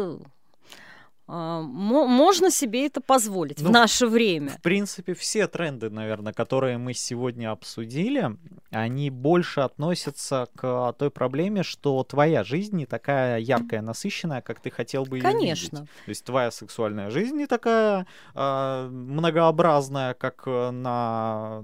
можно 1.26 2.50
себе 2.50 2.86
это 2.86 3.00
позволить 3.00 3.60
ну, 3.62 3.68
в 3.68 3.72
наше 3.72 4.06
время. 4.06 4.50
В 4.50 4.60
принципе, 4.60 5.14
все 5.14 5.46
тренды, 5.46 5.88
наверное, 5.88 6.32
которые 6.32 6.76
мы 6.76 6.92
сегодня 6.92 7.50
обсудили, 7.50 8.36
они 8.70 9.10
больше 9.10 9.60
относятся 9.60 10.48
к 10.54 10.92
той 10.98 11.10
проблеме, 11.10 11.62
что 11.62 12.02
твоя 12.04 12.44
жизнь 12.44 12.76
не 12.76 12.86
такая 12.86 13.38
яркая, 13.38 13.80
насыщенная, 13.80 14.42
как 14.42 14.60
ты 14.60 14.70
хотел 14.70 15.04
бы 15.04 15.16
ее 15.18 15.22
Конечно. 15.22 15.78
видеть. 15.78 15.90
То 16.04 16.08
есть 16.08 16.24
твоя 16.24 16.50
сексуальная 16.50 17.10
жизнь 17.10 17.36
не 17.36 17.46
такая 17.46 18.06
э, 18.34 18.88
многообразная, 18.90 20.14
как 20.14 20.46
на 20.46 21.62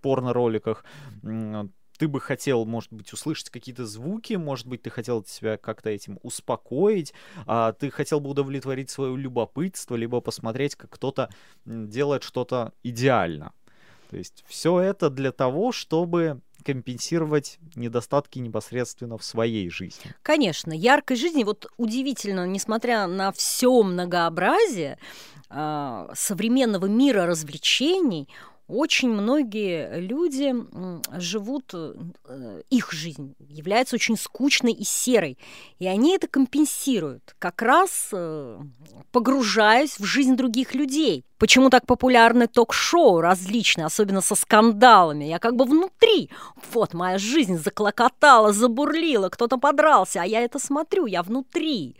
порно-роликах 0.00 0.84
ты 2.04 2.08
бы 2.08 2.20
хотел, 2.20 2.66
может 2.66 2.92
быть, 2.92 3.14
услышать 3.14 3.48
какие-то 3.48 3.86
звуки, 3.86 4.34
может 4.34 4.66
быть, 4.66 4.82
ты 4.82 4.90
хотел 4.90 5.24
себя 5.24 5.56
как-то 5.56 5.88
этим 5.88 6.18
успокоить, 6.22 7.14
а 7.46 7.72
ты 7.72 7.88
хотел 7.88 8.20
бы 8.20 8.28
удовлетворить 8.28 8.90
свое 8.90 9.16
любопытство, 9.16 9.96
либо 9.96 10.20
посмотреть, 10.20 10.74
как 10.74 10.90
кто-то 10.90 11.30
делает 11.64 12.22
что-то 12.22 12.74
идеально. 12.82 13.52
То 14.10 14.18
есть 14.18 14.44
все 14.46 14.80
это 14.80 15.08
для 15.08 15.32
того, 15.32 15.72
чтобы 15.72 16.42
компенсировать 16.62 17.58
недостатки 17.74 18.38
непосредственно 18.38 19.16
в 19.16 19.24
своей 19.24 19.70
жизни. 19.70 20.14
Конечно, 20.20 20.74
яркой 20.74 21.16
жизни, 21.16 21.42
вот 21.42 21.66
удивительно, 21.78 22.46
несмотря 22.46 23.06
на 23.06 23.32
все 23.32 23.82
многообразие 23.82 24.98
э, 25.48 26.08
современного 26.14 26.84
мира 26.84 27.24
развлечений, 27.24 28.28
очень 28.66 29.10
многие 29.10 30.00
люди 30.00 30.54
живут, 31.18 31.74
э, 31.74 32.62
их 32.70 32.92
жизнь 32.92 33.34
является 33.38 33.96
очень 33.96 34.16
скучной 34.16 34.72
и 34.72 34.84
серой, 34.84 35.38
и 35.78 35.86
они 35.86 36.14
это 36.14 36.28
компенсируют, 36.28 37.34
как 37.38 37.60
раз 37.60 38.08
э, 38.12 38.58
погружаясь 39.12 39.98
в 39.98 40.04
жизнь 40.04 40.36
других 40.36 40.74
людей. 40.74 41.24
Почему 41.36 41.68
так 41.68 41.84
популярны 41.86 42.46
ток-шоу 42.46 43.20
различные, 43.20 43.84
особенно 43.84 44.22
со 44.22 44.34
скандалами? 44.34 45.24
Я 45.26 45.38
как 45.38 45.56
бы 45.56 45.66
внутри. 45.66 46.30
Вот 46.72 46.94
моя 46.94 47.18
жизнь 47.18 47.58
заклокотала, 47.58 48.52
забурлила, 48.52 49.28
кто-то 49.28 49.58
подрался, 49.58 50.22
а 50.22 50.24
я 50.24 50.40
это 50.40 50.58
смотрю, 50.58 51.04
я 51.04 51.22
внутри. 51.22 51.96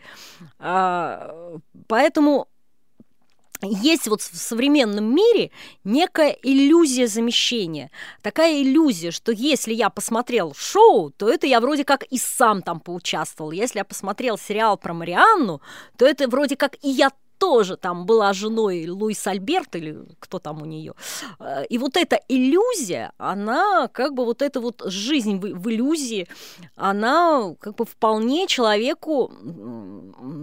А, 0.59 1.59
поэтому 1.89 2.49
есть 3.69 4.09
вот 4.09 4.21
в 4.21 4.37
современном 4.37 5.15
мире 5.15 5.51
некая 5.85 6.37
иллюзия 6.43 7.07
замещения. 7.07 7.91
Такая 8.23 8.62
иллюзия, 8.62 9.11
что 9.11 9.33
если 9.33 9.75
я 9.75 9.91
посмотрел 9.91 10.55
шоу, 10.55 11.11
то 11.11 11.29
это 11.29 11.47
я 11.47 11.61
вроде 11.61 11.85
как 11.85 12.05
и 12.05 12.19
сам 12.19 12.62
там 12.62 12.81
поучаствовал. 12.81 13.53
Если 13.53 13.79
я 13.79 13.85
посмотрел 13.85 14.39
сериал 14.39 14.77
про 14.77 14.95
Марианну, 14.95 15.61
то 15.97 16.07
это 16.07 16.29
вроде 16.29 16.57
как 16.57 16.77
и 16.83 16.91
я 16.91 17.11
тоже 17.39 17.77
там 17.77 18.07
была 18.07 18.33
женой 18.33 18.89
Луис 18.89 19.27
Альберт 19.27 19.77
или 19.77 19.99
кто 20.19 20.39
там 20.39 20.62
у 20.62 20.65
нее. 20.65 20.95
Э, 21.39 21.65
и 21.67 21.79
вот 21.79 21.97
эта 21.97 22.19
иллюзия, 22.29 23.12
она 23.19 23.89
как 23.89 24.15
бы 24.15 24.25
вот 24.25 24.41
эта 24.41 24.61
вот 24.61 24.83
жизнь 24.87 25.39
в, 25.39 25.41
в 25.41 25.71
иллюзии, 25.71 26.27
она 26.77 27.55
как 27.61 27.75
бы 27.77 27.85
вполне 27.85 28.47
человеку 28.47 29.33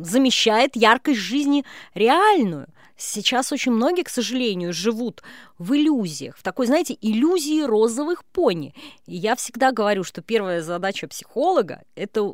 замещает 0.04 0.76
яркость 0.76 1.20
жизни 1.20 1.66
реальную. 1.96 2.68
Сейчас 3.04 3.52
очень 3.52 3.72
многие, 3.72 4.04
к 4.04 4.10
сожалению, 4.10 4.74
живут 4.74 5.24
в 5.58 5.74
иллюзиях, 5.74 6.38
в 6.38 6.44
такой, 6.44 6.68
знаете, 6.68 6.96
иллюзии 7.02 7.64
розовых 7.64 8.24
пони. 8.24 8.76
И 9.08 9.16
я 9.16 9.36
всегда 9.36 9.72
говорю, 9.72 10.04
что 10.04 10.22
первая 10.22 10.62
задача 10.62 11.08
психолога– 11.08 11.82
это 11.96 12.32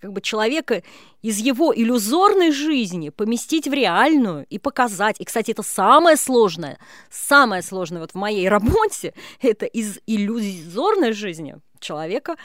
как 0.00 0.14
бы 0.14 0.22
человека 0.22 0.82
из 1.20 1.36
его 1.36 1.74
иллюзорной 1.76 2.52
жизни 2.52 3.10
поместить 3.10 3.68
в 3.68 3.72
реальную 3.74 4.46
и 4.48 4.58
показать. 4.58 5.20
И, 5.20 5.24
кстати, 5.26 5.50
это 5.50 5.62
самое 5.62 6.16
сложное, 6.16 6.78
самое 7.10 7.60
сложное 7.60 8.00
вот 8.00 8.12
в 8.12 8.14
моей 8.14 8.48
работе– 8.56 9.12
это 9.42 9.66
из 9.66 9.98
иллюзорной 10.06 11.12
жизни 11.12 11.56
человека 11.80 12.36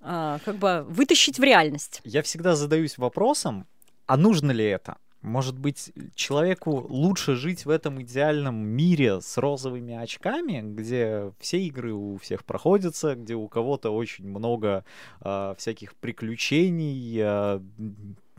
а, 0.00 0.38
как 0.46 0.56
бы 0.56 0.86
вытащить 0.88 1.38
в 1.38 1.42
реальность. 1.42 2.00
Я 2.04 2.22
всегда 2.22 2.56
задаюсь 2.56 2.96
вопросом, 2.96 3.66
а 4.06 4.16
нужно 4.16 4.50
ли 4.50 4.64
это? 4.64 4.96
Может 5.22 5.56
быть, 5.56 5.92
человеку 6.16 6.84
лучше 6.88 7.36
жить 7.36 7.64
в 7.64 7.70
этом 7.70 8.02
идеальном 8.02 8.56
мире 8.56 9.20
с 9.20 9.38
розовыми 9.38 9.94
очками, 9.94 10.60
где 10.62 11.32
все 11.38 11.60
игры 11.62 11.92
у 11.92 12.16
всех 12.16 12.44
проходятся, 12.44 13.14
где 13.14 13.34
у 13.34 13.46
кого-то 13.46 13.90
очень 13.90 14.26
много 14.26 14.84
э, 15.20 15.54
всяких 15.56 15.94
приключений. 15.94 17.18
Э, 17.20 17.60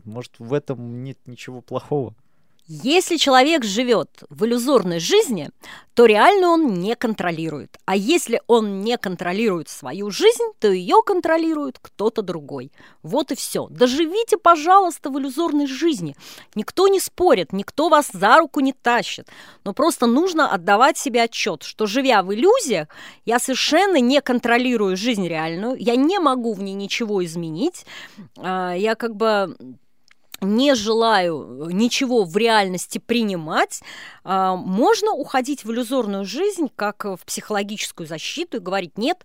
может, 0.04 0.38
в 0.38 0.52
этом 0.52 1.02
нет 1.02 1.18
ничего 1.24 1.62
плохого? 1.62 2.14
Если 2.66 3.18
человек 3.18 3.62
живет 3.62 4.22
в 4.30 4.46
иллюзорной 4.46 4.98
жизни, 4.98 5.50
то 5.92 6.06
реально 6.06 6.48
он 6.48 6.72
не 6.72 6.96
контролирует. 6.96 7.76
А 7.84 7.94
если 7.94 8.40
он 8.46 8.80
не 8.80 8.96
контролирует 8.96 9.68
свою 9.68 10.10
жизнь, 10.10 10.44
то 10.60 10.72
ее 10.72 11.02
контролирует 11.04 11.78
кто-то 11.78 12.22
другой. 12.22 12.72
Вот 13.02 13.32
и 13.32 13.34
все. 13.34 13.66
Доживите, 13.68 14.38
пожалуйста, 14.38 15.10
в 15.10 15.18
иллюзорной 15.18 15.66
жизни. 15.66 16.16
Никто 16.54 16.88
не 16.88 17.00
спорит, 17.00 17.52
никто 17.52 17.90
вас 17.90 18.08
за 18.14 18.38
руку 18.38 18.60
не 18.60 18.72
тащит. 18.72 19.28
Но 19.64 19.74
просто 19.74 20.06
нужно 20.06 20.50
отдавать 20.50 20.96
себе 20.96 21.24
отчет, 21.24 21.64
что 21.64 21.84
живя 21.84 22.22
в 22.22 22.32
иллюзиях, 22.32 22.88
я 23.26 23.38
совершенно 23.38 24.00
не 24.00 24.22
контролирую 24.22 24.96
жизнь 24.96 25.28
реальную, 25.28 25.76
я 25.76 25.96
не 25.96 26.18
могу 26.18 26.54
в 26.54 26.62
ней 26.62 26.74
ничего 26.74 27.22
изменить. 27.22 27.84
А, 28.38 28.72
я 28.72 28.94
как 28.94 29.16
бы 29.16 29.54
не 30.44 30.74
желаю 30.74 31.68
ничего 31.70 32.24
в 32.24 32.36
реальности 32.36 32.98
принимать, 32.98 33.82
а, 34.22 34.56
можно 34.56 35.12
уходить 35.12 35.64
в 35.64 35.70
иллюзорную 35.70 36.24
жизнь, 36.24 36.68
как 36.74 37.04
в 37.04 37.20
психологическую 37.24 38.06
защиту 38.06 38.58
и 38.58 38.60
говорить 38.60 38.98
«нет», 38.98 39.24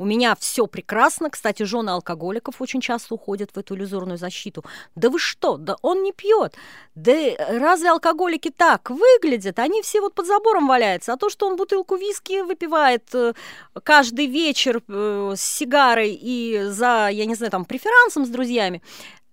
у 0.00 0.06
меня 0.06 0.34
все 0.34 0.66
прекрасно. 0.66 1.28
Кстати, 1.28 1.62
жены 1.64 1.90
алкоголиков 1.90 2.62
очень 2.62 2.80
часто 2.80 3.14
уходят 3.14 3.50
в 3.50 3.58
эту 3.58 3.74
иллюзорную 3.74 4.16
защиту. 4.16 4.64
Да 4.94 5.10
вы 5.10 5.18
что? 5.18 5.58
Да 5.58 5.76
он 5.82 6.02
не 6.02 6.12
пьет. 6.12 6.54
Да 6.94 7.12
разве 7.36 7.90
алкоголики 7.90 8.50
так 8.50 8.88
выглядят? 8.88 9.58
Они 9.58 9.82
все 9.82 10.00
вот 10.00 10.14
под 10.14 10.26
забором 10.26 10.68
валяются. 10.68 11.12
А 11.12 11.18
то, 11.18 11.28
что 11.28 11.46
он 11.46 11.56
бутылку 11.56 11.96
виски 11.96 12.40
выпивает 12.40 13.14
э, 13.14 13.34
каждый 13.84 14.24
вечер 14.24 14.80
э, 14.88 15.34
с 15.36 15.42
сигарой 15.42 16.18
и 16.18 16.62
за, 16.68 17.10
я 17.12 17.26
не 17.26 17.34
знаю, 17.34 17.50
там, 17.50 17.66
преферансом 17.66 18.24
с 18.24 18.30
друзьями, 18.30 18.80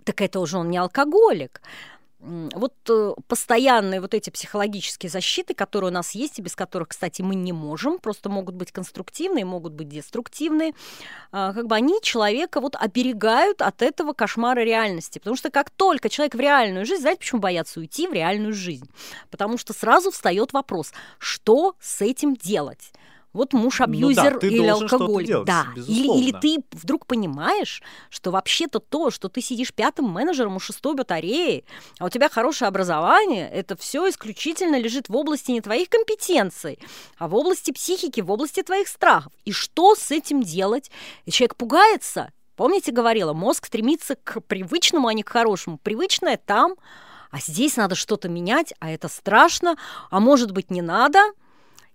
так 0.08 0.22
это 0.22 0.40
уже 0.40 0.58
он 0.58 0.70
не 0.70 0.78
алкоголик. 0.78 1.62
Вот 2.20 2.74
э, 2.90 3.14
постоянные 3.28 4.00
вот 4.02 4.14
эти 4.14 4.30
психологические 4.30 5.10
защиты, 5.10 5.54
которые 5.54 5.92
у 5.92 5.94
нас 5.94 6.16
есть, 6.16 6.40
и 6.40 6.42
без 6.42 6.56
которых, 6.56 6.88
кстати, 6.88 7.22
мы 7.22 7.36
не 7.36 7.52
можем, 7.52 8.00
просто 8.00 8.30
могут 8.30 8.56
быть 8.56 8.72
конструктивные, 8.72 9.44
могут 9.44 9.74
быть 9.74 9.90
деструктивные, 9.90 10.74
а, 11.32 11.54
как 11.54 11.68
бы 11.68 11.76
они 11.76 12.00
человека 12.02 12.60
вот 12.62 12.76
оберегают 12.76 13.62
от 13.62 13.82
этого 13.82 14.14
кошмара 14.14 14.62
реальности. 14.62 15.20
Потому 15.20 15.36
что 15.36 15.52
как 15.52 15.70
только 15.70 16.10
человек 16.10 16.36
в 16.36 16.40
реальную 16.40 16.86
жизнь, 16.86 17.02
знаете, 17.02 17.20
почему 17.20 17.42
боятся 17.42 17.80
уйти 17.80 18.08
в 18.08 18.14
реальную 18.14 18.54
жизнь? 18.54 18.90
Потому 19.30 19.58
что 19.58 19.74
сразу 19.74 20.10
встает 20.10 20.54
вопрос, 20.54 20.94
что 21.20 21.76
с 21.82 22.02
этим 22.02 22.36
делать? 22.36 22.94
Вот 23.38 23.54
муж 23.54 23.82
абьюзер 23.82 24.34
ну, 24.34 24.40
да, 24.42 24.48
или 24.48 24.68
алкоголик. 24.68 25.28
Делать, 25.28 25.48
да. 25.48 25.68
Или, 25.76 26.20
или 26.20 26.32
ты 26.32 26.58
вдруг 26.72 27.06
понимаешь, 27.06 27.82
что 28.10 28.32
вообще-то 28.32 28.80
то, 28.80 29.12
что 29.12 29.30
ты 29.30 29.42
сидишь 29.42 29.74
пятым 29.74 30.10
менеджером 30.10 30.56
у 30.56 30.60
шестой 30.60 30.96
батареи, 30.96 31.64
а 32.00 32.06
у 32.06 32.10
тебя 32.10 32.30
хорошее 32.30 32.68
образование, 32.68 33.50
это 33.50 33.78
все 33.78 34.10
исключительно 34.10 34.78
лежит 34.80 35.08
в 35.08 35.16
области 35.16 35.52
не 35.52 35.62
твоих 35.62 35.90
компетенций, 35.90 36.80
а 37.18 37.28
в 37.28 37.36
области 37.36 37.72
психики, 37.72 38.22
в 38.22 38.32
области 38.32 38.62
твоих 38.64 38.88
страхов. 38.88 39.32
И 39.46 39.52
что 39.52 39.96
с 39.96 40.12
этим 40.12 40.44
делать? 40.44 40.92
И 41.26 41.32
человек 41.32 41.56
пугается. 41.56 42.32
Помните, 42.56 42.92
говорила, 42.92 43.34
мозг 43.34 43.68
стремится 43.68 44.16
к 44.16 44.42
привычному, 44.42 45.08
а 45.08 45.14
не 45.14 45.22
к 45.22 45.30
хорошему. 45.30 45.78
Привычное 45.78 46.38
там, 46.44 46.76
а 47.30 47.40
здесь 47.40 47.78
надо 47.78 47.94
что-то 47.94 48.30
менять, 48.30 48.74
а 48.80 48.90
это 48.90 49.08
страшно, 49.08 49.78
а 50.10 50.20
может 50.20 50.52
быть 50.52 50.72
не 50.72 50.82
надо– 50.82 51.20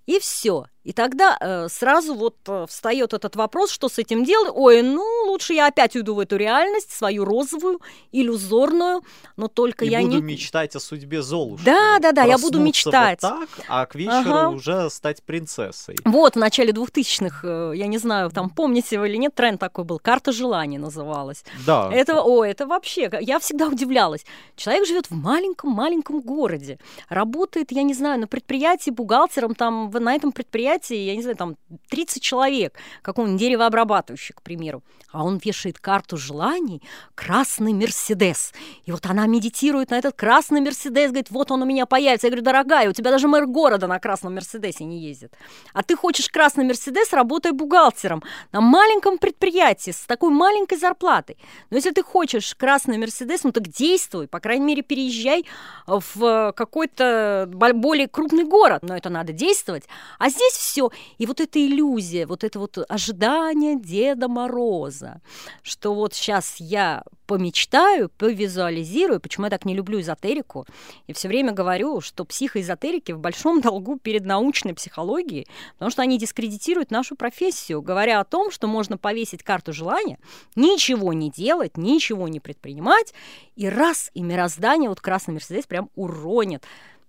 и 0.07 0.19
все. 0.19 0.67
И 0.85 0.93
тогда 0.93 1.37
э, 1.41 1.69
сразу 1.69 2.15
вот 2.15 2.37
э, 2.49 2.67
встает 2.69 3.13
этот 3.13 3.37
вопрос, 3.37 3.71
что 3.71 3.89
с 3.89 3.99
этим 3.99 4.25
делать. 4.25 4.51
Ой, 4.53 4.83
ну 4.83 5.05
лучше 5.27 5.55
я 5.55 5.69
опять 5.69 5.95
уйду 5.95 6.15
в 6.15 6.19
эту 6.19 6.37
реальность, 6.37 6.91
свою 6.91 7.25
розовую, 7.25 7.81
иллюзорную, 8.11 9.03
но 9.37 9.47
только 9.47 9.85
и 9.85 9.89
я 9.89 10.01
буду 10.01 10.17
не... 10.17 10.23
мечтать 10.23 10.75
о 10.75 10.81
судьбе 10.81 11.23
Золушки. 11.23 11.65
Да, 11.65 11.99
да, 12.01 12.11
да, 12.11 12.25
я 12.25 12.37
буду 12.37 12.59
мечтать. 12.59 13.23
Вот 13.23 13.31
так, 13.31 13.49
а 13.69 13.87
к 13.87 13.95
вечеру 13.95 14.35
ага. 14.35 14.49
уже 14.49 14.91
стать 14.91 15.23
принцессой. 15.23 15.97
Вот, 16.05 16.35
в 16.35 16.39
начале 16.39 16.73
2000-х, 16.73 17.47
э, 17.47 17.73
я 17.77 17.87
не 17.87 17.99
знаю, 17.99 18.31
там 18.31 18.51
помните 18.51 18.99
вы 18.99 19.09
или 19.09 19.17
нет, 19.17 19.35
тренд 19.37 19.61
такой 19.61 19.85
был, 19.85 20.01
«Карта 20.01 20.33
желаний» 20.33 20.79
называлась. 20.79 21.45
Да. 21.65 21.91
Это, 21.93 22.23
о, 22.23 22.45
это 22.45 22.67
вообще, 22.67 23.09
я 23.21 23.39
всегда 23.39 23.69
удивлялась. 23.69 24.25
Человек 24.57 24.87
живет 24.89 25.11
в 25.11 25.15
маленьком-маленьком 25.15 26.21
городе, 26.21 26.81
работает, 27.09 27.71
я 27.71 27.85
не 27.85 27.95
знаю, 27.95 28.19
на 28.19 28.27
предприятии 28.27 28.91
бухгалтером, 28.91 29.55
там 29.55 29.89
на 29.93 30.15
этом 30.15 30.33
предприятии 30.33 30.72
предприятии, 30.73 31.07
я 31.07 31.17
не 31.17 31.23
знаю, 31.23 31.37
там 31.37 31.57
30 31.91 32.23
человек, 32.23 32.77
какого-нибудь 33.03 33.41
деревообрабатывающий, 33.41 34.35
к 34.35 34.43
примеру, 34.43 34.83
а 35.11 35.25
он 35.25 35.39
вешает 35.39 35.79
карту 35.79 36.17
желаний 36.17 36.83
«Красный 37.15 37.73
Мерседес». 37.73 38.53
И 38.87 38.93
вот 38.93 39.07
она 39.07 39.27
медитирует 39.27 39.91
на 39.91 39.99
этот 39.99 40.17
красный 40.17 40.61
Мерседес, 40.61 41.11
говорит, 41.11 41.31
вот 41.31 41.51
он 41.51 41.63
у 41.63 41.65
меня 41.65 41.87
появится. 41.87 42.27
Я 42.27 42.31
говорю, 42.31 42.45
дорогая, 42.45 42.89
у 42.89 42.93
тебя 42.93 43.11
даже 43.11 43.29
мэр 43.29 43.47
города 43.47 43.87
на 43.87 43.99
красном 43.99 44.35
Мерседесе 44.35 44.85
не 44.85 44.99
ездит. 44.99 45.35
А 45.75 45.83
ты 45.83 45.97
хочешь 45.97 46.29
красный 46.29 46.65
Мерседес, 46.65 47.13
работай 47.13 47.53
бухгалтером 47.53 48.23
на 48.53 48.61
маленьком 48.61 49.19
предприятии 49.19 49.91
с 49.91 50.07
такой 50.07 50.31
маленькой 50.31 50.79
зарплатой. 50.79 51.37
Но 51.71 51.77
если 51.77 51.91
ты 51.91 52.03
хочешь 52.03 52.55
красный 52.55 52.99
Мерседес, 52.99 53.45
ну 53.45 53.53
так 53.53 53.69
действуй, 53.69 54.29
по 54.29 54.41
крайней 54.41 54.65
мере, 54.65 54.83
переезжай 54.83 55.45
в 55.87 56.53
какой-то 56.57 57.49
более 57.53 58.09
крупный 58.09 58.45
город. 58.45 58.83
Но 58.83 58.97
это 58.97 59.11
надо 59.11 59.33
действовать. 59.33 59.85
А 60.19 60.31
здесь 60.31 60.55
все. 60.63 60.91
И 61.19 61.27
вот 61.27 61.41
эта 61.41 61.59
иллюзия, 61.65 62.27
вот 62.27 62.45
это 62.45 62.59
вот 62.59 62.79
ожидание 62.89 63.79
Деда 63.79 64.29
Мороза, 64.29 65.21
что 65.63 65.95
вот 65.95 66.15
сейчас 66.15 66.57
я 66.59 67.03
помечтаю, 67.27 68.11
повизуализирую, 68.11 69.21
почему 69.21 69.47
я 69.47 69.51
так 69.51 69.65
не 69.65 69.75
люблю 69.75 70.01
эзотерику, 70.01 70.67
и 71.07 71.13
все 71.13 71.29
время 71.29 71.53
говорю, 71.53 72.01
что 72.01 72.25
психоэзотерики 72.25 73.13
в 73.13 73.19
большом 73.19 73.61
долгу 73.63 73.99
перед 73.99 74.25
научной 74.25 74.75
психологией, 74.75 75.47
потому 75.75 75.91
что 75.91 76.03
они 76.03 76.19
дискредитируют 76.19 76.91
нашу 76.91 77.17
профессию, 77.17 77.83
говоря 77.83 78.21
о 78.21 78.25
том, 78.25 78.51
что 78.51 78.67
можно 78.67 78.99
повесить 78.99 79.43
карту 79.43 79.73
желания, 79.73 80.19
ничего 80.57 81.13
не 81.13 81.31
делать, 81.31 81.77
ничего 81.77 82.29
не 82.29 82.39
предпринимать, 82.39 83.15
и 83.57 83.69
раз, 83.69 84.11
и 84.15 84.23
мироздание, 84.23 84.89
вот 84.89 85.01
красный 85.01 85.35
Мерседес 85.35 85.67
прям 85.67 85.91
уронит 85.95 86.65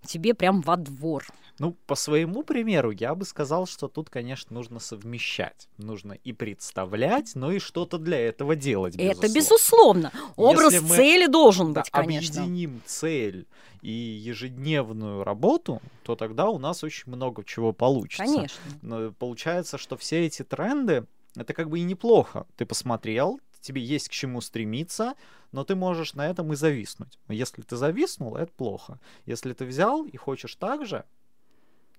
тебе 0.05 0.33
прям 0.33 0.61
во 0.61 0.77
двор. 0.77 1.25
Ну, 1.59 1.77
по 1.85 1.95
своему 1.95 2.43
примеру, 2.43 2.91
я 2.91 3.13
бы 3.13 3.25
сказал, 3.25 3.67
что 3.67 3.87
тут, 3.87 4.09
конечно, 4.09 4.53
нужно 4.55 4.79
совмещать. 4.79 5.69
Нужно 5.77 6.13
и 6.13 6.33
представлять, 6.33 7.33
но 7.35 7.51
и 7.51 7.59
что-то 7.59 7.99
для 7.99 8.19
этого 8.19 8.55
делать. 8.55 8.95
Безусловно. 8.95 9.25
Это 9.25 9.33
безусловно. 9.33 10.11
Образ 10.35 10.73
Если 10.73 10.87
цели 10.87 11.27
должен 11.27 11.67
быть, 11.73 11.75
да, 11.75 11.83
конечно. 11.91 12.41
Объединим 12.41 12.81
цель 12.85 13.47
и 13.81 13.91
ежедневную 13.91 15.23
работу, 15.23 15.81
то 16.03 16.15
тогда 16.15 16.49
у 16.49 16.57
нас 16.57 16.83
очень 16.83 17.11
много 17.11 17.43
чего 17.43 17.71
получится. 17.71 18.23
Конечно. 18.23 18.59
Но 18.81 19.11
получается, 19.11 19.77
что 19.77 19.95
все 19.95 20.25
эти 20.25 20.43
тренды 20.43 21.05
это 21.35 21.53
как 21.53 21.69
бы 21.69 21.79
и 21.79 21.83
неплохо. 21.83 22.45
Ты 22.55 22.65
посмотрел, 22.65 23.39
тебе 23.63 23.81
есть 23.81 24.09
к 24.09 24.11
чему 24.11 24.41
стремиться, 24.41 25.15
но 25.51 25.63
ты 25.63 25.75
можешь 25.75 26.13
на 26.13 26.27
этом 26.27 26.53
и 26.53 26.55
зависнуть. 26.55 27.17
Если 27.27 27.61
ты 27.61 27.75
зависнул, 27.75 28.35
это 28.35 28.51
плохо. 28.51 28.99
Если 29.25 29.53
ты 29.53 29.65
взял 29.65 30.03
и 30.03 30.17
хочешь 30.17 30.55
так 30.55 30.85
же, 30.85 31.05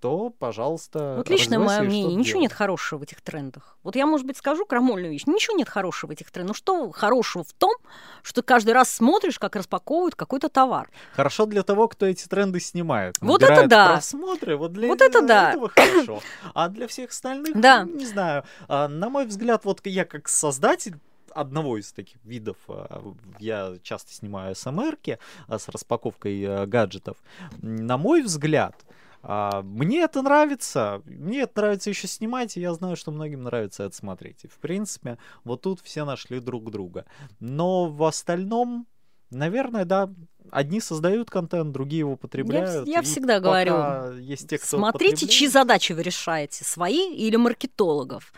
то, 0.05 0.29
пожалуйста, 0.29 1.15
Вот 1.17 1.31
личное 1.31 1.59
мое 1.59 1.81
мнение, 1.81 2.15
ничего 2.15 2.41
делать. 2.41 2.51
нет 2.51 2.53
хорошего 2.53 2.99
в 2.99 3.03
этих 3.05 3.23
трендах. 3.23 3.79
Вот 3.83 3.97
я, 3.97 4.05
может 4.05 4.27
быть, 4.27 4.37
скажу 4.37 4.67
крамольную 4.67 5.11
вещь. 5.11 5.23
Ничего 5.25 5.57
нет 5.57 5.71
хорошего 5.71 6.11
в 6.11 6.13
этих 6.13 6.31
трендах. 6.31 6.51
Ну 6.51 6.55
что 6.55 6.91
хорошего 6.91 7.43
в 7.43 7.55
том, 7.55 7.75
что 8.23 8.43
каждый 8.43 8.73
раз 8.73 8.91
смотришь, 8.91 9.39
как 9.39 9.57
распаковывают 9.57 10.15
какой-то 10.15 10.51
товар. 10.51 10.91
Хорошо 11.15 11.47
для 11.47 11.63
того, 11.63 11.89
кто 11.89 12.05
эти 12.05 12.29
тренды 12.29 12.61
снимает. 12.61 13.17
Вот 13.23 13.43
это 13.43 13.67
да. 13.67 13.93
просмотры, 13.93 14.59
вот 14.59 14.75
для 14.75 14.89
вот 14.89 15.01
это 15.01 15.23
да. 15.23 15.53
этого 15.53 15.71
хорошо. 15.71 16.21
А 16.53 16.69
для 16.69 16.87
всех 16.87 17.09
остальных, 17.09 17.59
да. 17.59 17.85
не 17.85 18.05
знаю. 18.05 18.45
А, 18.69 18.89
на 18.89 19.09
мой 19.09 19.25
взгляд, 19.25 19.65
вот 19.65 19.81
я 19.87 20.05
как 20.05 20.29
создатель 20.29 20.99
одного 21.35 21.79
из 21.79 21.93
таких 21.93 22.25
видов 22.25 22.57
а, 22.69 23.15
я 23.39 23.77
часто 23.83 24.13
снимаю 24.13 24.55
СМРки 24.55 25.19
а, 25.49 25.59
с 25.59 25.69
распаковкой 25.69 26.43
э, 26.43 26.67
гаджетов. 26.67 27.17
На 27.61 27.97
мой 27.97 28.23
взгляд, 28.23 28.85
мне 29.23 30.03
это 30.03 30.21
нравится, 30.21 31.01
мне 31.07 31.41
это 31.41 31.63
нравится 31.63 31.89
еще 31.89 32.07
снимать, 32.07 32.59
и 32.59 32.61
я 32.61 32.75
знаю, 32.75 32.95
что 32.95 33.11
многим 33.11 33.45
нравится 33.45 33.85
это 33.85 33.97
смотреть. 33.97 34.45
И, 34.45 34.49
в 34.49 34.59
принципе, 34.59 35.17
вот 35.45 35.63
тут 35.63 35.81
все 35.81 36.05
нашли 36.05 36.41
друг 36.41 36.71
друга. 36.71 37.07
Но 37.41 37.87
в 37.87 38.05
остальном, 38.05 38.87
наверное, 39.35 39.85
да, 39.85 40.11
одни 40.51 40.81
создают 40.81 41.31
контент, 41.31 41.73
другие 41.73 42.01
его 42.01 42.17
потребляют. 42.17 42.87
Я, 42.87 42.97
я 42.99 43.03
всегда 43.03 43.41
говорю, 43.41 44.19
есть 44.19 44.49
те, 44.49 44.59
кто 44.59 44.79
смотрите, 44.79 45.27
чьи 45.27 45.49
задачи 45.49 45.93
вы 45.93 46.03
решаете, 46.03 46.65
свои 46.65 47.13
или 47.15 47.37
маркетологов. 47.37 48.33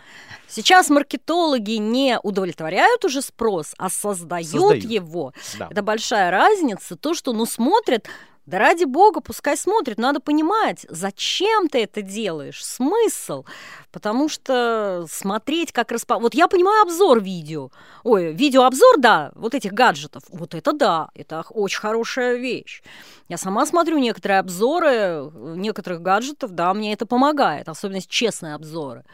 Сейчас 0.48 0.88
маркетологи 0.90 1.72
не 1.72 2.18
удовлетворяют 2.22 3.04
уже 3.04 3.20
спрос, 3.20 3.74
а 3.78 3.90
создают, 3.90 4.48
создают. 4.48 4.84
его. 4.84 5.32
Да. 5.58 5.68
Это 5.70 5.82
большая 5.82 6.30
разница. 6.30 6.96
То, 6.96 7.14
что 7.14 7.32
ну 7.32 7.46
смотрят 7.46 8.06
да 8.46 8.58
ради 8.58 8.84
бога, 8.84 9.20
пускай 9.20 9.56
смотрит. 9.56 9.98
Надо 9.98 10.20
понимать, 10.20 10.86
зачем 10.88 11.68
ты 11.68 11.82
это 11.82 12.00
делаешь, 12.00 12.64
смысл. 12.64 13.44
Потому 13.90 14.28
что 14.28 15.06
смотреть, 15.10 15.72
как 15.72 15.90
распа... 15.90 16.18
Вот 16.18 16.34
я 16.34 16.46
понимаю 16.46 16.82
обзор 16.82 17.20
видео. 17.20 17.70
Ой, 18.04 18.32
видеообзор, 18.32 18.98
да, 18.98 19.32
вот 19.34 19.54
этих 19.54 19.72
гаджетов. 19.72 20.22
Вот 20.28 20.54
это 20.54 20.72
да, 20.72 21.08
это 21.14 21.44
очень 21.50 21.80
хорошая 21.80 22.36
вещь. 22.36 22.82
Я 23.28 23.36
сама 23.36 23.66
смотрю 23.66 23.98
некоторые 23.98 24.38
обзоры 24.38 24.90
э, 24.90 25.30
некоторых 25.56 26.00
гаджетов, 26.00 26.52
да, 26.52 26.72
мне 26.72 26.92
это 26.92 27.06
помогает, 27.06 27.68
особенно 27.68 28.00
честные 28.00 28.54
обзоры. 28.54 29.04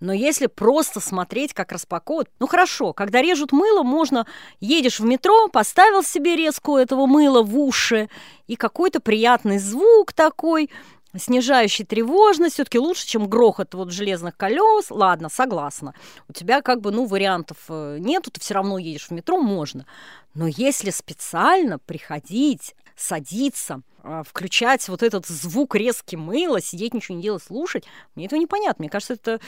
Но 0.00 0.12
если 0.12 0.46
просто 0.46 1.00
смотреть, 1.00 1.54
как 1.54 1.72
распаковывают, 1.72 2.28
ну 2.38 2.46
хорошо, 2.46 2.92
когда 2.92 3.22
режут 3.22 3.52
мыло, 3.52 3.82
можно, 3.82 4.26
едешь 4.60 5.00
в 5.00 5.04
метро, 5.04 5.48
поставил 5.48 6.02
себе 6.02 6.36
резку 6.36 6.76
этого 6.76 7.06
мыла 7.06 7.42
в 7.42 7.58
уши, 7.58 8.08
и 8.46 8.56
какой-то 8.56 9.00
приятный 9.00 9.58
звук 9.58 10.12
такой, 10.12 10.70
снижающий 11.16 11.84
тревожность, 11.84 12.54
все-таки 12.54 12.78
лучше, 12.78 13.06
чем 13.06 13.28
грохот 13.28 13.74
вот 13.74 13.90
железных 13.90 14.36
колес. 14.36 14.90
Ладно, 14.90 15.28
согласна. 15.28 15.94
У 16.28 16.32
тебя 16.32 16.60
как 16.60 16.80
бы, 16.80 16.90
ну, 16.90 17.06
вариантов 17.06 17.56
э, 17.68 17.96
нету, 17.98 18.30
ты 18.30 18.40
все 18.40 18.54
равно 18.54 18.78
едешь 18.78 19.08
в 19.08 19.12
метро, 19.12 19.38
можно. 19.38 19.86
Но 20.34 20.46
если 20.46 20.90
специально 20.90 21.78
приходить, 21.78 22.74
садиться, 22.96 23.82
а, 24.02 24.22
включать 24.22 24.88
вот 24.88 25.02
этот 25.02 25.26
звук 25.26 25.74
резкий 25.74 26.16
мыла, 26.16 26.60
сидеть, 26.60 26.94
ничего 26.94 27.16
не 27.16 27.22
делать, 27.22 27.42
слушать, 27.42 27.84
мне 28.14 28.26
этого 28.26 28.40
непонятно. 28.40 28.82
Мне 28.82 28.90
кажется, 28.90 29.14
это 29.14 29.40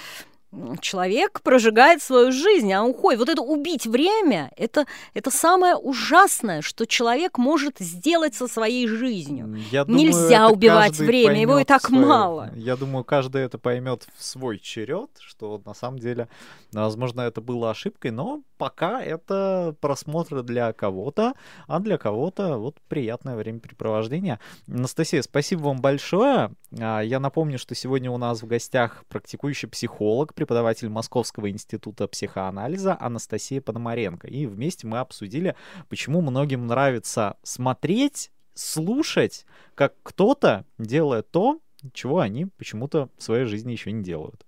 человек 0.80 1.42
прожигает 1.42 2.02
свою 2.02 2.32
жизнь, 2.32 2.72
а 2.72 2.82
уходит. 2.82 3.20
Вот 3.20 3.28
это 3.28 3.42
убить 3.42 3.86
время, 3.86 4.50
это, 4.56 4.86
это 5.14 5.30
самое 5.30 5.76
ужасное, 5.76 6.62
что 6.62 6.86
человек 6.86 7.38
может 7.38 7.78
сделать 7.78 8.34
со 8.34 8.48
своей 8.48 8.86
жизнью. 8.86 9.58
Я 9.70 9.84
думаю, 9.84 10.06
Нельзя 10.06 10.48
убивать 10.48 10.98
время, 10.98 11.40
его 11.40 11.58
и 11.58 11.64
так 11.64 11.82
свое. 11.82 12.06
мало. 12.06 12.50
Я 12.54 12.76
думаю, 12.76 13.04
каждый 13.04 13.42
это 13.42 13.58
поймет 13.58 14.06
в 14.16 14.24
свой 14.24 14.58
черед, 14.58 15.10
что 15.20 15.60
на 15.64 15.74
самом 15.74 15.98
деле, 15.98 16.28
возможно, 16.72 17.22
это 17.22 17.40
было 17.40 17.70
ошибкой, 17.70 18.10
но 18.10 18.42
пока 18.56 19.02
это 19.02 19.74
просмотр 19.80 20.42
для 20.42 20.72
кого-то, 20.72 21.34
а 21.66 21.78
для 21.78 21.98
кого-то 21.98 22.58
вот 22.58 22.76
приятное 22.88 23.36
времяпрепровождение. 23.36 24.40
Анастасия, 24.66 25.22
спасибо 25.22 25.60
вам 25.62 25.80
большое. 25.80 26.50
А, 26.78 27.00
я 27.00 27.20
напомню, 27.20 27.58
что 27.58 27.74
сегодня 27.74 28.10
у 28.10 28.18
нас 28.18 28.42
в 28.42 28.46
гостях 28.46 29.04
практикующий 29.08 29.68
психолог, 29.68 30.34
преподаватель 30.38 30.88
Московского 30.88 31.50
института 31.50 32.06
психоанализа 32.06 32.96
Анастасия 33.00 33.60
Пономаренко. 33.60 34.28
И 34.28 34.46
вместе 34.46 34.86
мы 34.86 35.00
обсудили, 35.00 35.56
почему 35.88 36.20
многим 36.20 36.68
нравится 36.68 37.36
смотреть, 37.42 38.30
слушать, 38.54 39.44
как 39.74 39.94
кто-то 40.04 40.64
делает 40.78 41.28
то, 41.32 41.58
чего 41.92 42.20
они 42.20 42.46
почему-то 42.46 43.08
в 43.18 43.22
своей 43.24 43.46
жизни 43.46 43.72
еще 43.72 43.90
не 43.90 44.04
делают. 44.04 44.44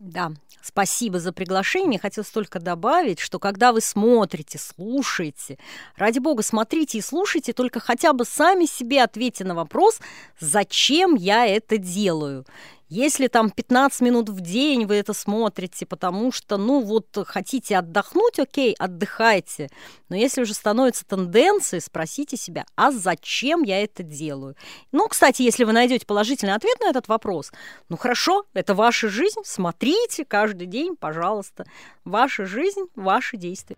Да, 0.00 0.32
спасибо 0.60 1.20
за 1.20 1.32
приглашение. 1.32 2.00
Хотелось 2.00 2.30
только 2.30 2.58
добавить, 2.58 3.20
что 3.20 3.38
когда 3.38 3.72
вы 3.72 3.80
смотрите, 3.80 4.58
слушаете, 4.58 5.58
ради 5.96 6.18
бога, 6.18 6.42
смотрите 6.42 6.98
и 6.98 7.00
слушайте, 7.00 7.52
только 7.52 7.78
хотя 7.78 8.12
бы 8.12 8.24
сами 8.24 8.66
себе 8.66 9.02
ответьте 9.02 9.44
на 9.44 9.54
вопрос, 9.54 10.00
зачем 10.40 11.14
я 11.14 11.46
это 11.46 11.78
делаю. 11.78 12.44
Если 12.88 13.28
там 13.28 13.50
15 13.50 14.00
минут 14.00 14.30
в 14.30 14.40
день 14.40 14.86
вы 14.86 14.94
это 14.94 15.12
смотрите, 15.12 15.84
потому 15.84 16.32
что, 16.32 16.56
ну, 16.56 16.80
вот 16.80 17.06
хотите 17.26 17.76
отдохнуть, 17.76 18.38
окей, 18.38 18.74
отдыхайте. 18.78 19.68
Но 20.08 20.16
если 20.16 20.40
уже 20.40 20.54
становится 20.54 21.04
тенденцией, 21.04 21.82
спросите 21.82 22.38
себя, 22.38 22.64
а 22.76 22.90
зачем 22.90 23.62
я 23.62 23.82
это 23.82 24.02
делаю? 24.02 24.56
Ну, 24.90 25.06
кстати, 25.06 25.42
если 25.42 25.64
вы 25.64 25.72
найдете 25.72 26.06
положительный 26.06 26.54
ответ 26.54 26.80
на 26.80 26.88
этот 26.88 27.08
вопрос, 27.08 27.52
ну, 27.90 27.98
хорошо, 27.98 28.46
это 28.54 28.74
ваша 28.74 29.10
жизнь, 29.10 29.40
смотрите 29.44 30.24
каждый 30.24 30.66
день, 30.66 30.96
пожалуйста. 30.96 31.66
Ваша 32.06 32.46
жизнь, 32.46 32.86
ваши 32.94 33.36
действия. 33.36 33.76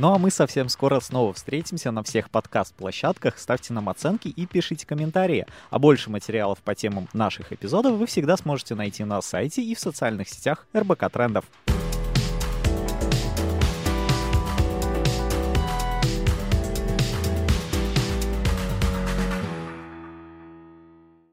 Ну 0.00 0.14
а 0.14 0.18
мы 0.18 0.30
совсем 0.30 0.70
скоро 0.70 0.98
снова 1.00 1.34
встретимся 1.34 1.90
на 1.90 2.02
всех 2.02 2.30
подкаст-площадках. 2.30 3.38
Ставьте 3.38 3.74
нам 3.74 3.90
оценки 3.90 4.28
и 4.28 4.46
пишите 4.46 4.86
комментарии. 4.86 5.44
А 5.68 5.78
больше 5.78 6.08
материалов 6.08 6.60
по 6.60 6.74
темам 6.74 7.06
наших 7.12 7.52
эпизодов 7.52 7.98
вы 7.98 8.06
всегда 8.06 8.38
сможете 8.38 8.74
найти 8.74 9.04
на 9.04 9.20
сайте 9.20 9.62
и 9.62 9.74
в 9.74 9.78
социальных 9.78 10.30
сетях 10.30 10.66
РБК 10.74 11.10
Трендов. 11.12 11.44